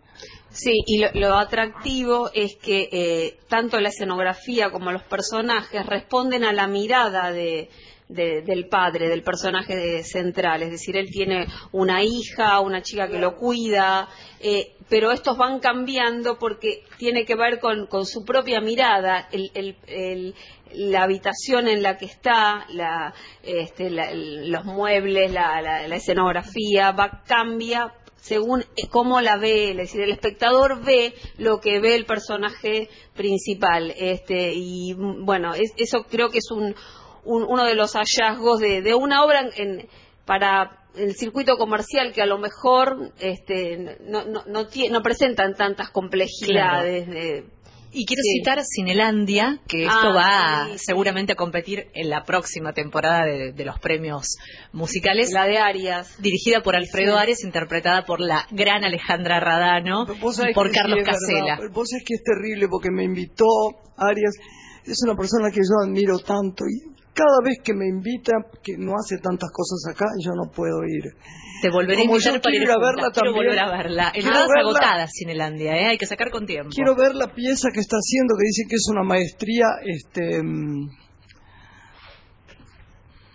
Sí, 0.49 0.73
y 0.85 1.01
lo, 1.17 1.35
atractivo 1.37 2.29
es 2.33 2.57
que 2.61 2.89
eh, 2.91 3.37
tanto 3.47 3.79
la 3.79 3.89
escenografía 3.89 4.69
como 4.69 4.91
los 4.91 5.03
personajes 5.03 5.85
responden 5.85 6.43
a 6.43 6.51
la 6.51 6.67
mirada 6.67 7.31
de, 7.31 7.69
de- 8.09 8.41
del 8.41 8.67
padre, 8.67 9.07
del 9.07 9.23
personaje 9.23 9.75
de- 9.75 10.03
central. 10.03 10.61
Es 10.63 10.71
decir, 10.71 10.97
él 10.97 11.07
tiene 11.09 11.47
una 11.71 12.03
hija, 12.03 12.59
una 12.59 12.81
chica 12.81 13.07
que 13.07 13.17
lo 13.19 13.37
cuida, 13.37 14.09
eh, 14.41 14.73
pero 14.89 15.11
estos 15.11 15.37
van 15.37 15.59
cambiando 15.59 16.37
porque 16.37 16.83
tiene 16.97 17.23
que 17.23 17.35
ver 17.35 17.59
con, 17.61 17.87
con 17.87 18.05
su 18.05 18.25
propia 18.25 18.59
mirada, 18.59 19.29
el- 19.31 19.51
el- 19.53 19.77
el- 19.87 20.35
la 20.75 21.03
habitación 21.03 21.67
en 21.67 21.81
la 21.83 21.97
que 21.97 22.05
está, 22.05 22.65
la, 22.69 23.13
este, 23.43 23.89
la- 23.89 24.11
los 24.13 24.65
muebles, 24.65 25.31
la, 25.31 25.61
la- 25.61 25.87
la 25.87 25.95
escenografía, 25.95 26.91
va, 26.91 27.23
cambia 27.25 27.93
según 28.17 28.61
eh, 28.61 28.87
cómo 28.91 29.19
la 29.19 29.37
ve, 29.37 29.71
es 29.71 29.77
decir, 29.77 30.01
el 30.01 30.11
espectador 30.11 30.83
ve 30.83 31.13
lo 31.37 31.59
que 31.59 31.79
ve 31.79 31.95
el 31.95 32.05
personaje 32.05 32.87
principal. 33.15 33.93
Este, 33.97 34.53
y 34.53 34.93
bueno, 34.93 35.53
es- 35.55 35.73
eso 35.77 36.03
creo 36.09 36.29
que 36.29 36.37
es 36.37 36.51
un, 36.51 36.75
un- 37.25 37.43
uno 37.47 37.65
de 37.65 37.73
los 37.75 37.93
hallazgos 37.95 38.59
de, 38.59 38.81
de 38.81 38.93
una 38.93 39.23
obra 39.23 39.49
en- 39.55 39.87
para 40.25 40.77
el 40.95 41.15
circuito 41.15 41.57
comercial 41.57 42.11
que 42.13 42.21
a 42.21 42.25
lo 42.27 42.37
mejor 42.37 43.11
este, 43.19 43.97
no, 44.01 44.23
no, 44.25 44.43
no, 44.45 44.67
no 44.91 45.01
presentan 45.01 45.55
tantas 45.55 45.89
complejidades. 45.89 47.07
de- 47.07 47.45
Y 47.93 48.05
quiero 48.05 48.21
Sí. 48.23 48.39
citar 48.39 48.61
Cinelandia, 48.63 49.59
que 49.67 49.83
esto 49.83 49.97
Ah, 50.11 50.13
va 50.15 50.65
sí, 50.67 50.77
sí. 50.79 50.85
seguramente 50.85 51.33
a 51.33 51.35
competir 51.35 51.87
en 51.93 52.09
la 52.09 52.23
próxima 52.23 52.71
temporada 52.73 53.25
de, 53.25 53.51
de 53.51 53.65
los 53.65 53.79
premios 53.79 54.37
musicales. 54.71 55.31
la 55.31 55.45
de 55.45 55.57
Arias. 55.57 56.15
dirigida 56.21 56.61
por 56.61 56.75
Alfredo 56.75 57.15
Sí. 57.15 57.21
Ares, 57.21 57.43
interpretada 57.43 58.03
por 58.05 58.19
la 58.21 58.47
gran 58.51 58.83
Alejandra 58.85 59.39
Radano 59.39 60.05
y 60.09 60.53
por 60.53 60.71
Carlos 60.71 60.99
Casela. 61.05 61.59
Vos 61.73 61.89
sabés 61.89 62.03
que 62.05 62.13
es 62.15 62.23
terrible 62.23 62.67
porque 62.69 62.89
me 62.91 63.03
invitó 63.03 63.45
Arias. 63.97 64.35
Es 64.85 64.97
una 65.05 65.15
persona 65.15 65.49
que 65.51 65.59
yo 65.59 65.85
admiro 65.85 66.17
tanto 66.19 66.63
y 66.65 66.91
cada 67.21 67.39
vez 67.45 67.57
que 67.63 67.73
me 67.73 67.87
invita, 67.87 68.31
que 68.63 68.73
no 68.77 68.93
hace 68.97 69.17
tantas 69.19 69.49
cosas 69.53 69.93
acá, 69.93 70.05
yo 70.25 70.31
no 70.33 70.49
puedo 70.51 70.81
ir. 70.87 71.05
Te 71.61 71.69
volveré 71.69 72.01
a 72.01 72.05
Como 72.05 72.15
invitar 72.17 72.33
yo 72.33 72.41
para 72.41 72.55
ir 72.55 72.61
quiero 72.63 72.73
a 72.73 72.75
juntas. 72.75 72.89
verla 72.95 73.07
Quiero 73.11 73.13
también. 73.13 73.35
volver 73.45 73.59
a 73.59 73.67
verla. 73.77 74.05
Quiero 74.11 74.27
Entradas 74.27 74.49
verla. 74.49 74.61
agotadas, 74.69 75.09
Cinelandia, 75.13 75.71
¿eh? 75.77 75.85
hay 75.93 75.97
que 75.97 76.05
sacar 76.07 76.31
con 76.31 76.45
tiempo. 76.47 76.69
Quiero 76.73 76.95
ver 76.95 77.13
la 77.13 77.27
pieza 77.35 77.69
que 77.73 77.79
está 77.79 77.97
haciendo, 77.97 78.33
que 78.37 78.45
dice 78.49 78.63
que 78.67 78.75
es 78.75 78.87
una 78.89 79.03
maestría, 79.03 79.67
este, 79.85 80.41
mm, 80.41 80.89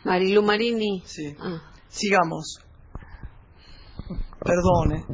Marilu 0.05 0.43
Marini. 0.43 1.03
sí. 1.07 1.35
Ah. 1.41 1.63
Sigamos. 1.89 2.59
Perdone. 4.45 5.05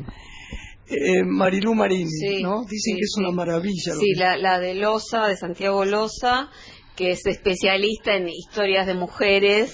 Eh, 0.88 1.22
Marilú 1.24 1.74
Marini, 1.74 2.10
Sí, 2.10 2.42
¿no? 2.42 2.62
Dicen 2.64 2.78
sí, 2.78 2.94
que 2.96 3.04
es 3.04 3.14
una 3.16 3.30
maravilla. 3.30 3.94
lo 3.94 4.00
Sí, 4.00 4.06
que- 4.14 4.20
la, 4.20 4.36
la 4.36 4.58
de 4.58 4.74
Loza, 4.74 5.26
de 5.28 5.36
Santiago 5.36 5.84
Loza, 5.86 6.50
que 6.96 7.10
es 7.12 7.26
especialista 7.26 8.14
en 8.16 8.28
historias 8.28 8.86
de 8.86 8.94
mujeres, 8.94 9.72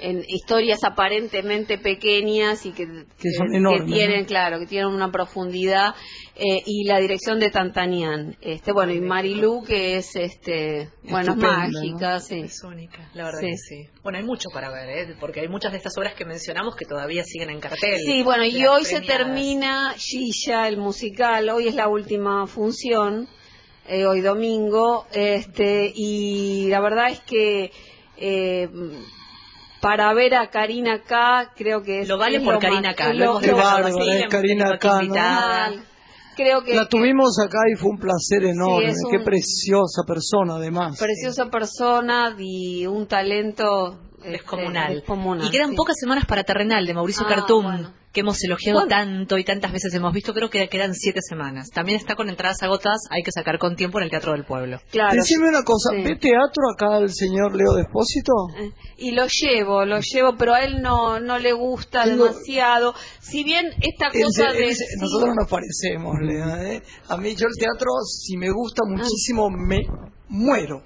en 0.00 0.22
historias 0.28 0.84
aparentemente 0.84 1.76
pequeñas 1.76 2.64
y 2.66 2.70
que, 2.70 2.86
Que 3.18 3.32
son 3.36 3.52
enormes, 3.52 3.92
tienen, 3.92 4.20
¿no? 4.20 4.26
claro, 4.26 4.60
que 4.60 4.66
tienen 4.66 4.88
una 4.90 5.10
profundidad, 5.10 5.92
eh, 6.36 6.62
y 6.64 6.84
la 6.84 7.00
dirección 7.00 7.40
de 7.40 7.50
Tantanian. 7.50 8.36
Este, 8.40 8.72
bueno, 8.72 8.92
y 8.92 9.00
Marilú, 9.00 9.64
que 9.66 9.96
es, 9.96 10.14
este, 10.14 10.90
bueno, 11.02 11.32
es 11.32 11.38
mágica, 11.38 12.20
sí. 12.20 12.42
Es 12.44 12.62
única, 12.62 13.10
la 13.14 13.24
verdad 13.24 13.40
Sí. 13.40 13.46
que 13.48 13.56
sí. 13.56 13.88
Bueno, 14.04 14.18
hay 14.18 14.24
mucho 14.24 14.50
para 14.54 14.70
ver, 14.70 14.88
¿eh? 14.88 15.16
porque 15.18 15.40
hay 15.40 15.48
muchas 15.48 15.72
de 15.72 15.78
estas 15.78 15.98
obras 15.98 16.14
que 16.14 16.24
mencionamos 16.24 16.76
que 16.76 16.84
todavía 16.84 17.24
siguen 17.24 17.50
en 17.50 17.58
cartel. 17.58 17.98
Sí, 17.98 18.22
bueno, 18.22 18.44
y 18.44 18.64
hoy 18.66 18.84
se 18.84 19.00
termina 19.00 19.94
Gilla, 19.96 20.68
el 20.68 20.76
musical, 20.76 21.48
hoy 21.48 21.66
es 21.66 21.74
la 21.74 21.88
última 21.88 22.46
función, 22.46 23.26
eh, 23.88 24.06
hoy 24.06 24.20
domingo, 24.20 25.06
este, 25.12 25.92
y 25.94 26.68
la 26.68 26.80
verdad 26.80 27.10
es 27.10 27.20
que 27.20 27.70
eh, 28.16 28.68
para 29.80 30.12
ver 30.14 30.34
a 30.34 30.50
Karina 30.50 31.02
K, 31.02 31.52
creo 31.56 31.82
que 31.82 32.00
es... 32.00 32.08
Lo 32.08 32.18
vale 32.18 32.38
es 32.38 32.42
por 32.42 32.54
lo 32.54 32.60
Karina 32.60 32.90
es 32.90 33.16
Lo 33.16 33.38
que... 36.62 36.74
La 36.74 36.86
tuvimos 36.86 37.38
acá 37.40 37.58
y 37.72 37.76
fue 37.76 37.90
un 37.90 37.98
placer 37.98 38.44
enorme. 38.44 38.92
Qué 39.10 39.20
preciosa 39.20 40.02
persona, 40.06 40.56
además. 40.56 40.98
Preciosa 40.98 41.50
persona 41.50 42.34
y 42.38 42.86
un 42.86 43.06
talento 43.06 43.98
Descomunal. 44.24 44.94
descomunal, 44.94 45.46
y 45.46 45.50
quedan 45.50 45.70
sí. 45.70 45.76
pocas 45.76 45.96
semanas 45.98 46.24
para 46.26 46.44
Terrenal 46.44 46.86
de 46.86 46.94
Mauricio 46.94 47.24
Ah, 47.26 47.28
Cartum, 47.28 47.64
bueno. 47.64 47.92
que 48.12 48.20
hemos 48.20 48.42
elogiado 48.42 48.86
tanto 48.88 49.38
y 49.38 49.44
tantas 49.44 49.70
veces 49.70 49.92
hemos 49.94 50.12
visto. 50.12 50.34
Creo 50.34 50.50
que 50.50 50.68
quedan 50.68 50.94
siete 50.94 51.20
semanas. 51.22 51.68
También 51.70 51.98
está 52.00 52.14
con 52.16 52.28
entradas 52.28 52.62
agotadas, 52.62 53.02
hay 53.10 53.22
que 53.22 53.30
sacar 53.32 53.58
con 53.58 53.76
tiempo 53.76 53.98
en 53.98 54.04
el 54.04 54.10
Teatro 54.10 54.32
del 54.32 54.44
Pueblo. 54.44 54.80
Claro. 54.90 55.14
Decime 55.14 55.48
una 55.50 55.62
cosa, 55.62 55.90
Sí. 55.94 56.02
¿ve 56.02 56.16
teatro 56.16 56.64
acá 56.74 56.98
el 56.98 57.12
señor 57.12 57.54
Leo 57.54 57.74
Despósito? 57.74 58.32
Eh, 58.58 58.72
y 58.96 59.10
lo 59.12 59.26
llevo, 59.28 59.84
lo 59.84 60.00
llevo, 60.00 60.36
pero 60.36 60.54
a 60.54 60.60
él 60.64 60.80
no, 60.82 61.20
no 61.20 61.38
le 61.38 61.52
gusta 61.52 62.06
demasiado. 62.06 62.94
Si 63.20 63.44
bien 63.44 63.66
esta 63.80 64.10
cosa 64.10 64.52
de... 64.52 64.74
nosotros 65.00 65.34
nos 65.38 65.48
parecemos, 65.48 66.16
Leo. 66.22 66.56
¿eh? 66.56 66.82
A 67.08 67.16
mí 67.18 67.34
yo 67.36 67.46
el 67.46 67.56
teatro, 67.58 67.88
si 68.04 68.36
me 68.36 68.50
gusta 68.50 68.82
muchísimo, 68.86 69.48
me 69.50 69.80
muero. 70.28 70.82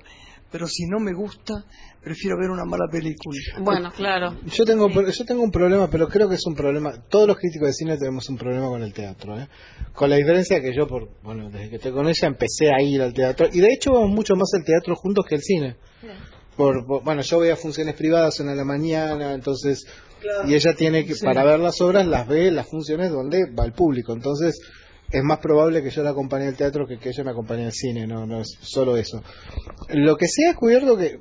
pero 0.51 0.66
si 0.66 0.85
no 0.87 0.99
me 1.01 1.14
gusta, 1.14 1.64
prefiero 2.03 2.36
ver 2.38 2.50
una 2.50 2.64
mala 2.64 2.86
película. 2.90 3.38
Bueno, 3.61 3.92
claro. 3.96 4.36
Yo 4.46 4.64
tengo, 4.64 4.88
yo 4.90 5.24
tengo 5.24 5.42
un 5.42 5.50
problema, 5.50 5.88
pero 5.88 6.09
creo 6.09 6.28
que 6.28 6.34
es 6.34 6.46
un 6.46 6.55
problema. 6.55 6.92
Todos 7.09 7.28
los 7.28 7.36
críticos 7.36 7.68
de 7.68 7.72
cine 7.74 7.96
tenemos 7.96 8.28
un 8.28 8.36
problema 8.36 8.68
con 8.68 8.82
el 8.82 8.92
teatro, 8.92 9.38
¿eh? 9.38 9.48
Con 9.94 10.11
la 10.11 10.16
diferencia 10.16 10.61
que 10.61 10.74
yo, 10.74 10.86
por, 10.86 11.09
bueno, 11.22 11.48
desde 11.50 11.70
que 11.70 11.76
estoy 11.76 11.92
con 11.92 12.09
ella 12.09 12.28
empecé 12.28 12.70
a 12.74 12.82
ir 12.82 13.00
al 13.03 13.12
teatro. 13.14 13.46
Y 13.53 13.61
de 13.61 13.68
hecho 13.72 13.92
vamos 13.92 14.11
mucho 14.11 14.34
más 14.34 14.50
al 14.55 14.64
teatro 14.64 14.96
juntos 14.96 15.24
que 15.28 15.36
al 15.36 15.42
cine. 15.42 15.76
Por, 16.57 16.84
por- 16.86 17.03
bueno, 17.05 17.22
yo 17.22 17.38
voy 17.38 17.48
a 17.50 17.57
funciones 17.57 17.94
privadas 17.94 18.38
una 18.40 18.53
a 18.53 18.55
la 18.57 18.64
mañana, 18.64 19.32
entonces. 19.32 19.84
Y 20.46 20.55
ella 20.55 20.74
tiene 20.74 21.05
que, 21.05 21.14
Sí. 21.14 21.24
para 21.24 21.42
ver 21.44 21.59
las 21.61 21.80
obras, 21.80 22.07
las 22.07 22.26
ve 22.28 22.50
las 22.50 22.68
funciones 22.68 23.11
donde 23.11 23.40
va 23.59 23.64
el 23.64 23.72
público. 23.72 24.12
Entonces. 24.12 24.59
Es 25.11 25.22
más 25.22 25.40
probable 25.40 25.82
que 25.82 25.90
yo 25.90 26.03
la 26.03 26.09
acompañe 26.11 26.46
al 26.46 26.57
teatro 26.57 26.86
que 26.86 26.96
que 26.98 27.11
ella 27.11 27.22
me 27.22 27.32
acompañe 27.32 27.66
al 27.66 27.72
cine, 27.72 28.07
no, 28.07 28.24
no 28.26 28.40
es 28.40 28.57
solo 28.62 28.96
eso. 28.96 29.22
Lo 29.90 30.16
que 30.16 30.26
sí 30.26 30.42
he 30.42 30.46
descubierto 30.46 30.96
que. 30.96 31.18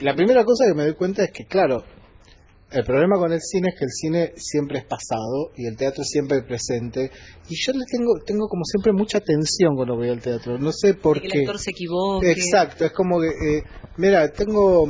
La 0.00 0.14
primera 0.14 0.44
cosa 0.44 0.64
que 0.66 0.74
me 0.74 0.84
doy 0.84 0.94
cuenta 0.94 1.24
es 1.24 1.30
que, 1.30 1.44
claro, 1.44 1.84
el 2.70 2.84
problema 2.84 3.16
con 3.18 3.32
el 3.32 3.40
cine 3.40 3.68
es 3.68 3.78
que 3.78 3.84
el 3.84 3.90
cine 3.90 4.32
siempre 4.36 4.78
es 4.78 4.84
pasado 4.84 5.50
y 5.56 5.66
el 5.66 5.76
teatro 5.76 6.02
es 6.02 6.08
siempre 6.08 6.42
presente. 6.42 7.10
Y 7.48 7.56
yo 7.56 7.72
le 7.72 7.84
tengo, 7.84 8.14
tengo 8.24 8.46
como 8.48 8.64
siempre 8.64 8.92
mucha 8.92 9.20
tensión 9.20 9.74
cuando 9.74 9.96
voy 9.96 10.08
al 10.08 10.20
teatro. 10.20 10.56
No 10.58 10.70
sé 10.72 10.94
por 10.94 11.20
que 11.20 11.26
el 11.26 11.32
qué. 11.32 11.38
actor 11.40 11.58
se 11.58 11.70
equivoque. 11.72 12.30
Exacto, 12.30 12.84
es 12.84 12.92
como 12.92 13.20
que, 13.20 13.28
eh, 13.28 13.62
mira, 13.96 14.30
tengo, 14.32 14.86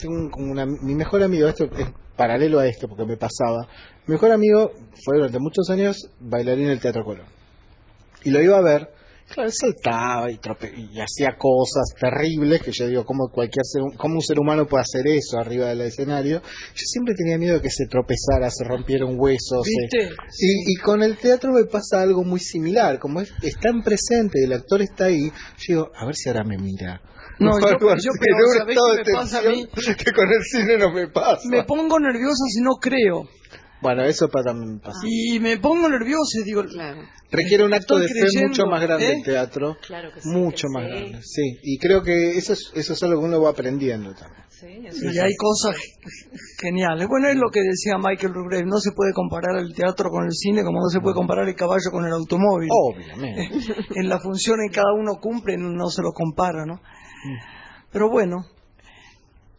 tengo 0.00 0.30
una, 0.38 0.64
mi 0.66 0.94
mejor 0.94 1.22
amigo, 1.22 1.48
esto 1.48 1.64
es 1.64 1.88
paralelo 2.16 2.60
a 2.60 2.66
esto 2.66 2.88
porque 2.88 3.04
me 3.04 3.16
pasaba. 3.16 3.66
Mi 4.06 4.12
mejor 4.12 4.30
amigo 4.32 4.70
fue 5.04 5.16
durante 5.16 5.38
muchos 5.38 5.68
años 5.68 5.96
bailarín 6.20 6.66
en 6.66 6.70
el 6.70 6.80
Teatro 6.80 7.04
Colón. 7.04 7.26
Y 8.24 8.30
lo 8.30 8.40
iba 8.42 8.56
a 8.56 8.62
ver, 8.62 8.88
claro, 9.28 9.50
saltaba 9.52 10.30
y, 10.30 10.36
trope- 10.38 10.72
y 10.76 11.00
hacía 11.00 11.36
cosas 11.38 11.92
terribles 11.98 12.62
que 12.62 12.70
yo 12.72 12.86
digo, 12.86 13.04
¿cómo, 13.04 13.28
cualquier 13.30 13.64
ser, 13.64 13.82
¿cómo 13.96 14.14
un 14.16 14.22
ser 14.22 14.38
humano 14.38 14.66
puede 14.66 14.82
hacer 14.82 15.06
eso 15.06 15.38
arriba 15.38 15.66
del 15.68 15.80
escenario? 15.82 16.40
Yo 16.40 16.82
siempre 16.86 17.14
tenía 17.14 17.38
miedo 17.38 17.54
de 17.54 17.60
que 17.60 17.70
se 17.70 17.86
tropezara, 17.86 18.50
se 18.50 18.64
rompiera 18.64 19.04
un 19.06 19.16
hueso. 19.18 19.62
se- 19.62 19.70
¿Viste? 19.98 20.14
y, 20.40 20.72
y 20.72 20.76
con 20.76 21.02
el 21.02 21.16
teatro 21.18 21.52
me 21.52 21.64
pasa 21.64 22.00
algo 22.02 22.24
muy 22.24 22.40
similar, 22.40 22.98
como 22.98 23.20
es, 23.20 23.32
están 23.42 23.82
presente 23.82 24.40
y 24.40 24.44
el 24.44 24.52
actor 24.52 24.82
está 24.82 25.06
ahí, 25.06 25.30
yo 25.58 25.66
digo, 25.68 25.90
a 25.96 26.06
ver 26.06 26.14
si 26.14 26.28
ahora 26.28 26.44
me 26.44 26.56
mira. 26.58 27.00
No, 27.38 27.50
yo- 27.60 27.78
yo 27.78 28.10
un 28.12 28.58
¿sabés 28.58 28.76
qué 29.04 29.10
me 29.12 29.14
pasa 29.18 29.38
a 29.38 29.42
mí? 29.42 29.66
Que 30.04 30.12
con 30.12 30.28
el 30.30 30.42
cine 30.50 30.78
no 30.78 30.90
me 30.92 31.08
pasa. 31.08 31.42
Me 31.50 31.64
pongo 31.64 31.98
nervioso 32.00 32.44
si 32.52 32.60
no 32.62 32.70
creo. 32.80 33.24
Bueno, 33.80 34.04
eso 34.04 34.28
para 34.28 34.46
también 34.46 34.74
me 34.74 34.80
pasa. 34.80 34.98
Y 35.04 35.38
me 35.38 35.58
pongo 35.58 35.88
nervioso 35.88 36.40
y 36.40 36.44
digo, 36.44 36.64
Claro. 36.64 37.02
Requiere 37.30 37.64
un 37.64 37.74
acto 37.74 37.98
Estoy 37.98 38.02
de 38.02 38.08
fe 38.08 38.20
creyendo, 38.20 38.48
mucho 38.48 38.66
más 38.66 38.82
grande 38.82 39.06
¿eh? 39.06 39.14
el 39.16 39.22
teatro. 39.24 39.76
Claro 39.86 40.10
que 40.14 40.20
sí, 40.20 40.28
mucho 40.28 40.68
que 40.68 40.72
más 40.72 40.84
sí. 40.84 40.88
grande, 40.90 41.18
sí. 41.22 41.58
Y 41.62 41.78
creo 41.78 42.02
que 42.02 42.38
eso 42.38 42.52
es, 42.52 42.70
eso 42.74 42.92
es 42.92 43.02
algo 43.02 43.20
que 43.20 43.26
uno 43.26 43.42
va 43.42 43.50
aprendiendo 43.50 44.14
también. 44.14 44.44
Sí, 44.48 44.66
y 44.68 44.86
es 44.86 45.18
hay 45.22 45.34
cosas 45.36 45.76
geniales. 46.58 47.06
Bueno, 47.08 47.28
es 47.28 47.36
lo 47.36 47.50
que 47.50 47.60
decía 47.60 47.98
Michael 47.98 48.32
Rugrave, 48.32 48.64
no 48.64 48.78
se 48.78 48.92
puede 48.92 49.12
comparar 49.12 49.58
el 49.58 49.74
teatro 49.74 50.08
con 50.08 50.24
el 50.24 50.32
cine 50.32 50.62
como 50.62 50.80
no 50.80 50.88
se 50.88 51.00
puede 51.00 51.14
comparar 51.14 51.46
el 51.46 51.54
caballo 51.54 51.90
con 51.90 52.06
el 52.06 52.12
automóvil. 52.12 52.68
Obviamente. 52.72 53.50
en 53.96 54.08
la 54.08 54.18
función 54.18 54.60
en 54.62 54.72
cada 54.72 54.94
uno 54.94 55.16
cumple, 55.20 55.58
no 55.58 55.90
se 55.90 56.00
lo 56.00 56.12
compara, 56.12 56.64
¿no? 56.64 56.80
Pero 57.92 58.08
bueno, 58.08 58.46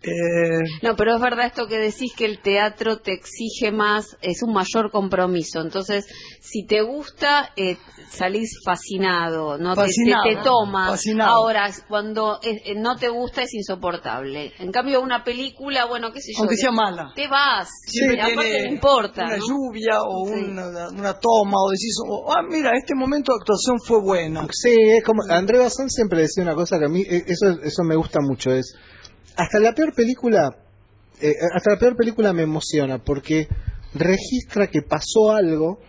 eh, 0.04 0.60
No, 0.84 0.96
pero 0.96 1.16
es 1.16 1.22
verdad 1.22 1.48
esto 1.48 1.68
que 1.68 1.78
decís 1.80 2.14
que 2.16 2.26
el 2.26 2.40
teatro 2.40 2.98
te 3.00 3.14
exige 3.14 3.72
más, 3.72 4.16
es 4.22 4.44
un 4.44 4.54
mayor 4.54 4.92
compromiso. 4.92 5.60
Entonces, 5.62 6.06
si 6.42 6.66
te 6.66 6.82
gusta, 6.82 7.50
eh, 7.58 7.78
salís 8.12 8.52
fascinado, 8.64 9.58
no 9.58 9.74
Te- 9.76 9.82
Fascinado, 9.82 10.24
te, 10.24 10.36
te 10.36 10.42
toma. 10.44 10.88
fascinado. 10.92 11.36
Ahora, 11.36 11.70
cuando 11.90 12.40
eh, 12.44 12.62
eh, 12.66 12.76
no 12.76 12.96
te 12.96 13.10
gusta 13.10 13.42
es 13.42 13.54
insoportable. 13.54 14.54
En 14.60 14.72
cambio, 14.72 15.02
una 15.02 15.24
película, 15.24 15.86
bueno, 15.86 16.12
qué 16.14 16.22
sé 16.22 16.32
yo, 16.34 16.40
aunque 16.42 16.56
te- 16.56 16.62
sea 16.62 16.72
mala. 16.72 17.12
te 17.16 17.28
vas. 17.28 17.68
Y 17.92 18.20
aparte 18.20 18.64
no 18.68 18.74
importa. 18.74 19.26
una 19.26 19.38
¿no? 19.38 19.44
lluvia 19.48 20.00
o 20.04 20.26
Sí. 20.28 20.44
una, 20.46 20.90
una 20.90 21.14
toma 21.20 21.58
o 21.66 21.70
decís, 21.72 21.96
oh, 22.08 22.32
ah, 22.34 22.42
mira, 22.50 22.72
este 22.78 22.94
momento 22.96 23.34
de 23.34 23.40
actuación 23.42 23.78
fue 23.86 24.00
buena. 24.02 24.48
Sí, 24.52 24.70
es 24.74 25.04
como 25.04 25.24
André 25.30 25.58
Bazán 25.58 25.90
siempre 25.90 26.22
decía 26.22 26.44
una 26.44 26.56
cosa 26.56 26.78
que 26.80 26.86
a 26.86 26.90
mí 26.90 27.02
eh, 27.02 27.24
eso 27.28 27.60
eso 27.64 27.84
me 27.84 27.96
gusta 27.96 28.20
mucho 28.22 28.52
es 28.52 28.74
hasta 29.38 29.60
la 29.60 29.74
peor 29.74 29.94
película 29.94 30.68
eh, 31.22 31.34
hasta 31.56 31.72
la 31.72 31.80
peor 31.80 31.96
película 31.96 32.32
me 32.34 32.44
emociona 32.44 33.00
porque 33.00 33.48
registra 33.94 34.68
que 34.68 34.82
pasó 34.82 35.32
algo 35.32 35.80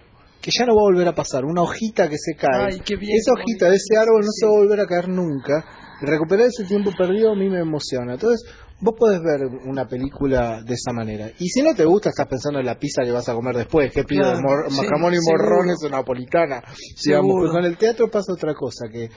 que 0.41 0.51
ya 0.57 0.65
no 0.65 0.75
va 0.75 0.83
a 0.83 0.91
volver 0.93 1.09
a 1.09 1.15
pasar, 1.15 1.45
una 1.45 1.63
hojita 1.63 2.09
que 2.09 2.17
se 2.17 2.35
cae. 2.35 2.73
Ay, 2.73 2.81
qué 2.81 2.97
bien, 2.97 3.17
Esa 3.17 3.33
hojita 3.33 3.69
de 3.69 3.77
ese 3.77 3.97
árbol 3.99 4.21
no 4.21 4.31
sí. 4.31 4.41
se 4.41 4.47
va 4.47 4.53
a 4.53 4.57
volver 4.57 4.81
a 4.81 4.87
caer 4.87 5.09
nunca. 5.09 5.65
Recuperar 6.01 6.47
ese 6.47 6.65
tiempo 6.65 6.93
perdido 6.97 7.33
a 7.33 7.35
mí 7.35 7.51
me 7.51 7.59
emociona. 7.59 8.15
Entonces, 8.15 8.49
vos 8.81 8.95
podés 8.97 9.21
ver 9.21 9.47
una 9.67 9.89
película 9.89 10.63
de 10.63 10.75
esa 10.75 10.93
manera. 10.93 11.29
Y 11.41 11.49
si 11.49 11.61
no 11.61 11.75
te 11.75 11.85
gusta, 11.85 12.11
estás 12.11 12.29
pensando 12.29 12.61
en 12.61 12.67
la 12.67 12.79
pizza 12.79 13.03
que 13.03 13.11
vas 13.11 13.29
a 13.29 13.35
comer 13.35 13.57
después. 13.57 13.93
¿Qué 13.93 14.05
pido? 14.05 14.23
Claro, 14.23 14.71
sí, 14.71 14.87
jamón 14.89 15.13
y 15.13 15.19
morrones 15.21 15.83
o 15.85 15.89
napolitana. 15.89 16.63
Digamos, 17.05 17.35
pero 17.41 17.53
con 17.53 17.65
el 17.65 17.77
teatro 17.77 18.09
pasa 18.09 18.33
otra 18.33 18.55
cosa, 18.55 18.87
que 18.89 19.11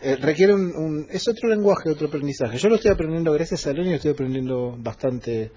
eh, 0.00 0.16
requiere 0.16 0.54
un, 0.54 0.74
un- 0.76 1.06
Es 1.10 1.26
otro 1.28 1.48
lenguaje, 1.48 1.90
otro 1.90 2.08
aprendizaje. 2.08 2.58
Yo 2.58 2.68
lo 2.68 2.76
estoy 2.76 2.90
aprendiendo 2.92 3.32
gracias 3.32 3.66
a 3.66 3.72
León 3.72 3.86
y 3.86 3.90
lo 3.90 3.96
estoy 3.96 4.12
aprendiendo 4.12 4.74
bastante. 4.78 5.50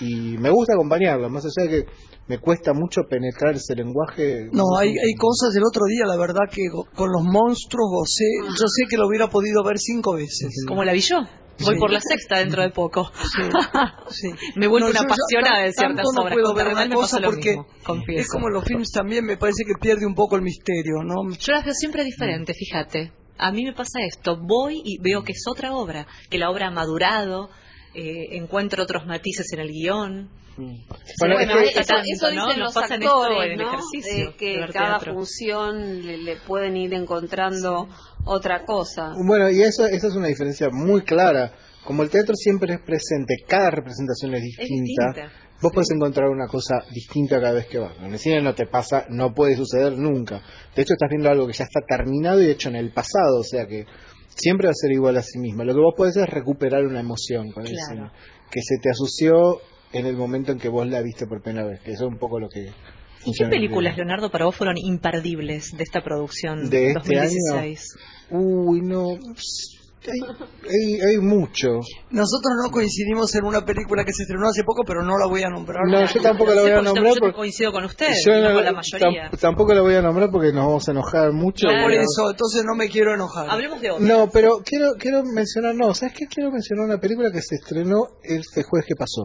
Y 0.00 0.38
me 0.38 0.50
gusta 0.50 0.74
acompañarlo, 0.74 1.28
más 1.28 1.44
allá 1.44 1.68
de 1.68 1.84
que 1.84 1.90
me 2.28 2.38
cuesta 2.38 2.72
mucho 2.72 3.02
penetrar 3.10 3.54
ese 3.56 3.74
lenguaje. 3.74 4.46
No, 4.52 4.64
hay, 4.78 4.88
hay 4.90 5.14
cosas 5.18 5.52
del 5.52 5.64
otro 5.64 5.84
día, 5.86 6.04
la 6.06 6.16
verdad 6.16 6.48
que 6.50 6.62
con 6.94 7.10
los 7.12 7.22
monstruos 7.24 7.90
gocé, 7.90 8.24
yo 8.48 8.66
sé 8.66 8.84
que 8.88 8.96
lo 8.96 9.08
hubiera 9.08 9.28
podido 9.28 9.62
ver 9.64 9.78
cinco 9.78 10.14
veces. 10.14 10.64
Como 10.68 10.84
la 10.84 10.92
vi 10.92 11.00
yo. 11.00 11.16
Voy 11.62 11.74
Sí. 11.74 11.78
por 11.78 11.90
la 11.92 12.00
sexta 12.00 12.38
dentro 12.38 12.62
de 12.62 12.70
poco. 12.70 13.10
Sí. 14.08 14.28
Me 14.56 14.66
vuelvo 14.66 14.86
No, 14.88 14.92
una 14.92 15.00
apasionada 15.00 15.64
de 15.64 15.72
ciertas 15.74 15.96
tanto 15.96 16.12
no 16.14 16.22
obras. 16.22 16.32
puedo 16.34 16.54
ver 16.54 16.68
una 16.68 16.86
me 16.86 16.94
cosa 16.94 17.16
pasa 17.16 17.20
lo 17.20 17.30
porque 17.30 17.50
mismo, 17.50 17.66
es 18.16 18.28
como 18.30 18.48
los 18.48 18.64
films 18.64 18.90
también 18.92 19.26
me 19.26 19.36
parece 19.36 19.64
que 19.66 19.74
pierde 19.78 20.06
un 20.06 20.14
poco 20.14 20.36
el 20.36 20.42
misterio, 20.42 21.02
¿no? 21.04 21.16
Yo 21.38 21.52
las 21.52 21.64
veo 21.66 21.74
siempre 21.74 22.02
diferentes, 22.04 22.56
fíjate. 22.56 23.12
A 23.40 23.52
mí 23.52 23.64
me 23.64 23.72
pasa 23.72 24.00
esto, 24.06 24.36
voy 24.36 24.80
y 24.84 24.98
veo 25.00 25.22
que 25.24 25.32
es 25.32 25.42
otra 25.50 25.72
obra, 25.74 26.06
que 26.28 26.38
la 26.38 26.50
obra 26.50 26.68
ha 26.68 26.70
madurado, 26.70 27.50
eh, 27.94 28.36
encuentro 28.36 28.82
otros 28.82 29.06
matices 29.06 29.52
en 29.52 29.60
el 29.60 29.68
guion. 29.68 30.28
Bueno, 30.56 31.36
Bueno, 31.36 31.58
es 31.60 31.72
que- 31.72 31.80
eso, 31.80 31.88
tanto, 31.94 32.02
eso 32.12 32.26
¿no? 32.26 32.46
dicen 32.46 32.46
Nos 32.48 32.58
los 32.58 32.74
pasa 32.74 32.94
en 32.96 33.02
esto 33.02 33.22
actores, 33.22 33.50
el 33.52 33.56
¿no? 33.58 33.68
ejercicio 33.72 34.30
De 34.32 34.36
que 34.36 34.60
cada 34.72 34.88
teatro. 34.98 35.14
función 35.14 36.06
le, 36.06 36.18
le 36.18 36.36
pueden 36.36 36.76
ir 36.76 36.92
encontrando 36.92 37.88
otra 38.26 38.64
cosa. 38.66 39.12
Bueno, 39.26 39.48
y 39.50 39.62
eso, 39.62 39.86
esa 39.86 40.08
es 40.08 40.14
una 40.14 40.26
diferencia 40.26 40.68
muy 40.70 41.00
clara. 41.02 41.52
Como 41.84 42.02
el 42.02 42.10
teatro 42.10 42.34
siempre 42.34 42.74
es 42.74 42.80
presente, 42.82 43.36
cada 43.48 43.70
representación 43.70 44.34
es 44.34 44.42
distinta. 44.42 45.06
distinta, 45.14 45.32
Vos 45.62 45.72
podés 45.72 45.90
encontrar 45.90 46.30
una 46.30 46.46
cosa 46.46 46.84
distinta 46.92 47.40
cada 47.40 47.52
vez 47.52 47.66
que 47.66 47.78
vas. 47.78 47.92
En 47.98 48.12
el 48.12 48.18
cine 48.18 48.40
no 48.40 48.54
te 48.54 48.66
pasa, 48.66 49.04
no 49.10 49.34
puede 49.34 49.56
suceder 49.56 49.96
nunca. 49.98 50.40
De 50.74 50.82
hecho, 50.82 50.94
estás 50.94 51.10
viendo 51.10 51.28
algo 51.28 51.46
que 51.46 51.52
ya 51.52 51.64
está 51.64 51.80
terminado 51.86 52.42
y 52.42 52.50
hecho 52.50 52.70
en 52.70 52.76
el 52.76 52.92
pasado, 52.92 53.40
o 53.40 53.44
sea 53.44 53.66
que 53.66 53.84
siempre 54.28 54.68
va 54.68 54.70
a 54.70 54.74
ser 54.74 54.92
igual 54.92 55.16
a 55.18 55.22
sí 55.22 55.38
misma. 55.38 55.64
Lo 55.64 55.74
que 55.74 55.80
vos 55.80 55.94
podés 55.96 56.16
es 56.16 56.28
recuperar 56.28 56.84
una 56.86 57.00
emoción 57.00 57.50
con 57.52 57.66
el 57.66 57.74
Claro. 57.74 57.88
cine, 57.88 58.10
que 58.50 58.60
se 58.62 58.78
te 58.82 58.90
asoció 58.90 59.60
en 59.92 60.06
el 60.06 60.16
momento 60.16 60.52
en 60.52 60.58
que 60.58 60.68
vos 60.68 60.86
la 60.86 61.02
viste 61.02 61.26
por 61.26 61.42
primera 61.42 61.66
vez, 61.66 61.80
que 61.80 61.92
eso 61.92 62.06
es 62.06 62.12
un 62.12 62.18
poco 62.18 62.38
lo 62.40 62.48
que... 62.48 62.70
¿Y 63.26 63.32
qué 63.36 63.46
películas. 63.48 63.98
Leonardo, 63.98 64.30
para 64.30 64.46
vos 64.46 64.56
fueron 64.56 64.76
imperdibles 64.78 65.76
de 65.76 65.82
esta 65.82 66.02
producción 66.02 66.70
¿De 66.70 66.92
este 66.92 67.16
2016? 67.16 67.96
Uy, 68.30 68.80
no... 68.80 69.08
Hay, 70.02 70.18
hay, 70.64 71.00
hay 71.00 71.16
mucho. 71.18 71.68
Nosotros 72.10 72.52
no 72.64 72.70
coincidimos 72.70 73.34
en 73.34 73.44
una 73.44 73.64
película 73.64 74.02
que 74.04 74.12
se 74.14 74.22
estrenó 74.22 74.48
hace 74.48 74.62
poco, 74.64 74.82
pero 74.86 75.02
no 75.04 75.18
la 75.18 75.26
voy 75.26 75.42
a 75.42 75.50
nombrar. 75.50 75.80
No, 75.86 76.06
yo 76.06 76.22
tampoco 76.22 76.54
la 76.54 76.62
voy 76.62 76.70
a 76.70 76.80
nombrar 76.82 77.14
Yo 77.14 77.20
porque 77.20 77.36
coincido 77.36 77.70
con 77.72 77.84
usted, 77.84 78.08
yo 78.24 78.32
no 78.40 78.48
no- 78.48 78.54
con 78.54 78.64
la 78.64 78.72
mayoría. 78.72 79.30
tam- 79.30 79.38
tampoco 79.38 79.74
la 79.74 79.82
voy 79.82 79.94
a 79.94 80.02
nombrar 80.02 80.30
porque 80.30 80.52
nos 80.52 80.64
vamos 80.66 80.88
a 80.88 80.92
enojar 80.92 81.32
mucho. 81.32 81.66
Claro. 81.68 81.82
Por 81.82 81.92
eso, 81.92 82.30
entonces 82.30 82.64
no 82.64 82.74
me 82.76 82.88
quiero 82.88 83.14
enojar. 83.14 83.50
Hablemos 83.50 83.80
de 83.82 83.90
otra. 83.90 84.06
No, 84.06 84.30
pero 84.32 84.62
quiero 84.64 84.92
quiero 84.98 85.22
mencionar, 85.22 85.74
no, 85.74 85.92
¿sabes 85.94 86.14
qué? 86.16 86.26
Quiero 86.26 86.50
mencionar 86.50 86.86
una 86.86 86.98
película 86.98 87.30
que 87.30 87.42
se 87.42 87.56
estrenó 87.56 88.06
este 88.22 88.62
jueves 88.62 88.86
que 88.88 88.94
pasó. 88.96 89.24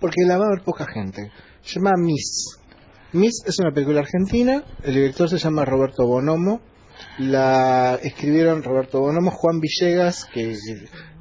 Porque 0.00 0.22
la 0.26 0.38
va 0.38 0.46
a 0.46 0.50
ver 0.56 0.64
poca 0.64 0.86
gente. 0.92 1.30
Se 1.62 1.78
llama 1.78 1.92
Miss. 1.98 2.58
Miss 3.12 3.42
es 3.46 3.58
una 3.60 3.70
película 3.72 4.00
argentina. 4.00 4.64
El 4.82 4.94
director 4.94 5.28
se 5.28 5.38
llama 5.38 5.64
Roberto 5.64 6.04
Bonomo. 6.06 6.60
La 7.18 7.98
escribieron 8.02 8.62
Roberto 8.62 9.00
Bonomo, 9.00 9.30
Juan 9.30 9.60
Villegas, 9.60 10.24
que 10.32 10.56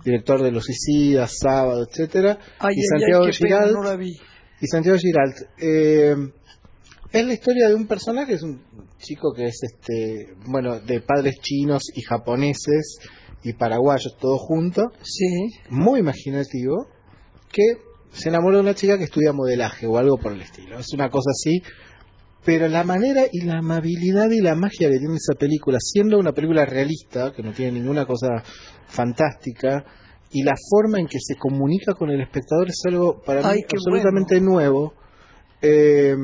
director 0.04 0.42
de 0.42 0.52
Los 0.52 0.66
Suicidas, 0.66 1.38
Sábado, 1.40 1.86
etcétera, 1.90 2.40
Ay, 2.60 2.76
y 2.78 2.82
Santiago 2.84 3.26
ay, 3.26 3.32
pena, 3.40 3.58
Giralt. 3.60 3.74
no 3.74 3.84
y 4.04 4.68
Santiago 4.68 4.98
Giralt. 4.98 5.36
Eh, 5.60 6.16
es 7.12 7.26
la 7.26 7.34
historia 7.34 7.68
de 7.68 7.76
un 7.76 7.88
personaje, 7.88 8.34
es 8.34 8.42
un 8.44 8.62
chico 9.00 9.34
que 9.36 9.46
es 9.46 9.60
este, 9.64 10.34
bueno, 10.48 10.80
de 10.80 11.02
padres 11.02 11.36
chinos 11.42 11.84
y 11.94 12.02
japoneses 12.02 13.00
y 13.44 13.54
paraguayos 13.54 14.16
todos 14.20 14.40
juntos, 14.42 14.86
Sí. 15.02 15.26
muy 15.70 16.00
imaginativo, 16.00 16.88
que 17.52 17.64
se 18.12 18.30
enamoró 18.30 18.58
de 18.58 18.62
una 18.64 18.76
chica 18.76 18.98
que 18.98 19.06
estudia 19.06 19.34
modelaje 19.34 19.88
o 19.88 19.98
algo 19.98 20.18
por 20.18 20.34
el 20.34 20.42
estilo. 20.42 20.80
Es 20.80 20.94
una 20.94 21.10
cosa 21.10 21.32
así, 21.32 21.62
pero 22.44 22.68
la 22.68 22.84
manera 22.84 23.22
y 23.32 23.42
la 23.46 23.60
amabilidad 23.60 24.30
y 24.32 24.42
la 24.42 24.56
magia 24.56 24.90
que 24.90 24.98
tiene 24.98 25.16
esa 25.16 25.38
película, 25.38 25.78
siendo 25.80 26.18
una 26.18 26.32
película 26.34 26.66
realista, 26.66 27.32
que 27.34 27.44
no 27.44 27.54
tiene 27.54 27.74
ninguna 27.74 28.06
cosa 28.06 28.28
fantástica, 28.88 29.84
y 30.32 30.44
la 30.44 30.54
forma 30.70 31.00
en 31.00 31.08
que 31.08 31.20
se 31.20 31.36
comunica 31.36 31.94
con 31.94 32.10
el 32.10 32.22
espectador 32.22 32.70
es 32.70 32.82
algo 32.88 33.22
para 33.26 33.48
Ay, 33.48 33.58
mí 33.60 33.64
absolutamente 33.74 34.40
nuevo. 34.40 34.94
Eh, 35.62 36.16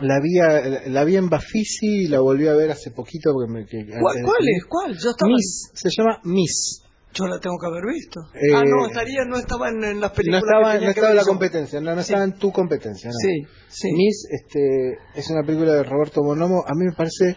la 0.00 0.20
vi, 0.22 0.38
a- 0.38 0.88
la 0.88 1.04
vi 1.04 1.16
en 1.16 1.28
Bafisi 1.28 2.04
y 2.04 2.08
la 2.08 2.20
volví 2.20 2.46
a 2.46 2.54
ver 2.54 2.70
hace 2.70 2.90
poquito. 2.92 3.32
Porque 3.32 3.52
me, 3.52 3.66
que- 3.66 3.84
¿Cuál, 4.00 4.16
antes 4.16 4.22
de- 4.22 4.22
cuál 4.24 4.48
es? 4.48 4.64
¿Cuál? 4.68 4.92
Yo 4.98 5.10
estaba... 5.10 5.30
Miss, 5.32 5.70
se 5.74 5.88
llama 5.90 6.20
Miss. 6.24 6.82
Yo 7.18 7.26
la 7.26 7.38
tengo 7.40 7.56
que 7.58 7.66
haber 7.66 7.84
visto. 7.92 8.20
Eh, 8.34 8.54
ah, 8.54 8.62
no, 8.64 8.86
estaría, 8.86 9.24
no 9.24 9.36
estaba 9.38 9.68
en, 9.70 9.82
en 9.84 10.00
las 10.00 10.10
No 10.10 10.14
películas. 10.14 10.42
estaba, 10.44 10.78
que 10.78 10.84
no 10.84 10.90
estaba 10.90 11.10
en 11.10 11.16
la 11.16 11.24
competencia, 11.24 11.80
no, 11.80 11.90
no 11.94 12.02
Sí. 12.02 12.12
estaba 12.12 12.24
en 12.24 12.38
tu 12.38 12.52
competencia. 12.52 13.10
no. 13.10 13.16
Sí, 13.18 13.42
sí. 13.68 13.92
Miss 13.92 14.26
este, 14.30 14.98
es 15.14 15.30
una 15.30 15.42
película 15.44 15.72
de 15.74 15.82
Roberto 15.82 16.22
Bonomo. 16.22 16.62
A 16.66 16.74
mí 16.74 16.84
me 16.84 16.92
parece 16.92 17.36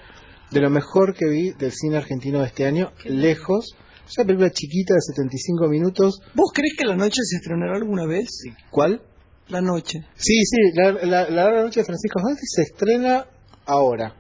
de 0.51 0.59
lo 0.59 0.69
mejor 0.69 1.15
que 1.15 1.25
vi 1.27 1.51
del 1.53 1.71
cine 1.71 1.97
argentino 1.97 2.39
de 2.39 2.47
este 2.47 2.65
año, 2.65 2.91
lejos. 3.05 3.75
Es 4.07 4.17
una 4.17 4.25
película 4.27 4.49
chiquita 4.51 4.93
de 4.93 5.01
75 5.01 5.67
minutos. 5.69 6.19
¿Vos 6.35 6.51
crees 6.53 6.73
que 6.77 6.85
la 6.85 6.95
noche 6.97 7.21
se 7.23 7.37
estrenará 7.37 7.77
alguna 7.77 8.05
vez? 8.05 8.27
¿Cuál? 8.69 9.01
La 9.47 9.61
noche. 9.61 9.99
Sí, 10.15 10.33
sí, 10.45 10.57
la, 10.75 10.91
la, 10.91 11.29
la 11.29 11.63
Noche 11.63 11.79
de 11.81 11.85
Francisco 11.85 12.19
Santi 12.19 12.41
se 12.43 12.61
estrena 12.61 13.25
ahora, 13.65 14.15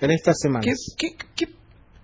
en 0.00 0.10
estas 0.12 0.36
semanas. 0.40 0.66
¿Qué, 0.96 1.08
qué, 1.08 1.16
qué, 1.34 1.52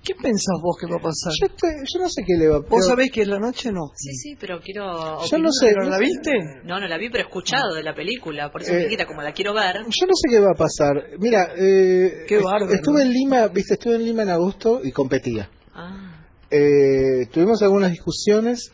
qué 0.06 0.14
pensás 0.14 0.56
vos 0.62 0.76
que 0.80 0.86
va 0.86 0.96
a 0.98 1.02
pasar? 1.02 1.32
Yo, 1.42 1.48
te- 1.48 1.82
yo 1.92 2.00
no 2.00 2.08
sé 2.08 2.22
qué 2.26 2.34
le 2.38 2.48
va 2.48 2.56
a 2.56 2.58
¿Vos 2.60 2.68
pero- 2.70 2.82
sabés 2.82 3.10
que 3.12 3.22
es 3.22 3.28
la 3.28 3.38
noche? 3.40 3.72
No. 3.72 3.90
Sí, 3.96 4.14
sí, 4.14 4.36
pero 4.40 4.60
quiero. 4.60 5.24
Yo 5.28 5.38
no 5.38 5.50
sé. 5.52 5.72
¿Pero 5.74 5.88
la 5.90 5.98
viste? 5.98 6.32
No, 6.64 6.78
no 6.78 6.86
la 6.86 6.96
vi, 6.98 7.10
pero 7.10 7.24
he 7.24 7.26
escuchado 7.26 7.74
de 7.74 7.82
la 7.82 7.94
película. 7.94 8.50
Por 8.52 8.62
eso, 8.62 8.72
Eh, 8.72 8.76
Miliquita, 8.76 9.06
como 9.06 9.22
la 9.22 9.32
quiero 9.32 9.52
ver. 9.54 9.74
Yo 9.76 10.06
no 10.06 10.14
sé 10.14 10.28
qué 10.30 10.38
va 10.40 10.52
a 10.52 10.56
pasar. 10.56 11.18
Mira, 11.18 11.48
eh, 11.56 12.24
Qué 12.28 12.38
bárbaro. 12.38 12.72
estuve 12.72 13.02
en 13.02 13.10
Lima, 13.10 13.48
viste, 13.48 13.74
estuve 13.74 13.96
en 13.96 14.04
Lima 14.04 14.22
en 14.22 14.30
agosto 14.30 14.80
y 14.84 14.92
competía. 14.92 15.50
Ah, 15.74 16.12
Eh, 16.50 17.26
tuvimos 17.32 17.60
algunas 17.62 17.90
discusiones. 17.90 18.70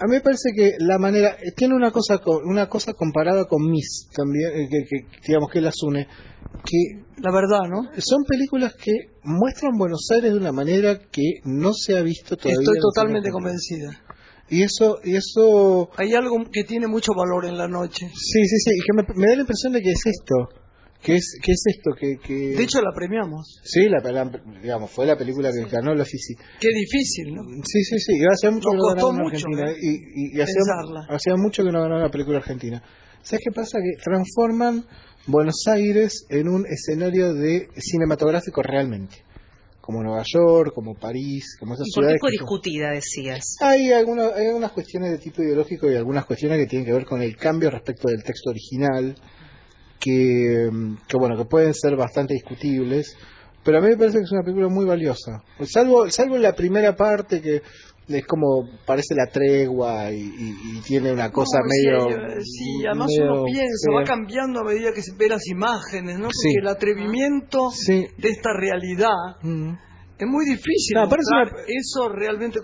A 0.00 0.06
mí 0.06 0.12
me 0.16 0.20
parece 0.20 0.50
que 0.54 0.72
la 0.78 0.98
manera 0.98 1.30
eh, 1.40 1.52
tiene 1.56 1.74
una 1.74 1.90
cosa 1.90 2.18
co- 2.18 2.40
una 2.44 2.68
cosa 2.68 2.92
comparada 2.92 3.44
con 3.46 3.62
Miss 3.70 4.08
también 4.14 4.50
eh, 4.54 4.68
que, 4.70 4.84
que, 4.88 5.18
digamos 5.26 5.50
que 5.50 5.60
las 5.60 5.74
une 5.82 6.06
que 6.64 7.04
La 7.22 7.32
verdad, 7.32 7.60
¿no? 7.70 7.82
son 7.98 8.24
películas 8.28 8.74
que 8.74 8.90
muestran 9.22 9.72
Buenos 9.78 10.06
Aires 10.12 10.32
de 10.32 10.38
una 10.38 10.52
manera 10.52 10.98
que 10.98 11.22
no 11.44 11.72
se 11.72 11.96
ha 11.96 12.02
visto 12.02 12.36
todavía. 12.36 12.60
Estoy 12.60 12.78
totalmente 12.80 13.30
convencida. 13.30 14.02
Y 14.48 14.62
eso 14.62 14.98
y 15.04 15.16
eso 15.16 15.90
Hay 15.96 16.12
algo 16.14 16.36
que 16.52 16.64
tiene 16.64 16.86
mucho 16.88 17.12
valor 17.14 17.46
en 17.46 17.56
la 17.56 17.68
noche. 17.68 18.06
sí 18.08 18.40
sí 18.44 18.56
sí 18.64 18.70
y 18.74 18.80
que 18.84 18.92
me, 18.96 19.02
me 19.20 19.28
da 19.30 19.34
la 19.36 19.40
impresión 19.42 19.72
de 19.72 19.80
que 19.80 19.90
es 19.90 20.00
esto 20.06 20.34
que 21.02 21.14
es 21.16 21.38
que 21.42 21.52
es 21.52 21.62
esto 21.66 21.90
que, 21.98 22.16
que 22.18 22.34
De 22.56 22.62
hecho, 22.64 22.80
la 22.82 22.90
premiamos. 22.94 23.60
sí 23.64 23.88
la, 23.88 23.98
la- 24.10 24.30
digamos 24.62 24.90
fue 24.90 25.06
la 25.06 25.16
película 25.16 25.50
que 25.52 25.68
ganó 25.70 25.94
la 25.94 26.04
Fisi 26.04 26.34
Qué 26.60 26.68
difícil, 26.74 27.34
¿no? 27.34 27.42
Sí, 27.64 27.82
sí, 27.84 27.98
sí. 27.98 28.12
Y 28.18 28.24
hace 28.32 28.50
mucho 28.50 28.68
Nos 28.72 28.94
que 28.94 29.00
no 29.02 29.12
mucho, 29.12 29.46
Argentina. 29.46 29.70
¿eh? 29.70 29.76
Y, 29.80 29.88
y, 30.34 30.38
y 30.38 30.40
hacía, 30.40 31.34
mucho 31.36 31.62
que 31.64 31.70
no 31.72 31.80
ganaba 31.82 32.00
una 32.02 32.10
película 32.10 32.38
argentina. 32.38 32.82
¿Sabes 33.22 33.42
qué 33.44 33.52
pasa? 33.54 33.78
Que 33.78 34.02
transforman 34.02 34.84
Buenos 35.26 35.64
Aires 35.66 36.26
en 36.28 36.48
un 36.48 36.64
escenario 36.66 37.34
de 37.34 37.68
cinematográfico 37.76 38.62
realmente. 38.62 39.16
Como 39.80 40.02
Nueva 40.02 40.22
York, 40.26 40.72
como 40.74 40.94
París, 40.94 41.56
como 41.60 41.74
esas 41.74 41.86
¿Y 41.86 41.92
por 41.94 42.02
qué 42.02 42.06
ciudades. 42.06 42.20
fue 42.20 42.30
discutida, 42.32 42.90
decías? 42.90 43.56
Hay, 43.60 43.92
algunas, 43.92 44.32
hay 44.34 44.46
algunas 44.46 44.72
cuestiones 44.72 45.12
de 45.12 45.18
tipo 45.18 45.42
ideológico 45.42 45.90
y 45.90 45.94
algunas 45.94 46.24
cuestiones 46.26 46.58
que 46.58 46.66
tienen 46.66 46.86
que 46.86 46.92
ver 46.92 47.04
con 47.04 47.22
el 47.22 47.36
cambio 47.36 47.70
respecto 47.70 48.08
del 48.08 48.22
texto 48.24 48.50
original, 48.50 49.14
que, 50.00 50.68
mm, 50.70 50.94
que 51.08 51.16
bueno, 51.18 51.36
que 51.36 51.44
pueden 51.44 51.74
ser 51.74 51.96
bastante 51.96 52.34
discutibles, 52.34 53.16
pero 53.64 53.78
a 53.78 53.80
mí 53.80 53.88
me 53.88 53.96
parece 53.96 54.18
que 54.18 54.24
es 54.24 54.32
una 54.32 54.42
película 54.42 54.68
muy 54.68 54.84
valiosa. 54.84 55.42
Salvo, 55.64 56.08
salvo 56.10 56.36
la 56.38 56.54
primera 56.54 56.94
parte 56.94 57.40
que 57.42 57.62
es 58.08 58.24
como 58.24 58.68
parece 58.86 59.16
la 59.16 59.26
tregua 59.26 60.12
y, 60.12 60.20
y- 60.20 60.78
y 60.78 60.80
tiene 60.86 61.12
una 61.12 61.32
cosa 61.32 61.58
No, 61.58 61.68
sí, 61.70 61.86
medio... 61.88 62.16
eh, 62.16 62.40
Sí, 62.40 62.86
además 62.86 63.08
medio 63.08 63.32
uno 63.32 63.44
piensa, 63.46 63.90
va 63.92 64.04
fea. 64.04 64.06
cambiando 64.06 64.60
a 64.60 64.64
medida 64.64 64.92
que 64.92 65.02
se 65.02 65.16
ve 65.16 65.28
las 65.28 65.44
imágenes, 65.48 66.14
¿no? 66.16 66.26
Porque 66.26 66.38
Sí. 66.40 66.54
el 66.60 66.68
atrevimiento 66.68 67.58
Sí. 67.72 68.06
de 68.16 68.28
esta 68.28 68.50
realidad 68.56 69.10
Mm. 69.42 69.72
es 70.18 70.26
muy 70.28 70.44
difícil. 70.44 70.94
No, 70.94 71.02
mostrar 71.06 71.48
eso 71.66 72.08
realmente. 72.10 72.60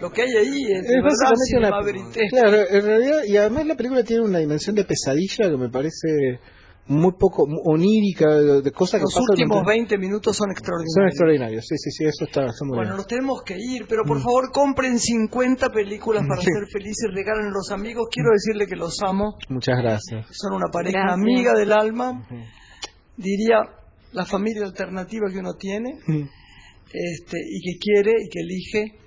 Lo 0.00 0.10
que 0.10 0.22
hay 0.22 0.30
ahí 0.36 0.62
es, 0.72 0.84
Es 0.86 1.02
básicamente 1.02 1.58
una-. 1.58 2.28
Claro, 2.30 2.56
en 2.68 2.84
realidad, 2.84 3.24
y 3.26 3.36
además 3.36 3.66
la 3.66 3.76
película 3.76 4.02
tiene 4.02 4.22
una 4.24 4.38
dimensión 4.38 4.74
de 4.74 4.84
pesadilla 4.84 5.50
que 5.50 5.56
me 5.56 5.68
parece 5.70 6.40
muy 6.86 7.12
poco 7.18 7.46
muy 7.46 7.60
onírica, 7.64 8.28
de, 8.28 8.60
de 8.60 8.70
cosas 8.72 9.00
que 9.00 9.04
Los 9.04 9.14
pasan 9.14 9.24
últimos 9.30 9.62
durante- 9.64 9.96
20 9.96 9.98
minutos 9.98 10.36
son 10.36 10.50
extraordinarios. 10.50 10.92
Son 10.94 11.06
extraordinarios, 11.06 11.64
sí, 11.66 11.76
sí, 11.78 11.90
sí, 11.90 12.04
eso 12.04 12.24
está, 12.26 12.44
está 12.44 12.64
muy 12.66 12.76
Bueno, 12.76 12.90
bien. 12.90 12.96
nos 12.98 13.06
tenemos 13.06 13.42
que 13.42 13.54
ir, 13.56 13.86
pero 13.88 14.02
por 14.04 14.20
favor 14.20 14.50
compren 14.52 14.98
50 14.98 15.70
películas 15.70 16.24
para 16.28 16.42
Sí. 16.42 16.48
ser 16.52 16.66
felices, 16.70 17.08
regalen 17.14 17.46
a 17.46 17.50
los 17.52 17.70
amigos. 17.70 18.08
Quiero 18.12 18.28
decirle 18.32 18.66
que 18.66 18.76
los 18.76 19.00
amo, 19.00 19.38
Muchas 19.48 19.78
gracias. 19.78 20.26
son 20.32 20.56
una 20.56 20.66
pareja 20.70 20.98
Gracias. 20.98 21.14
amiga 21.20 21.54
del 21.54 21.72
alma, 21.72 22.26
diría 23.16 23.60
la 24.12 24.26
familia 24.26 24.64
alternativa 24.66 25.30
que 25.32 25.38
uno 25.38 25.54
tiene, 25.54 25.98
este, 26.92 27.38
y 27.48 27.60
que 27.62 27.78
quiere 27.80 28.12
y 28.24 28.28
que 28.28 28.40
elige 28.40 29.03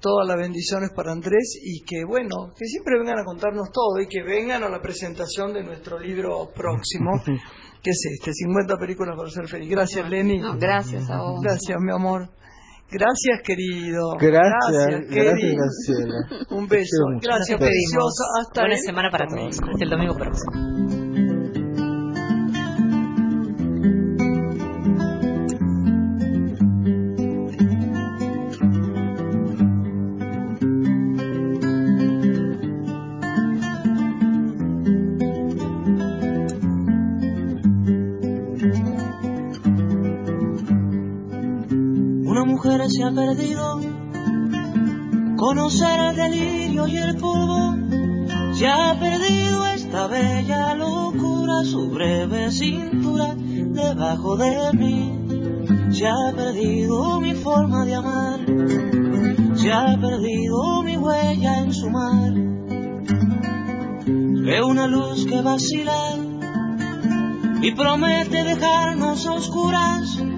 todas 0.00 0.26
las 0.26 0.36
bendiciones 0.36 0.90
para 0.94 1.12
Andrés 1.12 1.58
y 1.62 1.84
que 1.84 2.04
bueno, 2.06 2.52
que 2.56 2.66
siempre 2.66 2.98
vengan 2.98 3.18
a 3.18 3.24
contarnos 3.24 3.70
todo 3.72 4.00
y 4.00 4.06
que 4.06 4.22
vengan 4.22 4.62
a 4.62 4.68
la 4.68 4.80
presentación 4.80 5.52
de 5.52 5.64
nuestro 5.64 5.98
libro 5.98 6.50
próximo, 6.54 7.10
que 7.24 7.90
es 7.90 8.00
este, 8.18 8.32
50 8.32 8.76
películas 8.78 9.16
para 9.16 9.30
ser 9.30 9.48
feliz. 9.48 9.70
Gracias 9.70 10.08
Lenny. 10.08 10.38
No, 10.38 10.56
gracias 10.58 11.10
a 11.10 11.20
vos. 11.20 11.40
Gracias, 11.42 11.76
mi 11.80 11.92
amor. 11.92 12.28
Gracias, 12.90 13.42
querido. 13.44 14.16
Gracias, 14.18 15.10
gracias, 15.10 15.10
querido. 15.10 15.64
Un 16.50 16.66
beso. 16.68 17.04
Gracias, 17.20 17.58
preciosa. 17.58 18.24
Hasta 18.40 18.62
Buena 18.62 18.76
el 18.76 18.80
semana 18.80 19.10
para 19.10 19.26
todos. 19.26 19.60
Hasta 19.60 19.84
el 19.84 19.90
domingo 19.90 20.14
próximo. 20.14 20.77
Mujer 43.10 43.36
se 43.36 43.54
ha 43.54 43.54
perdido, 43.54 43.80
conocer 45.36 46.00
el 46.00 46.16
delirio 46.16 46.88
y 46.88 46.96
el 46.96 47.16
polvo, 47.16 47.76
se 48.52 48.66
ha 48.66 48.98
perdido 48.98 49.66
esta 49.66 50.06
bella 50.08 50.74
locura, 50.74 51.64
su 51.64 51.90
breve 51.90 52.50
cintura 52.50 53.34
debajo 53.34 54.36
de 54.36 54.72
mí, 54.74 55.12
se 55.90 56.06
ha 56.06 56.32
perdido 56.34 57.20
mi 57.20 57.34
forma 57.34 57.84
de 57.84 57.94
amar, 57.94 58.40
se 59.54 59.72
ha 59.72 59.96
perdido 60.00 60.82
mi 60.82 60.96
huella 60.96 61.58
en 61.60 61.72
su 61.72 61.90
mar, 61.90 62.32
veo 64.06 64.66
una 64.66 64.86
luz 64.86 65.24
que 65.26 65.40
vacila 65.42 66.16
y 67.60 67.72
promete 67.74 68.44
dejarnos 68.44 69.26
oscuras. 69.26 70.37